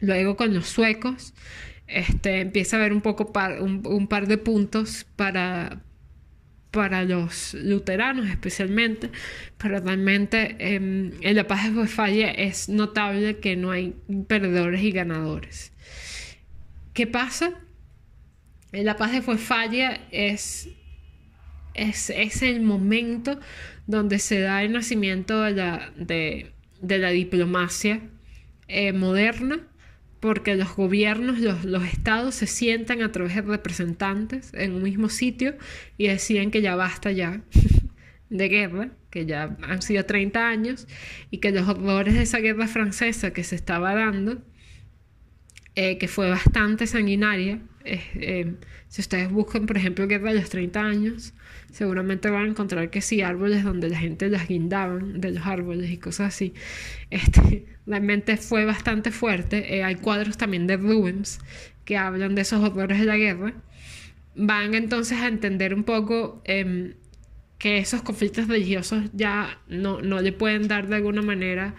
Luego 0.00 0.36
con 0.36 0.52
los 0.52 0.66
suecos 0.66 1.32
este, 1.86 2.40
empieza 2.40 2.76
a 2.76 2.80
haber 2.80 2.92
un, 2.92 3.02
poco 3.02 3.32
un 3.60 4.08
par 4.08 4.26
de 4.26 4.38
puntos 4.38 5.06
para, 5.16 5.82
para 6.72 7.04
los 7.04 7.52
luteranos 7.54 8.28
especialmente, 8.28 9.10
pero 9.58 9.78
realmente 9.78 10.56
em, 10.58 11.12
en 11.20 11.36
la 11.36 11.46
paz 11.46 11.64
de 11.64 11.78
Westfalia 11.78 12.30
es 12.30 12.70
notable 12.70 13.38
que 13.38 13.56
no 13.56 13.70
hay 13.70 13.94
perdedores 14.26 14.82
y 14.82 14.90
ganadores. 14.90 15.72
¿Qué 16.94 17.06
pasa? 17.06 17.52
En 18.72 18.86
la 18.86 18.96
paz 18.96 19.12
de 19.12 19.20
Westfalia 19.20 20.08
es, 20.10 20.70
es, 21.74 22.08
es, 22.08 22.42
el 22.42 22.62
momento 22.62 23.38
donde 23.86 24.18
se 24.18 24.40
da 24.40 24.62
el 24.62 24.72
nacimiento 24.72 25.42
de 25.42 25.50
la, 25.50 25.92
de, 25.94 26.54
la 26.80 27.10
diplomacia 27.10 28.00
eh, 28.68 28.94
moderna 28.94 29.60
porque 30.22 30.54
los 30.54 30.76
gobiernos, 30.76 31.40
los, 31.64 31.84
estados 31.84 32.36
se 32.36 32.46
sientan 32.46 33.02
a 33.02 33.10
través 33.10 33.34
de 33.34 33.42
representantes 33.42 34.52
en 34.54 34.72
un 34.72 34.84
mismo 34.84 35.08
sitio 35.08 35.56
y 35.98 36.06
deciden 36.06 36.52
que 36.52 36.62
ya 36.62 36.76
basta 36.76 37.10
ya 37.10 37.42
de 38.30 38.48
guerra, 38.48 38.90
que 39.10 39.26
ya 39.26 39.56
han 39.62 39.82
sido 39.82 40.04
30 40.04 40.48
años 40.48 40.86
y 41.32 41.38
que 41.38 41.50
los 41.50 41.68
horrores 41.68 42.14
de 42.14 42.22
esa 42.22 42.38
guerra 42.38 42.68
francesa 42.68 43.32
que 43.32 43.42
se 43.42 43.56
estaba 43.56 43.96
dando, 43.96 44.40
eh, 45.74 45.98
que 45.98 46.06
fue 46.06 46.30
bastante 46.30 46.86
sanguinaria, 46.86 47.58
eh, 47.84 48.54
si 48.88 49.00
ustedes 49.00 49.30
buscan, 49.30 49.66
por 49.66 49.76
ejemplo, 49.76 50.06
guerra 50.06 50.32
de 50.32 50.40
los 50.40 50.50
30 50.50 50.80
años, 50.80 51.34
seguramente 51.72 52.28
van 52.30 52.44
a 52.44 52.48
encontrar 52.48 52.90
que 52.90 53.00
sí, 53.00 53.22
árboles 53.22 53.64
donde 53.64 53.88
la 53.88 53.98
gente 53.98 54.28
las 54.28 54.46
guindaban 54.46 55.20
de 55.20 55.32
los 55.32 55.46
árboles 55.46 55.90
y 55.90 55.96
cosas 55.96 56.34
así. 56.34 56.54
Este, 57.10 57.66
realmente 57.86 58.36
fue 58.36 58.64
bastante 58.64 59.10
fuerte. 59.10 59.76
Eh, 59.76 59.82
hay 59.82 59.96
cuadros 59.96 60.36
también 60.36 60.66
de 60.66 60.76
Rubens 60.76 61.40
que 61.84 61.96
hablan 61.96 62.34
de 62.34 62.42
esos 62.42 62.62
horrores 62.62 63.00
de 63.00 63.06
la 63.06 63.16
guerra. 63.16 63.54
Van 64.34 64.74
entonces 64.74 65.18
a 65.20 65.28
entender 65.28 65.74
un 65.74 65.84
poco 65.84 66.42
em, 66.44 66.94
que 67.58 67.78
esos 67.78 68.02
conflictos 68.02 68.48
religiosos 68.48 69.04
ya 69.12 69.58
no, 69.68 70.02
no, 70.02 70.20
le 70.20 70.32
pueden 70.32 70.68
dar 70.68 70.88
de 70.88 70.96
alguna 70.96 71.22
manera, 71.22 71.74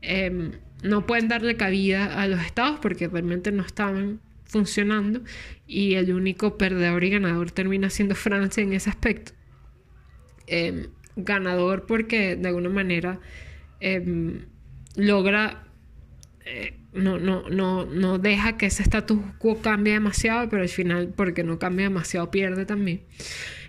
em, 0.00 0.52
no 0.82 1.06
pueden 1.06 1.28
darle 1.28 1.56
cabida 1.56 2.20
a 2.20 2.26
los 2.28 2.40
estados 2.40 2.78
porque 2.80 3.08
realmente 3.08 3.52
no 3.52 3.62
estaban 3.62 4.20
funcionando 4.44 5.22
y 5.66 5.94
el 5.94 6.12
único 6.12 6.56
perdedor 6.56 7.04
y 7.04 7.10
ganador 7.10 7.50
termina 7.50 7.90
siendo 7.90 8.14
Francia 8.14 8.62
en 8.62 8.72
ese 8.72 8.90
aspecto. 8.90 9.32
Em, 10.46 10.88
ganador 11.16 11.86
porque 11.86 12.36
de 12.36 12.48
alguna 12.48 12.68
manera 12.68 13.20
logra, 14.96 15.64
eh, 16.44 16.74
no, 16.92 17.18
no, 17.18 17.48
no, 17.48 17.84
no 17.84 18.18
deja 18.18 18.56
que 18.56 18.66
ese 18.66 18.82
status 18.82 19.18
quo 19.38 19.60
cambie 19.60 19.94
demasiado, 19.94 20.48
pero 20.48 20.62
al 20.62 20.68
final, 20.68 21.12
porque 21.14 21.42
no 21.42 21.58
cambia 21.58 21.84
demasiado, 21.84 22.30
pierde 22.30 22.64
también. 22.64 23.02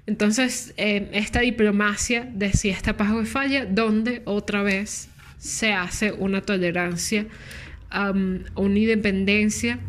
Entonces, 0.06 0.74
eh, 0.78 1.10
esta 1.14 1.40
diplomacia 1.40 2.30
de 2.32 2.54
si 2.54 2.70
esta 2.70 2.96
paz 2.96 3.12
o 3.12 3.26
falla, 3.26 3.66
donde 3.66 4.22
otra 4.26 4.62
vez 4.62 5.10
se 5.38 5.74
hace 5.74 6.12
una 6.12 6.42
tolerancia, 6.42 7.28
una 8.56 8.80
independencia 8.80 9.80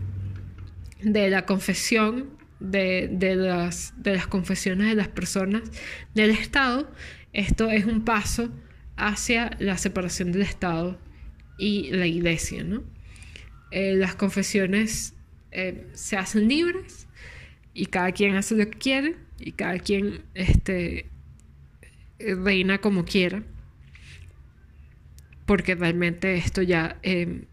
de 1.07 1.31
la 1.31 1.47
confesión, 1.47 2.31
de, 2.59 3.09
de, 3.13 3.37
las, 3.37 3.95
de 3.97 4.17
las 4.17 4.27
confesiones 4.27 4.89
de 4.89 4.97
las 4.97 5.07
personas 5.07 5.63
del 6.15 6.31
Estado. 6.31 6.91
Esto 7.33 7.71
es 7.71 7.85
un 7.85 8.05
paso 8.05 8.51
hacia 8.97 9.51
la 9.61 9.79
separación 9.79 10.33
del 10.33 10.43
Estado 10.43 10.99
y 11.59 11.93
la 11.93 12.09
iglesia, 12.09 12.65
¿no? 12.65 12.83
Eh, 13.71 13.95
las 13.95 14.17
confesiones 14.17 15.15
eh, 15.53 15.87
se 15.93 16.17
hacen 16.17 16.49
libres 16.49 17.07
y 17.73 17.87
cada 17.87 18.11
quien 18.11 18.35
hace 18.35 18.57
lo 18.57 18.69
que 18.69 18.79
quiere 18.79 19.17
y 19.39 19.53
cada 19.53 19.79
quien 19.79 20.23
este, 20.35 21.07
reina 22.19 22.79
como 22.79 23.05
quiera, 23.05 23.45
porque 25.47 25.77
realmente 25.77 26.37
esto 26.37 26.63
ya 26.63 26.99
em, 27.03 27.45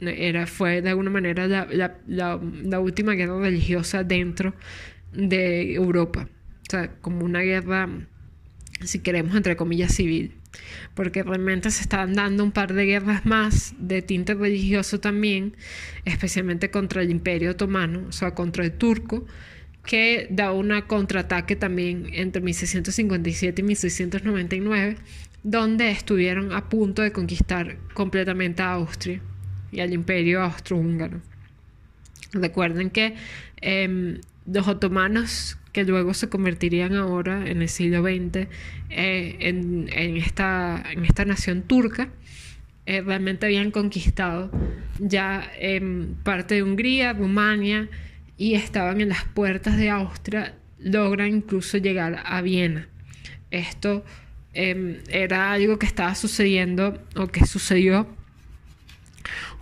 era, 0.00 0.46
fue 0.46 0.82
de 0.82 0.90
alguna 0.90 1.10
manera 1.10 1.46
la, 1.46 1.98
la 2.06 2.80
última 2.80 3.14
guerra 3.14 3.38
religiosa 3.40 4.04
dentro 4.04 4.54
de 5.12 5.74
Europa, 5.74 6.28
o 6.66 6.70
sea, 6.70 6.92
como 7.00 7.24
una 7.24 7.40
guerra, 7.40 7.88
si 8.82 9.00
queremos, 9.00 9.34
entre 9.36 9.56
comillas, 9.56 9.94
civil. 9.94 10.34
Porque 10.94 11.22
realmente 11.22 11.70
se 11.70 11.82
están 11.82 12.14
dando 12.14 12.42
un 12.42 12.52
par 12.52 12.72
de 12.72 12.86
guerras 12.86 13.26
más 13.26 13.74
de 13.78 14.02
tinte 14.02 14.34
religioso 14.34 14.98
también, 14.98 15.56
especialmente 16.04 16.70
contra 16.70 17.02
el 17.02 17.10
Imperio 17.10 17.52
Otomano, 17.52 18.06
o 18.08 18.12
sea, 18.12 18.34
contra 18.34 18.64
el 18.64 18.72
turco, 18.72 19.26
que 19.84 20.26
da 20.30 20.52
una 20.52 20.86
contraataque 20.86 21.54
también 21.54 22.10
entre 22.12 22.42
1657 22.42 23.60
y 23.60 23.64
1699, 23.64 24.96
donde 25.42 25.90
estuvieron 25.90 26.52
a 26.52 26.68
punto 26.68 27.02
de 27.02 27.12
conquistar 27.12 27.78
completamente 27.94 28.62
a 28.62 28.72
Austria 28.72 29.20
y 29.72 29.80
al 29.80 29.92
imperio 29.92 30.42
austrohúngaro. 30.42 31.20
Recuerden 32.32 32.90
que 32.90 33.14
em, 33.60 34.20
los 34.46 34.68
otomanos, 34.68 35.58
que 35.72 35.84
luego 35.84 36.14
se 36.14 36.28
convertirían 36.28 36.94
ahora 36.94 37.48
en 37.48 37.62
el 37.62 37.68
siglo 37.68 38.02
XX 38.02 38.48
eh, 38.90 39.36
en, 39.40 39.88
esta, 40.16 40.82
en 40.90 41.04
esta 41.04 41.24
nación 41.24 41.62
turca, 41.62 42.08
eh, 42.86 43.02
realmente 43.02 43.46
habían 43.46 43.70
conquistado 43.70 44.50
ya 44.98 45.50
em, 45.58 46.14
parte 46.22 46.56
de 46.56 46.62
Hungría, 46.62 47.12
Rumania, 47.12 47.88
y 48.38 48.54
estaban 48.54 49.00
en 49.00 49.10
las 49.10 49.24
puertas 49.24 49.76
de 49.76 49.90
Austria, 49.90 50.54
logran 50.78 51.28
incluso 51.28 51.76
llegar 51.76 52.22
a 52.24 52.40
Viena. 52.40 52.88
Esto 53.50 54.04
em, 54.54 54.98
era 55.10 55.52
algo 55.52 55.78
que 55.78 55.86
estaba 55.86 56.14
sucediendo 56.14 57.02
o 57.16 57.26
que 57.26 57.44
sucedió 57.46 58.06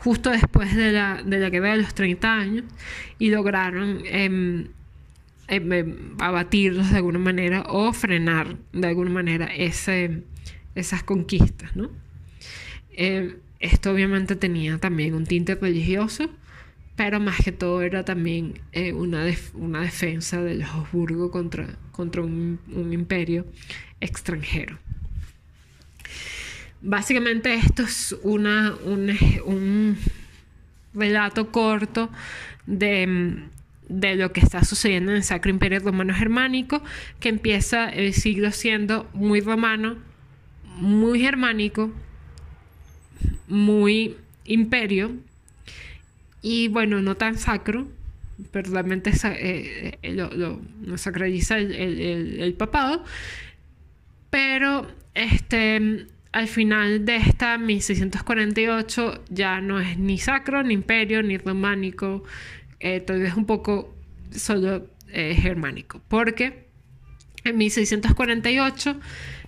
justo 0.07 0.31
después 0.31 0.77
de 0.77 0.93
la, 0.93 1.21
de 1.25 1.41
la 1.41 1.51
guerra 1.51 1.73
de 1.73 1.79
los 1.79 1.93
30 1.93 2.33
años 2.33 2.65
y 3.19 3.31
lograron 3.31 4.03
em, 4.05 4.69
em, 5.49 6.15
abatirlos 6.21 6.93
de 6.93 6.99
alguna 6.99 7.19
manera 7.19 7.65
o 7.69 7.93
frenar 7.93 8.57
de 8.73 8.87
alguna 8.87 9.11
manera 9.11 9.47
ese, 9.47 10.23
esas 10.77 11.03
conquistas. 11.03 11.75
¿no? 11.75 11.91
esto 13.59 13.91
obviamente 13.91 14.37
tenía 14.37 14.79
también 14.79 15.15
un 15.15 15.27
tinte 15.27 15.57
religioso 15.57 16.31
pero 16.95 17.19
más 17.19 17.39
que 17.45 17.51
todo 17.51 17.83
era 17.83 18.05
también 18.05 18.61
eh, 18.71 18.93
una, 18.93 19.27
una 19.55 19.81
defensa 19.83 20.41
de 20.41 20.55
los 20.55 20.69
Habsburgo 20.69 21.33
contra, 21.33 21.67
contra 21.91 22.23
un, 22.23 22.61
imperio 22.93 23.45
extranjero. 24.01 24.79
Básicamente 26.83 27.55
esto 27.55 27.83
es 27.83 28.15
una, 28.23 28.75
un, 28.85 29.97
relato 30.95 31.51
corto 31.51 32.11
de, 32.67 33.39
de, 33.89 34.15
lo 34.17 34.33
que 34.33 34.41
está 34.41 34.65
sucediendo 34.65 35.11
en 35.11 35.19
el 35.19 35.25
Sacro 35.25 35.51
Imperio 35.51 35.81
Romano 35.81 36.15
Germánico, 36.15 36.83
que 37.21 37.29
empieza 37.29 37.89
el 37.89 38.13
siglo 38.15 38.51
siendo 38.53 39.09
muy 39.13 39.41
romano, 39.41 39.97
muy 40.77 41.21
germánico, 41.21 41.93
muy 43.49 44.17
imperio, 44.45 45.13
y 46.49 46.69
bueno, 46.69 47.03
no 47.03 47.17
tan 47.17 47.39
sacro, 47.39 47.89
pero 48.53 48.71
realmente 48.71 49.11
eh, 49.11 49.99
eh, 50.03 50.13
lo, 50.13 50.61
sacraliza 50.97 51.59
el, 51.59 52.55
papado, 52.57 53.03
pero 54.31 54.87
este, 55.15 56.07
al 56.37 56.49
final 56.49 57.07
de 57.07 57.17
esta 57.17 57.57
1648 57.57 59.25
ya 59.31 59.61
no 59.63 59.81
es 59.81 59.97
ni 59.97 60.19
sacro, 60.19 60.63
ni 60.63 60.75
imperio, 60.75 61.23
ni 61.23 61.39
románico, 61.39 62.25
eh, 62.79 63.01
tal 63.01 63.21
vez 63.21 63.35
un 63.35 63.47
poco 63.47 63.97
solo 64.31 64.91
germánico, 65.09 66.03
porque 66.09 66.67
en 67.45 67.57
1648 67.57 69.01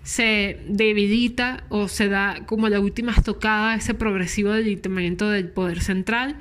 se 0.03 0.61
debilita 0.67 1.65
o 1.69 1.89
se 1.89 2.09
da 2.09 2.47
como 2.47 2.71
la 2.71 2.81
última 2.81 3.13
estocada 3.13 3.75
ese 3.75 3.93
progresivo 3.93 4.53
debilitamiento 4.53 5.29
del 5.29 5.51
poder 5.51 5.83
central, 5.83 6.37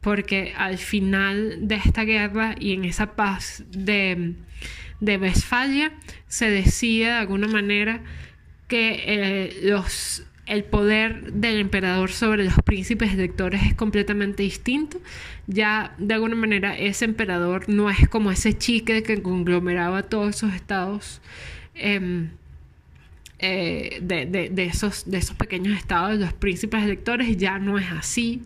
porque 0.00 0.52
al 0.56 0.78
final 0.78 1.68
de 1.68 1.76
esta 1.76 2.02
guerra 2.02 2.56
y 2.58 2.72
en 2.72 2.84
esa 2.84 3.14
paz 3.14 3.62
de, 3.70 4.34
de 4.98 5.16
Westfalia 5.18 5.92
se 6.26 6.50
decía 6.50 7.10
de 7.10 7.18
alguna 7.20 7.46
manera 7.46 8.02
que 8.72 9.04
eh, 9.06 9.60
los, 9.64 10.22
el 10.46 10.64
poder 10.64 11.34
del 11.34 11.58
emperador 11.58 12.10
sobre 12.10 12.44
los 12.44 12.54
príncipes 12.64 13.12
electores 13.12 13.60
es 13.64 13.74
completamente 13.74 14.42
distinto. 14.42 14.98
Ya 15.46 15.94
de 15.98 16.14
alguna 16.14 16.36
manera 16.36 16.74
ese 16.78 17.04
emperador 17.04 17.68
no 17.68 17.90
es 17.90 18.08
como 18.08 18.30
ese 18.30 18.56
chique 18.56 19.02
que 19.02 19.20
conglomeraba 19.20 20.04
todos 20.04 20.36
esos 20.36 20.54
estados. 20.54 21.20
Em, 21.74 22.30
eh, 23.40 23.98
de, 24.00 24.24
de, 24.24 24.64
esos, 24.64 25.10
de 25.10 25.18
esos 25.18 25.36
pequeños 25.36 25.76
estados, 25.76 26.18
los 26.18 26.32
príncipes 26.32 26.82
electores, 26.82 27.36
ya 27.36 27.58
no 27.58 27.78
es 27.78 27.90
así 27.90 28.40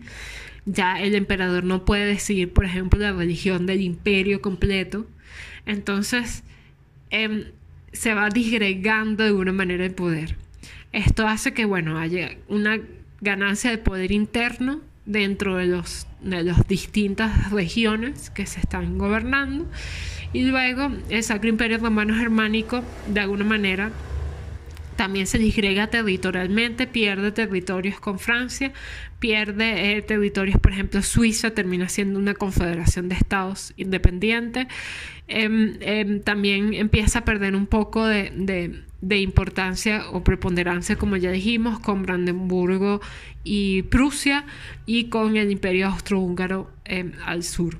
ya 0.65 0.99
el 0.99 1.15
emperador 1.15 1.63
no 1.63 1.85
puede 1.85 2.05
decidir, 2.05 2.51
por 2.51 2.65
ejemplo, 2.65 2.99
la 2.99 3.13
religión 3.13 3.65
del 3.65 3.79
imperio 3.79 4.41
completo. 4.41 5.07
Entonces, 5.65 6.43
em, 7.11 7.45
se 7.97 8.13
va 8.13 8.29
disgregando 8.29 9.23
de 9.23 9.29
alguna 9.29 9.51
manera 9.51 9.83
el 9.83 9.93
poder. 9.93 10.35
Esto 10.91 11.27
hace 11.27 11.53
que, 11.53 11.65
bueno, 11.65 11.97
haya 11.97 12.31
una 12.47 12.79
ganancia 13.21 13.71
de 13.71 13.77
poder 13.77 14.11
interno 14.11 14.81
dentro 15.05 15.55
de, 15.57 15.65
los, 15.65 16.05
de 16.21 16.43
las 16.43 16.67
distintas 16.67 17.51
regiones 17.51 18.29
que 18.29 18.45
se 18.45 18.59
están 18.59 18.97
gobernando. 18.97 19.65
Y 20.31 20.43
luego 20.43 20.91
el 21.09 21.23
Sacro 21.23 21.49
Imperio 21.49 21.79
Romano 21.79 22.15
Germánico, 22.15 22.83
de 23.07 23.19
alguna 23.21 23.45
manera, 23.45 23.91
también 24.97 25.27
se 25.27 25.37
disgrega 25.37 25.87
territorialmente, 25.87 26.87
pierde 26.87 27.31
territorios 27.31 27.99
con 27.99 28.19
Francia, 28.19 28.73
pierde 29.19 29.97
eh, 29.97 30.01
territorios, 30.01 30.59
por 30.59 30.73
ejemplo, 30.73 31.01
Suiza 31.01 31.51
termina 31.51 31.87
siendo 31.87 32.19
una 32.19 32.33
confederación 32.33 33.07
de 33.07 33.15
estados 33.15 33.73
independiente, 33.77 34.67
em, 35.27 35.77
em, 35.79 36.21
también 36.21 36.73
empieza 36.73 37.19
a 37.19 37.25
perder 37.25 37.55
un 37.55 37.67
poco 37.67 38.05
de, 38.05 38.83
importancia 39.01 40.09
o 40.11 40.23
preponderancia, 40.23 40.97
como 40.97 41.15
ya 41.15 41.31
dijimos, 41.31 41.79
con 41.79 42.03
Brandenburgo 42.03 42.99
y 43.43 43.83
Prusia 43.83 44.45
y 44.85 45.05
con 45.05 45.37
el 45.37 45.51
imperio 45.51 45.87
austrohúngaro 45.87 46.69
em, 46.83 47.13
al 47.23 47.43
sur. 47.43 47.77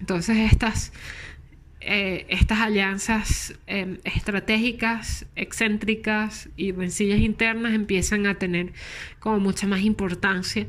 Entonces 0.00 0.52
estas 0.52 0.92
eh, 1.80 2.26
estas 2.28 2.58
alianzas 2.58 3.54
em, 3.66 3.98
estratégicas, 4.04 5.26
excéntricas 5.36 6.48
y 6.56 6.72
rencillas 6.72 7.20
internas 7.20 7.72
empiezan 7.74 8.26
a 8.26 8.34
tener 8.34 8.72
como 9.20 9.38
mucha 9.38 9.66
más 9.66 9.82
importancia 9.82 10.66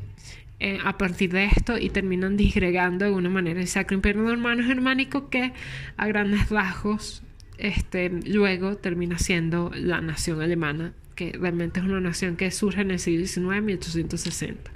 eh, 0.59 0.77
a 0.83 0.97
partir 0.97 1.31
de 1.31 1.45
esto 1.45 1.77
y 1.77 1.89
terminan 1.89 2.37
disgregando 2.37 3.05
de 3.05 3.05
alguna 3.05 3.29
manera 3.29 3.59
el 3.59 3.67
Sacro 3.67 3.95
Imperio. 3.95 4.21
Romano 4.23 4.63
Germánico 4.63 5.29
que 5.29 5.53
a 5.97 6.07
grandes 6.07 6.49
rasgos 6.49 7.23
este, 7.57 8.09
luego 8.25 8.77
termina 8.77 9.17
siendo 9.17 9.71
la 9.73 10.01
nación 10.01 10.41
alemana, 10.41 10.93
que 11.15 11.31
realmente 11.31 11.79
es 11.79 11.85
una 11.85 11.99
nación 11.99 12.35
que 12.35 12.51
surge 12.51 12.81
en 12.81 12.91
el 12.91 12.99
siglo 12.99 13.25
XIX, 13.25 13.63
1860 13.63 14.71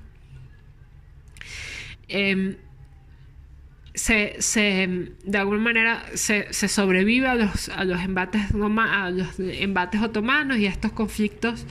se, 3.94 4.41
se, 4.41 5.12
de 5.24 5.38
alguna 5.38 5.60
manera 5.60 6.06
se, 6.16 6.52
se 6.52 6.68
sobrevive 6.68 7.28
a 7.28 7.36
los, 7.36 7.70
a 7.70 7.84
los, 7.86 8.02
embates 8.02 8.41
a 8.52 9.10
los 9.12 9.39
embates 9.39 10.02
otomanos 10.02 10.58
y 10.58 10.66
a 10.66 10.70
estos 10.70 10.91
conflictos 10.91 11.66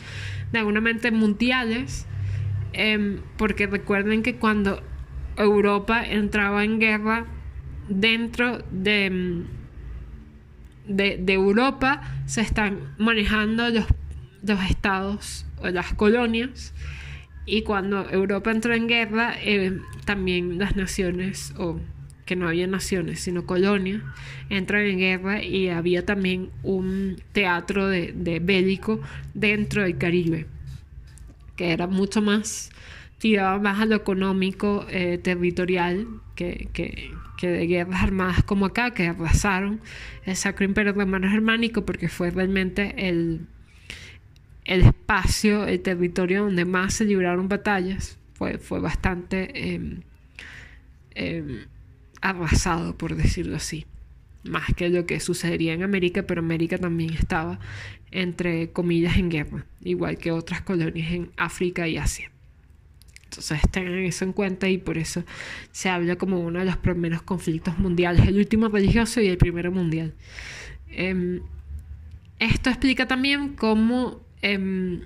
de 0.52 0.58
alguna 0.58 0.80
manera 0.80 1.10
mundiales, 1.10 2.06
em, 2.72 3.20
porque 3.36 3.66
recuerden 3.66 4.22
que 4.22 4.36
cuando 4.36 4.82
Europa 5.36 6.04
entraba 6.04 6.62
en 6.64 6.78
guerra 6.78 7.26
dentro 7.88 8.58
de, 8.70 9.44
de, 10.86 11.16
de 11.18 11.32
Europa 11.32 12.02
se 12.26 12.42
están 12.42 12.94
manejando 12.98 13.68
los, 13.70 13.86
los 14.42 14.62
estados 14.70 15.46
o 15.58 15.68
las 15.68 15.94
colonias 15.94 16.74
y 17.44 17.62
cuando 17.62 18.08
Europa 18.10 18.50
entró 18.52 18.74
en 18.74 18.86
guerra, 18.86 19.34
eh, 19.42 19.80
también 20.04 20.58
las 20.58 20.76
naciones 20.76 21.52
que 22.24 22.36
no 22.36 22.48
había 22.48 22.66
naciones, 22.66 23.20
sino 23.20 23.46
colonias, 23.46 24.02
entran 24.48 24.82
en 24.82 24.98
guerra 24.98 25.42
y 25.42 25.68
había 25.68 26.04
también 26.04 26.50
un 26.62 27.16
teatro 27.32 27.88
de, 27.88 28.40
bélico 28.42 29.00
dentro 29.34 29.82
del 29.82 29.98
Caribe, 29.98 30.46
que 31.56 31.72
era 31.72 31.86
mucho 31.86 32.22
más, 32.22 32.70
tiraba 33.18 33.58
más 33.58 33.80
a 33.80 33.86
lo 33.86 33.96
económico, 33.96 34.86
eh, 34.88 35.18
territorial, 35.18 36.06
que, 36.34 36.68
que, 36.72 37.10
de 37.40 37.66
guerras 37.66 38.04
armadas 38.04 38.44
como 38.44 38.66
acá, 38.66 38.92
que 38.92 39.08
arrasaron 39.08 39.80
el 40.24 40.36
Sacro 40.36 40.64
Imperio 40.64 40.92
Romano 40.92 41.28
Germánico, 41.28 41.84
porque 41.84 42.08
fue 42.08 42.30
realmente 42.30 43.08
el, 43.08 43.48
el 44.64 44.82
espacio, 44.82 45.66
el 45.66 45.80
territorio 45.80 46.44
donde 46.44 46.64
más 46.64 46.94
se 46.94 47.04
libraron 47.04 47.48
batallas. 47.48 48.16
Fue, 48.34 48.58
fue 48.58 48.78
bastante... 48.78 49.74
Em, 49.74 50.02
em, 51.16 51.66
arrasado, 52.22 52.96
por 52.96 53.16
decirlo 53.16 53.56
así. 53.56 53.86
Más 54.44 54.72
que 54.74 54.88
lo 54.88 55.06
que 55.06 55.20
sucedería 55.20 55.74
en 55.74 55.82
América, 55.82 56.22
pero 56.22 56.40
América 56.40 56.78
también 56.78 57.12
estaba, 57.12 57.60
entre 58.10 58.70
comillas, 58.70 59.16
en 59.16 59.28
guerra, 59.28 59.66
igual 59.82 60.18
que 60.18 60.32
otras 60.32 60.62
colonias 60.62 61.12
en 61.12 61.30
África 61.36 61.86
y 61.86 61.98
Asia. 61.98 62.30
Entonces 63.24 63.60
tengan 63.70 63.98
eso 63.98 64.24
en 64.24 64.32
cuenta 64.32 64.68
y 64.68 64.78
por 64.78 64.98
eso 64.98 65.24
se 65.70 65.88
habla 65.88 66.16
como 66.16 66.40
uno 66.40 66.58
de 66.58 66.66
los 66.66 66.76
primeros 66.76 67.22
conflictos 67.22 67.78
mundiales, 67.78 68.26
el 68.26 68.36
último 68.36 68.68
religioso 68.68 69.20
y 69.20 69.28
el 69.28 69.38
primero 69.38 69.72
mundial. 69.72 70.12
Em, 70.90 71.40
esto 72.38 72.68
explica 72.68 73.06
también 73.06 73.54
cómo 73.54 74.20
em, 74.42 75.02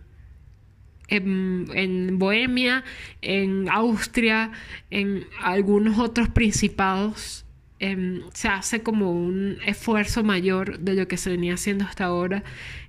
em, 1.09 1.67
en, 1.73 2.19
Bohemia, 2.19 2.85
en 3.23 3.69
Austria, 3.69 4.53
en 4.91 5.25
algunos 5.41 5.99
otros 5.99 6.29
principados, 6.29 7.45
se 7.79 8.49
hace 8.49 8.83
como 8.83 9.13
un 9.13 9.59
esfuerzo 9.67 10.25
mayor 10.25 10.79
de 10.79 10.95
lo 10.95 11.09
que 11.09 11.19
se 11.19 11.31
venía 11.31 11.55
haciendo 11.55 11.85
hasta 11.85 12.07
ahora 12.07 12.43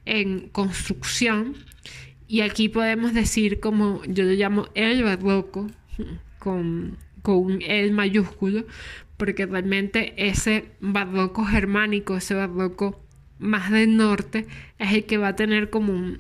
en 0.05 0.47
construcción. 0.49 1.55
Y 2.27 2.41
aquí 2.41 2.69
podemos 2.69 3.13
decir 3.13 3.59
como 3.59 4.03
yo 4.05 4.23
lo 4.23 4.33
llamo 4.33 4.67
el 4.75 5.03
barroco, 5.03 5.67
con, 6.39 6.97
con 7.21 7.37
un 7.37 7.61
el 7.61 7.91
mayúsculo, 7.91 8.65
porque 9.17 9.45
realmente 9.45 10.13
ese 10.17 10.71
barroco 10.79 11.45
germánico, 11.45 12.15
ese 12.15 12.35
barroco 12.35 13.01
más 13.39 13.71
del 13.71 13.97
norte, 13.97 14.47
es 14.79 14.93
el 14.93 15.05
que 15.05 15.17
va 15.17 15.29
a 15.29 15.35
tener 15.35 15.69
como 15.69 15.93
un, 15.93 16.19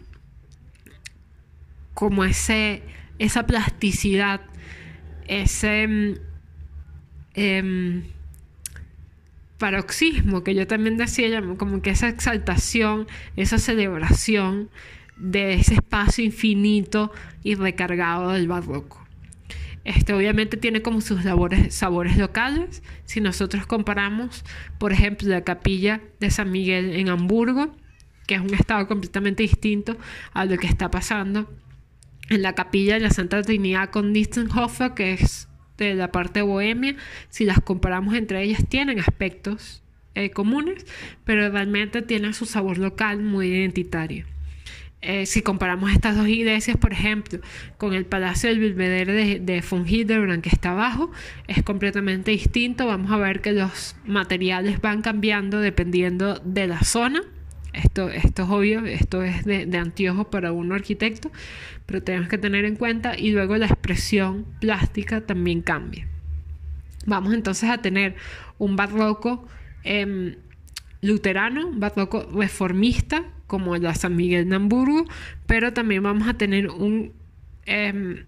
como 1.97 2.23
ese, 2.25 2.83
esa 3.17 3.47
plasticidad, 3.47 4.41
ese 5.27 6.19
eh, 7.33 8.03
paroxismo 9.57 10.43
que 10.43 10.53
yo 10.53 10.67
también 10.67 10.97
decía, 10.97 11.41
como 11.57 11.81
que 11.81 11.89
esa 11.89 12.09
exaltación, 12.09 13.07
esa 13.35 13.57
celebración 13.57 14.69
de 15.15 15.55
ese 15.55 15.73
espacio 15.73 16.23
infinito 16.23 17.11
y 17.41 17.55
recargado 17.55 18.33
del 18.33 18.47
barroco. 18.47 19.03
Este 19.83 20.13
obviamente 20.13 20.55
tiene 20.55 20.83
como 20.83 21.01
sus 21.01 21.23
sabores 21.23 22.17
locales. 22.17 22.83
Si 23.05 23.21
nosotros 23.21 23.65
comparamos, 23.65 24.45
por 24.77 24.91
ejemplo, 24.91 25.29
la 25.29 25.41
capilla 25.41 26.01
de 26.19 26.29
San 26.29 26.51
Miguel 26.51 26.93
en 26.93 27.09
Hamburgo, 27.09 27.75
que 28.27 28.35
es 28.35 28.41
un 28.41 28.53
estado 28.53 28.87
completamente 28.87 29.41
distinto 29.41 29.97
a 30.33 30.45
lo 30.45 30.59
que 30.59 30.67
está 30.67 30.91
pasando 30.91 31.49
en 32.29 32.41
la 32.41 32.53
capilla 32.53 32.95
de 32.95 33.01
la 33.01 33.09
Santa 33.11 33.41
Trinidad 33.41 33.89
con 33.89 34.13
Distenhofer, 34.13 34.93
que 34.93 35.13
es 35.13 35.47
de 35.77 35.93
la 35.93 36.11
parte 36.11 36.41
Bohemia, 36.41 36.95
si 37.29 37.45
las 37.45 37.61
comparamos 37.61 38.15
entre 38.15 38.43
ellas, 38.43 38.63
tienen 38.67 38.99
aspectos 38.99 39.83
eh, 40.15 40.31
comunes, 40.31 40.85
pero 41.23 41.49
realmente 41.49 42.01
tienen 42.01 42.33
su 42.33 42.45
sabor 42.45 42.79
local 42.79 43.21
muy 43.21 43.47
identitario. 43.47 44.25
Eh, 45.03 45.27
si 45.27 45.43
comparamos 45.43 45.91
estas 45.91 46.17
dos 46.17 46.27
iglesias, 46.27 46.75
por 46.75 46.91
ejemplo, 46.91 47.39
con 47.77 47.93
el 47.93 48.05
Palacio 48.05 48.49
del 48.49 48.59
Belvedere 48.59 49.13
de, 49.13 49.39
de 49.39 49.63
von 49.69 49.87
Hildebrand 49.87 50.41
que 50.41 50.49
está 50.49 50.71
abajo, 50.71 51.11
es 51.47 51.61
completamente 51.61 52.31
distinto. 52.31 52.87
Vamos 52.87 53.11
a 53.11 53.17
ver 53.17 53.41
que 53.41 53.51
los 53.51 53.95
materiales 54.05 54.81
van 54.81 55.03
cambiando 55.03 55.59
dependiendo 55.59 56.41
de 56.43 56.65
la 56.65 56.81
zona. 56.81 57.21
Esto, 57.73 58.09
esto 58.09 58.43
es 58.43 58.49
obvio, 58.49 58.85
esto 58.85 59.21
es 59.21 59.45
de, 59.45 59.67
de 59.67 59.77
anteojo 59.77 60.31
para 60.31 60.51
un 60.51 60.71
arquitecto, 60.71 61.31
pero 61.87 62.03
tenemos 62.03 62.27
que 62.27 62.37
tener 62.37 62.65
en 62.65 62.75
cuenta 62.75 63.17
y 63.17 63.31
luego 63.31 63.57
la 63.57 63.65
expresión 63.65 64.45
plástica 64.59 65.21
también 65.21 65.61
cambia. 65.61 66.07
Vamos 67.07 67.33
entonces 67.33 67.69
a 67.69 67.79
tener 67.79 68.15
un 68.59 68.75
barroco 68.75 69.47
eh, 69.85 70.37
luterano, 71.01 71.71
barroco 71.71 72.27
reformista, 72.31 73.23
como 73.47 73.77
la 73.77 73.95
San 73.95 74.17
Miguel 74.17 74.49
de 74.49 74.55
Hamburgo, 74.57 75.05
pero 75.45 75.71
también 75.71 76.03
vamos 76.03 76.27
a 76.27 76.33
tener 76.33 76.69
un, 76.69 77.13
em, 77.65 78.25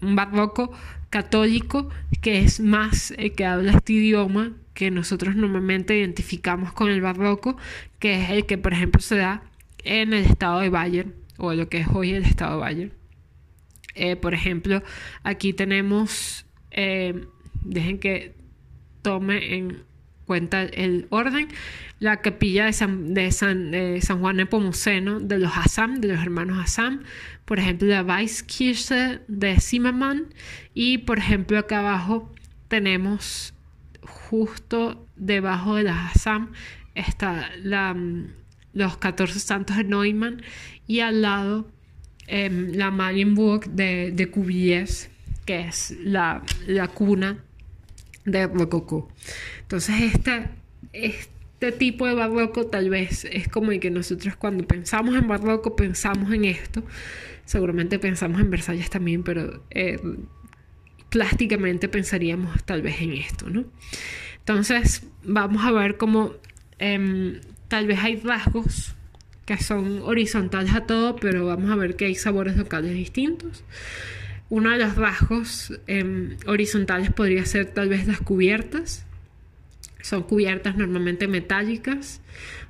un 0.00 0.14
barroco 0.14 0.70
católico 1.10 1.90
que 2.20 2.38
es 2.38 2.60
más 2.60 3.12
el 3.18 3.32
que 3.32 3.44
habla 3.44 3.72
este 3.72 3.94
idioma 3.94 4.52
que 4.74 4.92
nosotros 4.92 5.34
normalmente 5.34 5.98
identificamos 5.98 6.72
con 6.72 6.88
el 6.88 7.00
barroco, 7.00 7.56
que 7.98 8.22
es 8.22 8.30
el 8.30 8.46
que 8.46 8.56
por 8.56 8.72
ejemplo 8.72 9.02
se 9.02 9.16
da 9.16 9.42
en 9.82 10.12
el 10.12 10.24
estado 10.24 10.60
de 10.60 10.68
Bayern 10.68 11.19
o 11.40 11.54
lo 11.54 11.68
que 11.68 11.78
es 11.78 11.88
hoy 11.88 12.10
el 12.10 12.24
estado 12.24 12.54
de 12.54 12.60
Bayern. 12.60 12.92
Eh, 13.94 14.16
por 14.16 14.34
ejemplo, 14.34 14.82
aquí 15.22 15.52
tenemos, 15.52 16.46
eh, 16.70 17.26
dejen 17.62 17.98
que 17.98 18.34
tome 19.02 19.56
en 19.56 19.82
cuenta 20.26 20.62
el 20.62 21.06
orden, 21.10 21.48
la 21.98 22.20
capilla 22.20 22.66
de 22.66 22.72
San, 22.72 23.14
de 23.14 23.32
San, 23.32 23.72
San 24.00 24.20
Juan 24.20 24.36
Nepomuceno 24.36 25.18
de 25.18 25.38
los 25.38 25.56
Assam, 25.56 26.00
de 26.00 26.08
los 26.08 26.20
hermanos 26.20 26.58
Assam, 26.62 27.02
por 27.44 27.58
ejemplo 27.58 27.88
la 27.88 28.04
Weiskirche 28.04 29.18
de 29.26 29.58
Zimmermann 29.58 30.32
y 30.72 30.98
por 30.98 31.18
ejemplo 31.18 31.58
acá 31.58 31.80
abajo 31.80 32.32
tenemos 32.68 33.54
justo 34.02 35.04
debajo 35.16 35.74
de 35.74 35.82
las 35.82 36.14
Assam 36.14 36.52
está 36.94 37.50
la, 37.62 37.96
los 38.72 38.96
14 38.98 39.40
santos 39.40 39.76
de 39.76 39.84
Neumann 39.84 40.42
y 40.90 40.98
al 40.98 41.22
lado 41.22 41.70
em, 42.26 42.72
la 42.72 42.90
Marienburg 42.90 43.70
de, 43.70 44.10
de 44.10 44.28
que 45.46 45.60
es 45.60 45.96
la, 46.02 46.42
la 46.66 46.88
cuna 46.88 47.44
de 48.24 48.48
Rococó. 48.48 49.08
Entonces, 49.60 50.12
este, 50.12 50.48
este 50.92 51.70
tipo 51.70 52.08
de 52.08 52.14
barroco 52.14 52.66
tal 52.66 52.90
vez 52.90 53.24
es 53.30 53.46
como 53.46 53.70
el 53.70 53.78
que 53.78 53.92
nosotros 53.92 54.34
cuando 54.34 54.66
pensamos 54.66 55.14
en 55.14 55.28
barroco 55.28 55.76
pensamos 55.76 56.32
en 56.32 56.44
esto. 56.44 56.82
Seguramente 57.44 58.00
pensamos 58.00 58.40
en 58.40 58.50
Versalles 58.50 58.90
también, 58.90 59.22
pero 59.22 59.62
eh, 59.70 60.00
plásticamente 61.08 61.88
pensaríamos 61.88 62.64
tal 62.64 62.82
vez 62.82 63.00
en 63.00 63.12
esto, 63.12 63.48
¿no? 63.48 63.64
Entonces, 64.38 65.06
vamos 65.22 65.64
a 65.64 65.70
ver 65.70 65.96
cómo 65.98 66.32
em, 66.80 67.40
tal 67.68 67.86
vez 67.86 68.00
hay 68.00 68.16
rasgos 68.16 68.96
que 69.56 69.64
son 69.64 70.02
horizontales 70.02 70.72
a 70.74 70.82
todo, 70.86 71.16
pero 71.16 71.44
vamos 71.44 71.72
a 71.72 71.74
ver 71.74 71.96
que 71.96 72.04
hay 72.04 72.14
sabores 72.14 72.56
locales 72.56 72.92
distintos. 72.92 73.64
Uno 74.48 74.70
de 74.70 74.78
los 74.78 74.94
rasgos 74.94 75.72
em, 75.88 76.36
horizontales 76.46 77.12
podría 77.12 77.44
ser 77.44 77.66
tal 77.66 77.88
vez 77.88 78.06
las 78.06 78.20
cubiertas. 78.20 79.04
Son 80.02 80.22
cubiertas 80.22 80.76
normalmente 80.76 81.26
metálicas. 81.26 82.20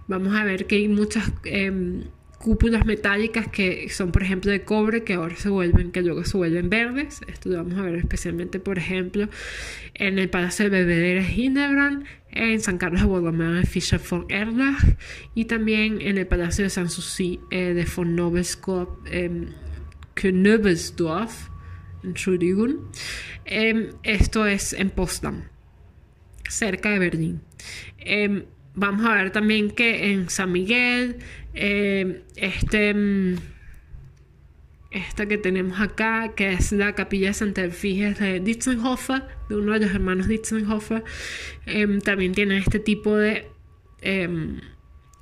Vamos 0.08 0.34
a 0.34 0.44
ver 0.44 0.66
que 0.66 0.76
hay 0.76 0.88
muchas 0.88 1.30
em, 1.44 2.04
cúpulas 2.40 2.86
metálicas 2.86 3.48
que 3.48 3.90
son, 3.90 4.12
por 4.12 4.22
ejemplo, 4.22 4.50
de 4.50 4.64
cobre, 4.64 5.04
que 5.04 5.12
ahora 5.12 5.36
se 5.36 5.50
vuelven, 5.50 5.92
que 5.92 6.00
luego 6.00 6.24
se 6.24 6.38
vuelven 6.38 6.70
verdes. 6.70 7.20
Esto 7.28 7.50
lo 7.50 7.58
vamos 7.58 7.78
a 7.78 7.82
ver 7.82 7.96
especialmente, 7.96 8.58
por 8.58 8.78
ejemplo, 8.78 9.28
en 9.92 10.18
el 10.18 10.30
Palacio 10.30 10.64
de 10.64 10.70
Belvedere 10.70 11.22
Hildebrand, 11.22 12.06
en 12.30 12.60
San 12.60 12.78
Carlos 12.78 13.02
de 13.02 13.08
Borromeo 13.08 13.52
de 13.52 13.66
Fischer 13.66 14.00
von 14.00 14.24
Erlach 14.30 14.96
y 15.34 15.44
también 15.44 16.00
en 16.00 16.16
el 16.16 16.26
Palacio 16.26 16.64
de 16.64 16.70
Sanssouci 16.70 17.40
eh, 17.50 17.74
de 17.74 17.84
von 17.84 18.16
Nobelskop, 18.16 19.06
eh, 19.06 19.48
Entschuldigung. 22.02 22.90
Em, 23.44 23.90
esto 24.02 24.46
es 24.46 24.72
en 24.72 24.88
Potsdam, 24.88 25.44
cerca 26.48 26.88
de 26.88 26.98
Berlín. 26.98 27.42
Em, 27.98 28.44
vamos 28.74 29.04
a 29.04 29.14
ver 29.14 29.30
también 29.30 29.70
que 29.70 30.12
en 30.12 30.30
San 30.30 30.52
Miguel, 30.52 31.18
em, 31.54 32.22
este, 32.36 32.94
esta 34.90 35.26
que 35.26 35.38
tenemos 35.38 35.80
acá, 35.80 36.34
que 36.34 36.52
es 36.52 36.72
la 36.72 36.94
capilla 36.94 37.28
de 37.28 37.34
Santa 37.34 37.64
Efigie 37.64 38.14
de 38.14 38.40
Dietzenhofer, 38.40 39.22
de 39.48 39.56
uno 39.56 39.72
de 39.72 39.80
los 39.80 39.94
hermanos 39.94 40.28
Dietzenhofer, 40.28 41.04
también 42.04 42.32
tiene 42.32 42.58
este 42.58 42.80
tipo 42.80 43.16
de... 43.16 43.46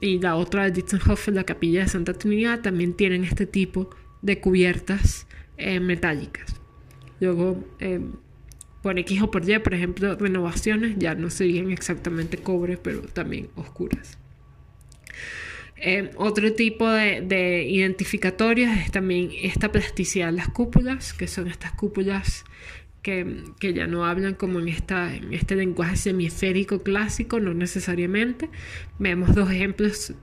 y 0.00 0.18
la 0.20 0.36
otra 0.36 0.64
de 0.64 0.70
Dietzenhofer, 0.70 1.34
la 1.34 1.44
capilla 1.44 1.82
de 1.82 1.88
Santa 1.88 2.14
Trinidad, 2.14 2.60
también 2.60 2.94
tienen 2.94 3.24
este 3.24 3.46
tipo 3.46 3.90
de 4.22 4.40
cubiertas 4.40 5.26
eh, 5.56 5.80
metálicas. 5.80 6.54
Luego, 7.20 7.64
eh, 7.80 8.00
por 8.82 8.98
X 8.98 9.22
o 9.22 9.30
por 9.30 9.48
Y, 9.48 9.58
por 9.58 9.74
ejemplo, 9.74 10.14
renovaciones 10.16 10.96
ya 10.98 11.14
no 11.14 11.30
serían 11.30 11.70
exactamente 11.70 12.38
cobre, 12.38 12.76
pero 12.76 13.02
también 13.02 13.48
oscuras. 13.56 14.18
Eh, 15.80 16.10
otro 16.16 16.52
tipo 16.52 16.88
de, 16.88 17.20
de, 17.20 17.64
identificatorios 17.64 18.76
es 18.76 18.90
también 18.90 19.30
esta 19.42 19.70
plasticidad 19.70 20.26
de 20.26 20.32
las 20.32 20.48
cúpulas, 20.48 21.12
que 21.12 21.28
son 21.28 21.48
estas 21.48 21.72
cúpulas 21.72 22.44
que, 23.02 23.44
que, 23.60 23.72
ya 23.74 23.86
no 23.86 24.04
hablan 24.04 24.34
como 24.34 24.58
en, 24.58 24.68
esta, 24.68 25.14
en 25.14 25.32
este 25.32 25.54
lenguaje 25.54 25.96
semisférico 25.96 26.82
clásico, 26.82 27.38
no 27.38 27.54
necesariamente. 27.54 28.50
Vemos 28.98 29.34
dos 29.34 29.50
ejemplos 29.50 30.14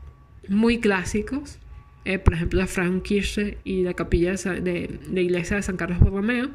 muy 0.48 0.80
clásicos 0.80 1.60
eh, 2.06 2.20
por 2.20 2.36
ejemplo, 2.36 2.60
la 2.60 2.68
Frauenkirche 2.68 3.58
y 3.64 3.82
la 3.82 3.96
capilla 3.96 4.34
de, 4.34 5.00
la 5.12 5.22
iglesia 5.22 5.56
de 5.58 5.64
San 5.64 5.76
Carlos 5.76 6.00
Borromeo, 6.00 6.52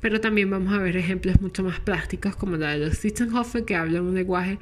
pero 0.00 0.20
también 0.20 0.48
vamos 0.48 0.72
a 0.72 0.78
ver 0.78 0.96
ejemplos 0.96 1.40
mucho 1.40 1.64
más 1.64 1.80
plásticos 1.80 2.36
como 2.36 2.56
la 2.56 2.70
de 2.70 2.86
los 2.86 2.98
Sitzenhofer, 2.98 3.64
que 3.64 3.74
hablan 3.74 4.04
un 4.04 4.14
lenguaje 4.14 4.60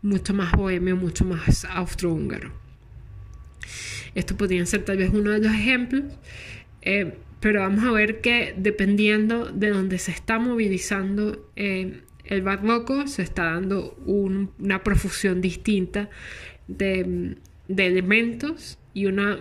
mucho 0.00 0.32
más 0.32 0.52
bohemio, 0.52 0.96
mucho 0.96 1.26
más 1.26 1.66
austrohúngaro. 1.66 2.61
Esto 4.14 4.36
podría 4.36 4.64
ser 4.66 4.84
tal 4.84 4.98
vez 4.98 5.10
uno 5.12 5.30
de 5.30 5.38
los 5.38 5.52
ejemplos. 5.52 6.04
Eh, 6.82 7.14
pero 7.42 7.60
vamos 7.60 7.84
a 7.84 7.90
ver 7.90 8.20
que 8.20 8.54
dependiendo 8.56 9.46
de 9.46 9.70
donde 9.70 9.98
se 9.98 10.12
está 10.12 10.38
movilizando 10.38 11.50
eh, 11.56 12.02
el 12.24 12.42
barroco, 12.42 13.08
se 13.08 13.22
está 13.22 13.46
dando 13.46 13.96
una 14.06 14.84
profusión 14.84 15.40
distinta 15.40 16.08
de, 16.68 17.36
elementos 17.68 18.78
y 18.94 19.06
una 19.06 19.40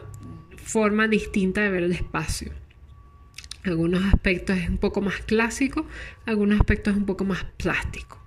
forma 0.58 1.08
distinta 1.08 1.62
de 1.62 1.70
ver 1.70 1.84
el 1.84 1.92
espacio. 1.92 2.52
Algunos 3.64 4.04
aspectos 4.12 4.58
es 4.58 4.68
un 4.68 4.80
poco 4.80 5.02
más 5.02 5.18
clásico, 5.18 5.86
algunos 6.26 6.60
aspectos 6.60 6.94
es 6.94 6.98
un 6.98 7.06
poco 7.06 7.24
más 7.24 7.44
plástico. 7.58 8.20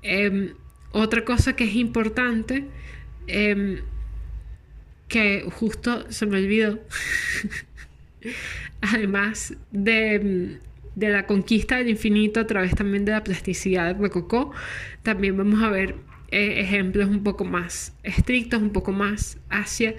Em, 0.00 0.54
otra 0.92 1.26
cosa 1.26 1.54
que 1.54 1.64
es 1.64 1.74
importante, 1.74 2.68
em, 3.26 3.82
que 5.12 5.44
justo 5.50 6.10
se 6.10 6.24
me 6.24 6.38
olvidó, 6.38 6.80
además 8.80 9.54
de, 9.70 10.58
de, 10.94 11.08
la 11.10 11.26
conquista 11.26 11.76
del 11.76 11.90
infinito 11.90 12.40
a 12.40 12.46
través 12.46 12.74
también 12.74 13.04
de 13.04 13.12
la 13.12 13.22
plasticidad 13.22 13.94
de 13.94 14.00
Rococó, 14.00 14.52
también 15.02 15.36
vamos 15.36 15.62
a 15.62 15.68
ver 15.68 15.96
eh, 16.30 16.60
ejemplos 16.60 17.10
un 17.10 17.22
poco 17.22 17.44
más 17.44 17.94
estrictos, 18.02 18.62
un 18.62 18.70
poco 18.70 18.90
más 18.90 19.38
hacia 19.50 19.94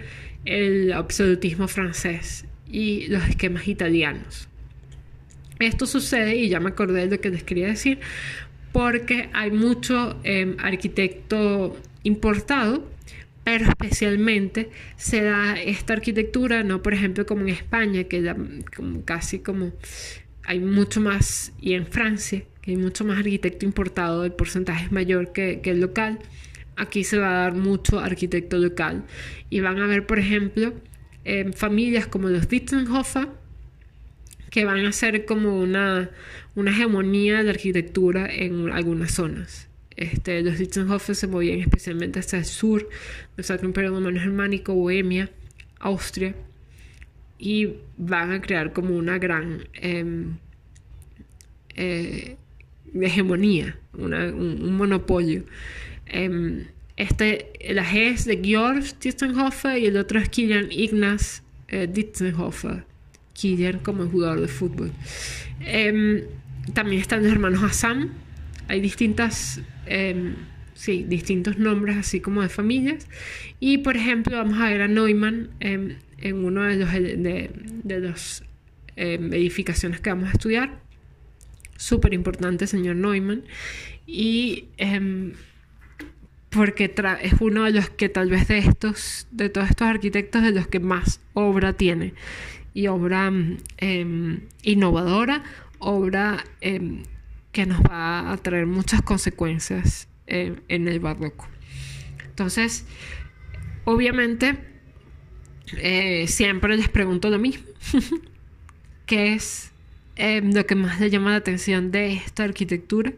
el 0.45 0.91
absolutismo 0.91 1.67
francés 1.67 2.45
y 2.67 3.05
los 3.07 3.23
esquemas 3.29 3.67
italianos. 3.67 4.49
Esto 5.59 5.85
sucede, 5.85 6.35
y 6.37 6.49
ya 6.49 6.59
me 6.59 6.69
acordé 6.69 7.07
de 7.07 7.17
lo 7.17 7.21
que 7.21 7.29
les 7.29 7.43
quería 7.43 7.67
decir, 7.67 7.99
porque 8.71 9.29
hay 9.33 9.51
mucho 9.51 10.19
em, 10.23 10.57
arquitecto 10.57 11.77
importado, 12.01 12.91
pero 13.43 13.65
especialmente 13.65 14.69
se 14.95 15.23
da 15.23 15.59
esta 15.59 15.93
arquitectura, 15.93 16.63
no 16.63 16.81
por 16.81 16.93
ejemplo 16.93 17.25
como 17.25 17.41
en 17.41 17.49
España, 17.49 18.05
que 18.05 18.33
casi 19.05 19.39
como 19.39 19.73
hay 20.45 20.59
mucho 20.59 21.01
más, 21.01 21.53
y 21.59 21.73
en 21.73 21.87
Francia, 21.87 22.43
que 22.61 22.71
hay 22.71 22.77
mucho 22.77 23.05
más 23.05 23.17
arquitecto 23.17 23.65
importado, 23.65 24.25
el 24.25 24.33
porcentaje 24.33 24.85
es 24.85 24.91
mayor 24.91 25.31
que, 25.33 25.61
que 25.61 25.71
el 25.71 25.81
local. 25.81 26.19
Aquí 26.75 27.03
se 27.03 27.19
va 27.19 27.29
a 27.29 27.43
dar 27.43 27.53
mucho 27.53 27.99
arquitecto 27.99 28.57
local 28.57 29.03
y 29.49 29.59
van 29.59 29.79
a 29.79 29.87
ver, 29.87 30.07
por 30.07 30.17
ejemplo, 30.17 30.73
familias 31.55 32.07
como 32.07 32.29
los 32.29 32.49
Dietzenhofer, 32.49 33.27
que 34.49 34.65
van 34.65 34.85
a 34.85 34.91
ser 34.91 35.25
como 35.25 35.59
una, 35.59 36.09
una 36.55 36.71
hegemonía 36.71 37.43
de 37.43 37.49
arquitectura 37.49 38.27
en 38.27 38.69
algunas 38.71 39.11
zonas. 39.11 39.69
Este, 39.95 40.41
los 40.41 40.57
Dietzenhofer 40.57 41.15
se 41.15 41.27
movían 41.27 41.59
especialmente 41.59 42.19
hacia 42.19 42.39
el 42.39 42.45
sur 42.45 42.89
del 43.35 43.45
Sacro 43.45 43.67
Imperio 43.67 43.91
Romano 43.91 44.19
Germánico, 44.19 44.73
Bohemia, 44.73 45.29
Austria, 45.79 46.35
y 47.37 47.73
van 47.97 48.31
a 48.31 48.41
crear 48.41 48.73
como 48.73 48.95
una 48.95 49.17
gran 49.19 49.67
em, 49.73 50.37
eh, 51.75 52.37
hegemonía, 52.93 53.77
un, 53.93 54.75
monopolio. 54.77 55.43
Em, 56.05 56.65
este, 56.95 57.51
la 57.69 57.83
G 57.83 58.13
es 58.13 58.25
de 58.25 58.39
Georg 58.43 58.99
Dietzenhofer 58.99 59.77
y 59.77 59.87
el 59.87 59.97
otro 59.97 60.19
es 60.19 60.29
Kilian 60.29 60.71
Ignaz 60.71 61.43
eh, 61.67 61.87
Dietzenhofer. 61.91 62.85
Kilian 63.33 63.79
como 63.79 64.07
jugador 64.07 64.41
de 64.41 64.47
fútbol. 64.47 64.91
Em, 65.59 66.21
también 66.73 67.01
están 67.01 67.23
los 67.23 67.31
hermanos 67.31 67.63
Assam. 67.63 68.11
Hay 68.73 68.81
distintas, 68.81 69.61
em, 69.85 70.33
sí, 70.73 71.05
distintos 71.07 71.59
nombres 71.59 71.95
así 71.95 72.21
como 72.21 72.41
de 72.41 72.49
familias. 72.49 73.07
Y 73.59 73.77
por 73.77 73.95
ejemplo 73.95 74.35
vamos 74.35 74.59
a 74.59 74.67
ver 74.67 74.81
a 74.81 74.87
Neumann 74.87 75.51
em, 75.59 75.97
en 76.17 76.43
uno 76.43 76.63
de 76.63 76.77
los, 76.77 76.91
de, 76.91 77.51
de 77.83 77.99
los 77.99 78.43
edificaciones 78.95 80.01
que 80.01 80.09
vamos 80.09 80.29
a 80.29 80.31
estudiar. 80.31 80.79
Súper 81.77 82.15
importante, 82.15 82.65
señor 82.65 82.95
Neumann. 82.95 83.43
Y 84.07 84.69
porque 86.49 86.91
es 87.21 87.33
uno 87.41 87.65
de 87.65 87.73
los 87.73 87.91
que 87.91 88.09
tal 88.09 88.31
vez 88.31 88.47
de 88.47 88.57
estos, 88.57 89.27
de 89.29 89.49
todos 89.49 89.69
estos 89.69 89.87
arquitectos, 89.87 90.41
de 90.41 90.51
los 90.51 90.65
que 90.65 90.79
más 90.79 91.21
obra 91.33 91.73
tiene. 91.73 92.15
Y 92.73 92.87
obra 92.87 93.31
em, 93.77 94.39
innovadora, 94.63 95.43
obra 95.77 96.43
em, 96.59 97.03
que 97.53 97.65
nos 97.65 97.81
va 97.81 98.31
a 98.31 98.37
traer 98.37 98.65
muchas 98.65 99.01
consecuencias 99.01 100.09
em, 100.27 100.57
en 100.67 100.87
el 100.89 100.99
barroco. 100.99 101.47
Entonces, 102.25 102.85
obviamente, 103.85 104.57
eh, 105.77 106.25
siempre 106.27 106.75
les 106.75 106.89
pregunto 106.89 107.29
lo 107.29 107.39
mismo. 107.39 107.63
¿Qué 109.05 109.33
es 109.33 109.71
lo 110.17 110.65
que 110.65 110.75
más 110.75 110.99
le 110.99 111.09
llama 111.09 111.31
la 111.31 111.37
atención 111.37 111.91
de 111.91 112.13
esta 112.13 112.43
arquitectura? 112.43 113.13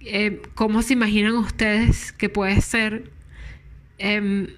Eh, 0.00 0.42
¿cómo 0.54 0.82
se 0.82 0.94
imaginan 0.94 1.36
ustedes 1.36 2.12
que 2.12 2.28
puede 2.28 2.60
ser? 2.60 3.10
Em, 3.98 4.48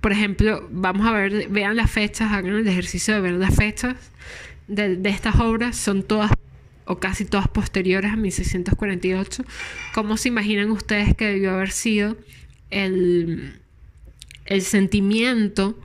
por 0.00 0.12
ejemplo, 0.12 0.66
vamos 0.70 1.06
a 1.06 1.12
ver, 1.12 1.48
vean 1.48 1.76
las 1.76 1.90
fechas, 1.90 2.32
hagan 2.32 2.54
el 2.54 2.68
ejercicio 2.68 3.14
de 3.14 3.20
ver 3.20 3.32
las 3.32 3.54
fechas 3.54 3.96
de, 4.68 5.08
estas 5.08 5.36
obras, 5.36 5.76
son 5.76 6.02
todas 6.02 6.30
o 6.86 6.98
casi 6.98 7.24
todas 7.24 7.48
posteriores 7.48 8.12
a 8.12 8.16
1648. 8.16 9.44
¿Cómo 9.92 10.16
se 10.16 10.28
imaginan 10.28 10.70
ustedes 10.70 11.14
que 11.14 11.26
debió 11.26 11.52
haber 11.52 11.70
sido 11.70 12.16
el, 12.70 13.60
el 14.46 14.62
sentimiento 14.62 15.78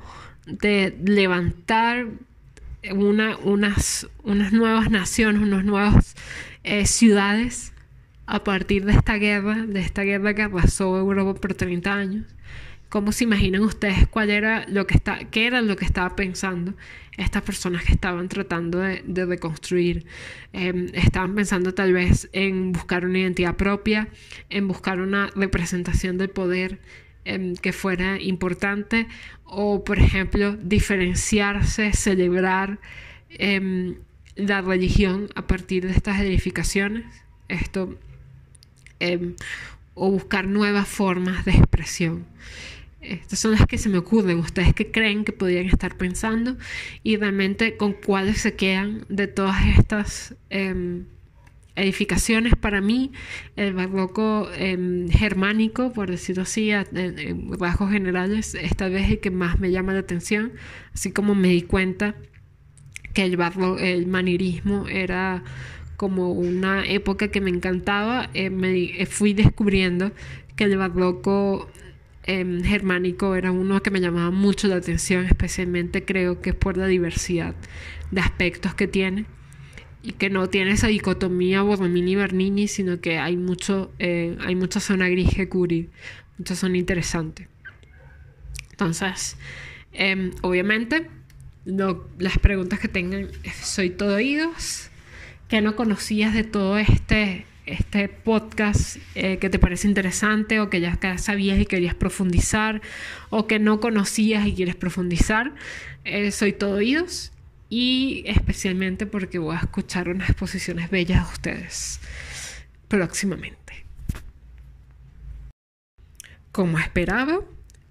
de 0.46 0.98
levantar 1.04 2.08
una, 2.94 3.38
unas, 3.38 4.08
unas 4.24 4.54
nuevas 4.54 4.90
naciones, 4.90 5.42
unos 5.42 5.64
nuevos 5.64 6.16
eh, 6.64 6.86
ciudades 6.86 7.74
a 8.26 8.44
partir 8.44 8.86
de 8.86 8.94
esta 8.94 9.16
guerra, 9.16 9.56
de 9.56 9.82
esta 9.82 10.04
guerra 10.04 10.34
que 10.34 10.44
arrasó 10.44 10.98
Europa 10.98 11.40
por 11.40 11.54
30 11.54 11.94
años. 11.94 12.26
¿Cómo 12.92 13.14
se 13.14 13.24
imaginan 13.24 13.62
ustedes 13.62 14.06
cuál 14.10 14.30
era 14.30 14.66
lo 14.68 14.86
que 14.86 14.96
está, 14.96 15.20
qué 15.32 15.48
era 15.48 15.62
lo 15.62 15.78
que 15.78 15.86
estaba 15.86 16.14
pensando 16.14 16.74
estas 17.16 17.42
personas 17.42 17.86
que 17.86 17.94
estaban 17.94 18.28
tratando 18.28 18.80
de, 18.80 19.26
reconstruir? 19.26 20.06
Em, 20.52 20.88
estaban 20.94 21.34
pensando 21.34 21.74
tal 21.74 21.94
vez 21.94 22.28
en 22.34 22.74
buscar 22.74 23.06
una 23.06 23.20
identidad 23.20 23.56
propia, 23.56 24.10
en 24.50 24.68
buscar 24.68 25.00
una 25.00 25.30
representación 25.34 26.18
del 26.18 26.32
poder 26.32 26.80
em, 27.24 27.56
que 27.56 27.72
fuera 27.72 28.20
importante, 28.20 29.08
o 29.46 29.86
por 29.86 29.98
ejemplo 29.98 30.58
diferenciarse, 30.58 31.94
celebrar 31.94 32.80
em, 33.30 34.00
la 34.36 34.60
religión 34.60 35.30
a 35.36 35.48
partir 35.48 35.88
de 35.88 35.94
estas 35.94 36.20
edificaciones, 36.20 37.06
esto, 37.48 37.98
o 39.94 40.12
buscar 40.12 40.46
nuevas 40.46 40.90
formas 40.90 41.46
de 41.46 41.52
expresión. 41.52 42.26
Estas 43.02 43.40
son 43.40 43.52
las 43.52 43.66
que 43.66 43.78
se 43.78 43.90
me 43.90 43.98
ocurren. 43.98 44.40
Ustedes 44.40 44.74
que 44.74 44.92
creen 44.92 45.26
que 45.26 45.32
podrían 45.32 45.66
estar 45.66 45.98
pensando 45.98 46.58
y 47.04 47.18
realmente 47.18 47.76
con 47.76 47.94
cuáles 47.94 48.42
se 48.42 48.56
quedan 48.56 49.06
de 49.10 49.28
todas 49.28 49.58
estas 49.78 50.36
em, 50.50 51.06
edificaciones. 51.76 52.56
Para 52.56 52.80
mí, 52.80 53.12
el 53.56 53.74
barroco 53.74 54.50
em, 54.56 55.10
germánico, 55.10 55.92
por 55.94 56.12
decirlo 56.12 56.44
así, 56.44 56.70
en, 56.72 57.52
rasgos 57.60 57.92
generales, 57.92 58.56
esta 58.56 58.88
vez 58.88 59.10
el 59.10 59.20
que 59.20 59.32
más 59.32 59.60
me 59.60 59.72
llama 59.72 59.94
la 59.94 60.00
atención, 60.00 60.54
así 60.94 61.12
como 61.12 61.34
me 61.34 61.50
di 61.50 61.64
cuenta 61.64 62.16
que 63.14 63.24
el, 63.24 63.36
barro, 63.36 63.80
el 63.80 64.08
manierismo 64.08 64.88
era 64.88 65.44
como 65.98 66.32
una 66.32 66.86
época 66.86 67.30
que 67.30 67.42
me 67.42 67.50
encantaba, 67.50 68.30
eh, 68.34 68.50
me, 68.50 69.02
eh, 69.02 69.06
fui 69.06 69.34
descubriendo 69.34 70.12
que 70.56 70.64
el 70.66 70.78
barroco 70.78 71.70
em, 72.24 72.64
germánico 72.64 73.36
era 73.36 73.52
uno 73.52 73.82
que 73.82 73.92
me 73.92 74.00
llamaba 74.00 74.32
mucho 74.32 74.68
la 74.68 74.76
atención, 74.76 75.26
especialmente 75.26 76.06
creo 76.06 76.42
que 76.42 76.52
es 76.52 76.56
por 76.56 76.78
la 76.78 76.88
diversidad 76.88 77.56
de 78.12 78.22
aspectos 78.22 78.76
que 78.76 78.88
tiene 78.88 79.26
y 80.04 80.14
que 80.14 80.30
no 80.30 80.50
tiene 80.50 80.72
esa 80.72 80.88
dicotomía 80.88 81.62
Borromini 81.62 82.16
Bernini, 82.16 82.68
sino 82.68 83.00
que 83.02 83.18
hay 83.18 83.38
mucho, 83.38 83.92
eh, 84.00 84.38
hay 84.42 84.56
mucha 84.56 84.80
zona 84.80 85.08
gris 85.10 85.30
que 85.36 85.48
cubrir, 85.48 85.90
mucha 86.38 86.56
zona 86.56 86.78
interesante. 86.78 87.48
Entonces, 88.72 89.38
em, 89.94 90.32
obviamente, 90.42 91.08
las 91.66 92.40
preguntas 92.40 92.80
que 92.80 92.88
tengan, 92.88 93.28
soy 93.62 93.92
todo 93.92 94.16
oídos. 94.16 94.90
¿Qué 95.48 95.62
no 95.62 95.76
conocías 95.76 96.34
de 96.34 96.44
todo 96.44 96.78
este, 96.78 97.46
este 97.66 98.10
podcast 98.10 98.98
eh, 99.16 99.38
que 99.38 99.50
te 99.50 99.60
parece 99.60 99.88
interesante 99.88 100.60
o 100.60 100.70
que 100.70 100.82
ya 100.82 100.98
sabías 101.18 101.60
y 101.60 101.66
querías 101.66 101.96
profundizar 101.96 102.82
o 103.30 103.48
que 103.48 103.60
no 103.60 103.80
conocías 103.80 104.48
y 104.48 104.54
quieres 104.54 104.76
profundizar? 104.76 105.54
Eh, 106.04 106.32
soy 106.32 106.54
todo 106.54 106.76
oídos 106.76 107.32
y 107.70 108.24
especialmente 108.26 109.06
porque 109.06 109.40
voy 109.40 109.56
a 109.56 109.60
escuchar 109.60 110.10
unas 110.10 110.30
exposiciones 110.30 110.90
bellas 110.90 111.26
de 111.28 111.34
ustedes 111.34 112.00
próximamente. 112.88 113.86
Como 116.52 116.78
esperaba, 116.80 117.40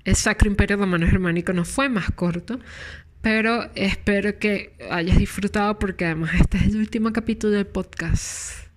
el 0.05 0.17
Sacro 0.17 0.49
Imperio 0.49 0.77
Romano 0.77 1.07
Germánico 1.07 1.53
no 1.53 1.65
fue 1.65 1.89
más 1.89 2.11
corto, 2.11 2.61
Pero 3.23 3.71
espero 3.75 4.39
que 4.39 4.75
hayas 4.91 5.19
disfrutado 5.19 5.79
porque 5.79 6.07
además 6.07 6.33
este 6.41 6.57
es 6.57 6.65
el 6.65 6.77
último 6.77 7.13
capítulo 7.13 7.53
del 7.53 7.67
podcast. 7.67 8.70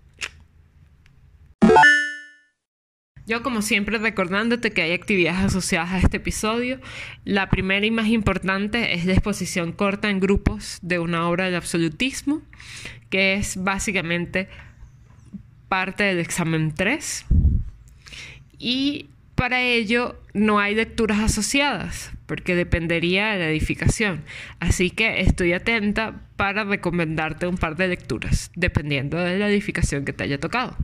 Yo 3.26 3.42
como 3.42 3.62
siempre 3.62 3.98
recordándote 4.00 4.72
que 4.72 4.82
hay 4.82 4.92
actividades 4.92 5.46
asociadas 5.46 5.94
a 5.94 6.00
este 6.00 6.18
episodio. 6.18 6.80
La 7.24 7.50
primera 7.50 7.86
y 7.86 7.92
más 7.92 8.08
importante 8.08 8.94
es 8.94 9.06
la 9.06 9.14
exposición 9.14 9.72
corta 9.72 10.10
en 10.10 10.20
grupos 10.20 10.80
de 10.82 11.00
una 11.00 11.30
obra 11.30 11.46
del 11.46 11.56
absolutismo, 11.56 12.42
que 13.10 13.36
es 13.36 13.64
básicamente 13.64 14.50
parte 15.70 16.04
del 16.04 16.20
examen 16.20 16.74
3. 16.76 17.26
Y 18.60 19.08
para 19.36 19.62
ello 19.62 20.20
no 20.34 20.60
hay 20.60 20.76
lecturas 20.76 21.20
asociadas, 21.20 22.12
porque 22.26 22.56
dependería 22.56 23.32
de 23.32 23.40
la 23.40 23.50
edificación. 23.50 24.24
Así 24.60 24.90
que 24.90 25.22
estoy 25.22 25.54
atenta 25.54 26.22
para 26.36 26.66
recomendarte 26.66 27.48
un 27.48 27.58
par 27.58 27.78
de 27.78 27.88
lecturas, 27.88 28.52
dependiendo 28.56 29.18
de 29.18 29.38
la 29.38 29.50
edificación 29.50 30.04
que 30.04 30.12
te 30.12 30.26
haya 30.26 30.40
tocado. 30.40 30.76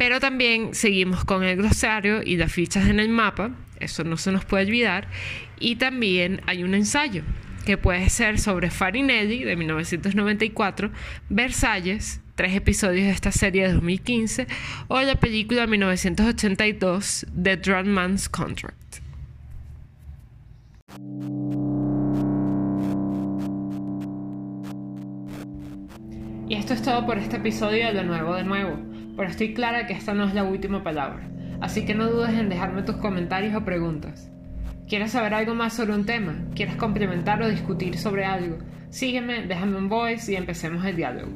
Pero 0.00 0.18
también 0.18 0.74
seguimos 0.74 1.26
con 1.26 1.44
el 1.44 1.58
glosario 1.58 2.22
y 2.24 2.38
las 2.38 2.50
fichas 2.50 2.88
en 2.88 3.00
el 3.00 3.10
mapa, 3.10 3.50
eso 3.80 4.02
no 4.02 4.16
se 4.16 4.32
nos 4.32 4.46
puede 4.46 4.64
olvidar. 4.64 5.08
Y 5.58 5.76
también 5.76 6.40
hay 6.46 6.64
un 6.64 6.72
ensayo 6.72 7.22
que 7.66 7.76
puede 7.76 8.08
ser 8.08 8.38
sobre 8.38 8.70
Farinelli 8.70 9.44
de 9.44 9.56
1994, 9.56 10.90
Versalles, 11.28 12.22
tres 12.34 12.56
episodios 12.56 13.04
de 13.08 13.10
esta 13.10 13.30
serie 13.30 13.66
de 13.66 13.74
2015, 13.74 14.46
o 14.88 15.02
la 15.02 15.16
película 15.16 15.60
de 15.60 15.66
1982, 15.66 17.26
The 17.42 17.58
Drunk 17.58 17.86
Man's 17.86 18.30
Contract. 18.30 19.00
Y 26.48 26.54
esto 26.54 26.72
es 26.72 26.80
todo 26.80 27.04
por 27.04 27.18
este 27.18 27.36
episodio 27.36 27.88
de 27.88 27.92
De 27.92 28.02
Nuevo 28.02 28.34
de 28.34 28.44
Nuevo 28.44 28.90
pero 29.20 29.32
estoy 29.32 29.52
clara 29.52 29.86
que 29.86 29.92
esta 29.92 30.14
no 30.14 30.24
es 30.24 30.32
la 30.32 30.44
última 30.44 30.82
palabra, 30.82 31.28
así 31.60 31.84
que 31.84 31.94
no 31.94 32.08
dudes 32.08 32.32
en 32.38 32.48
dejarme 32.48 32.84
tus 32.84 32.96
comentarios 32.96 33.54
o 33.54 33.66
preguntas. 33.66 34.30
¿Quieres 34.88 35.10
saber 35.10 35.34
algo 35.34 35.54
más 35.54 35.74
sobre 35.74 35.94
un 35.94 36.06
tema? 36.06 36.46
¿Quieres 36.54 36.76
complementar 36.76 37.42
o 37.42 37.50
discutir 37.50 37.98
sobre 37.98 38.24
algo? 38.24 38.56
Sígueme, 38.88 39.42
déjame 39.46 39.76
un 39.76 39.90
voice 39.90 40.32
y 40.32 40.36
empecemos 40.36 40.82
el 40.86 40.96
diálogo. 40.96 41.30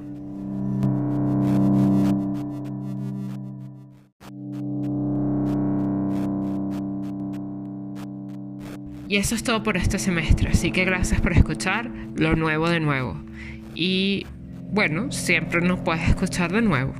Y 9.10 9.16
eso 9.18 9.34
es 9.34 9.44
todo 9.44 9.62
por 9.62 9.76
este 9.76 9.98
semestre, 9.98 10.48
así 10.48 10.72
que 10.72 10.86
gracias 10.86 11.20
por 11.20 11.34
escuchar 11.34 11.90
lo 12.16 12.34
nuevo 12.34 12.66
de 12.70 12.80
nuevo. 12.80 13.22
Y 13.74 14.26
bueno, 14.70 15.12
siempre 15.12 15.60
nos 15.60 15.80
puedes 15.80 16.08
escuchar 16.08 16.50
de 16.50 16.62
nuevo. 16.62 16.94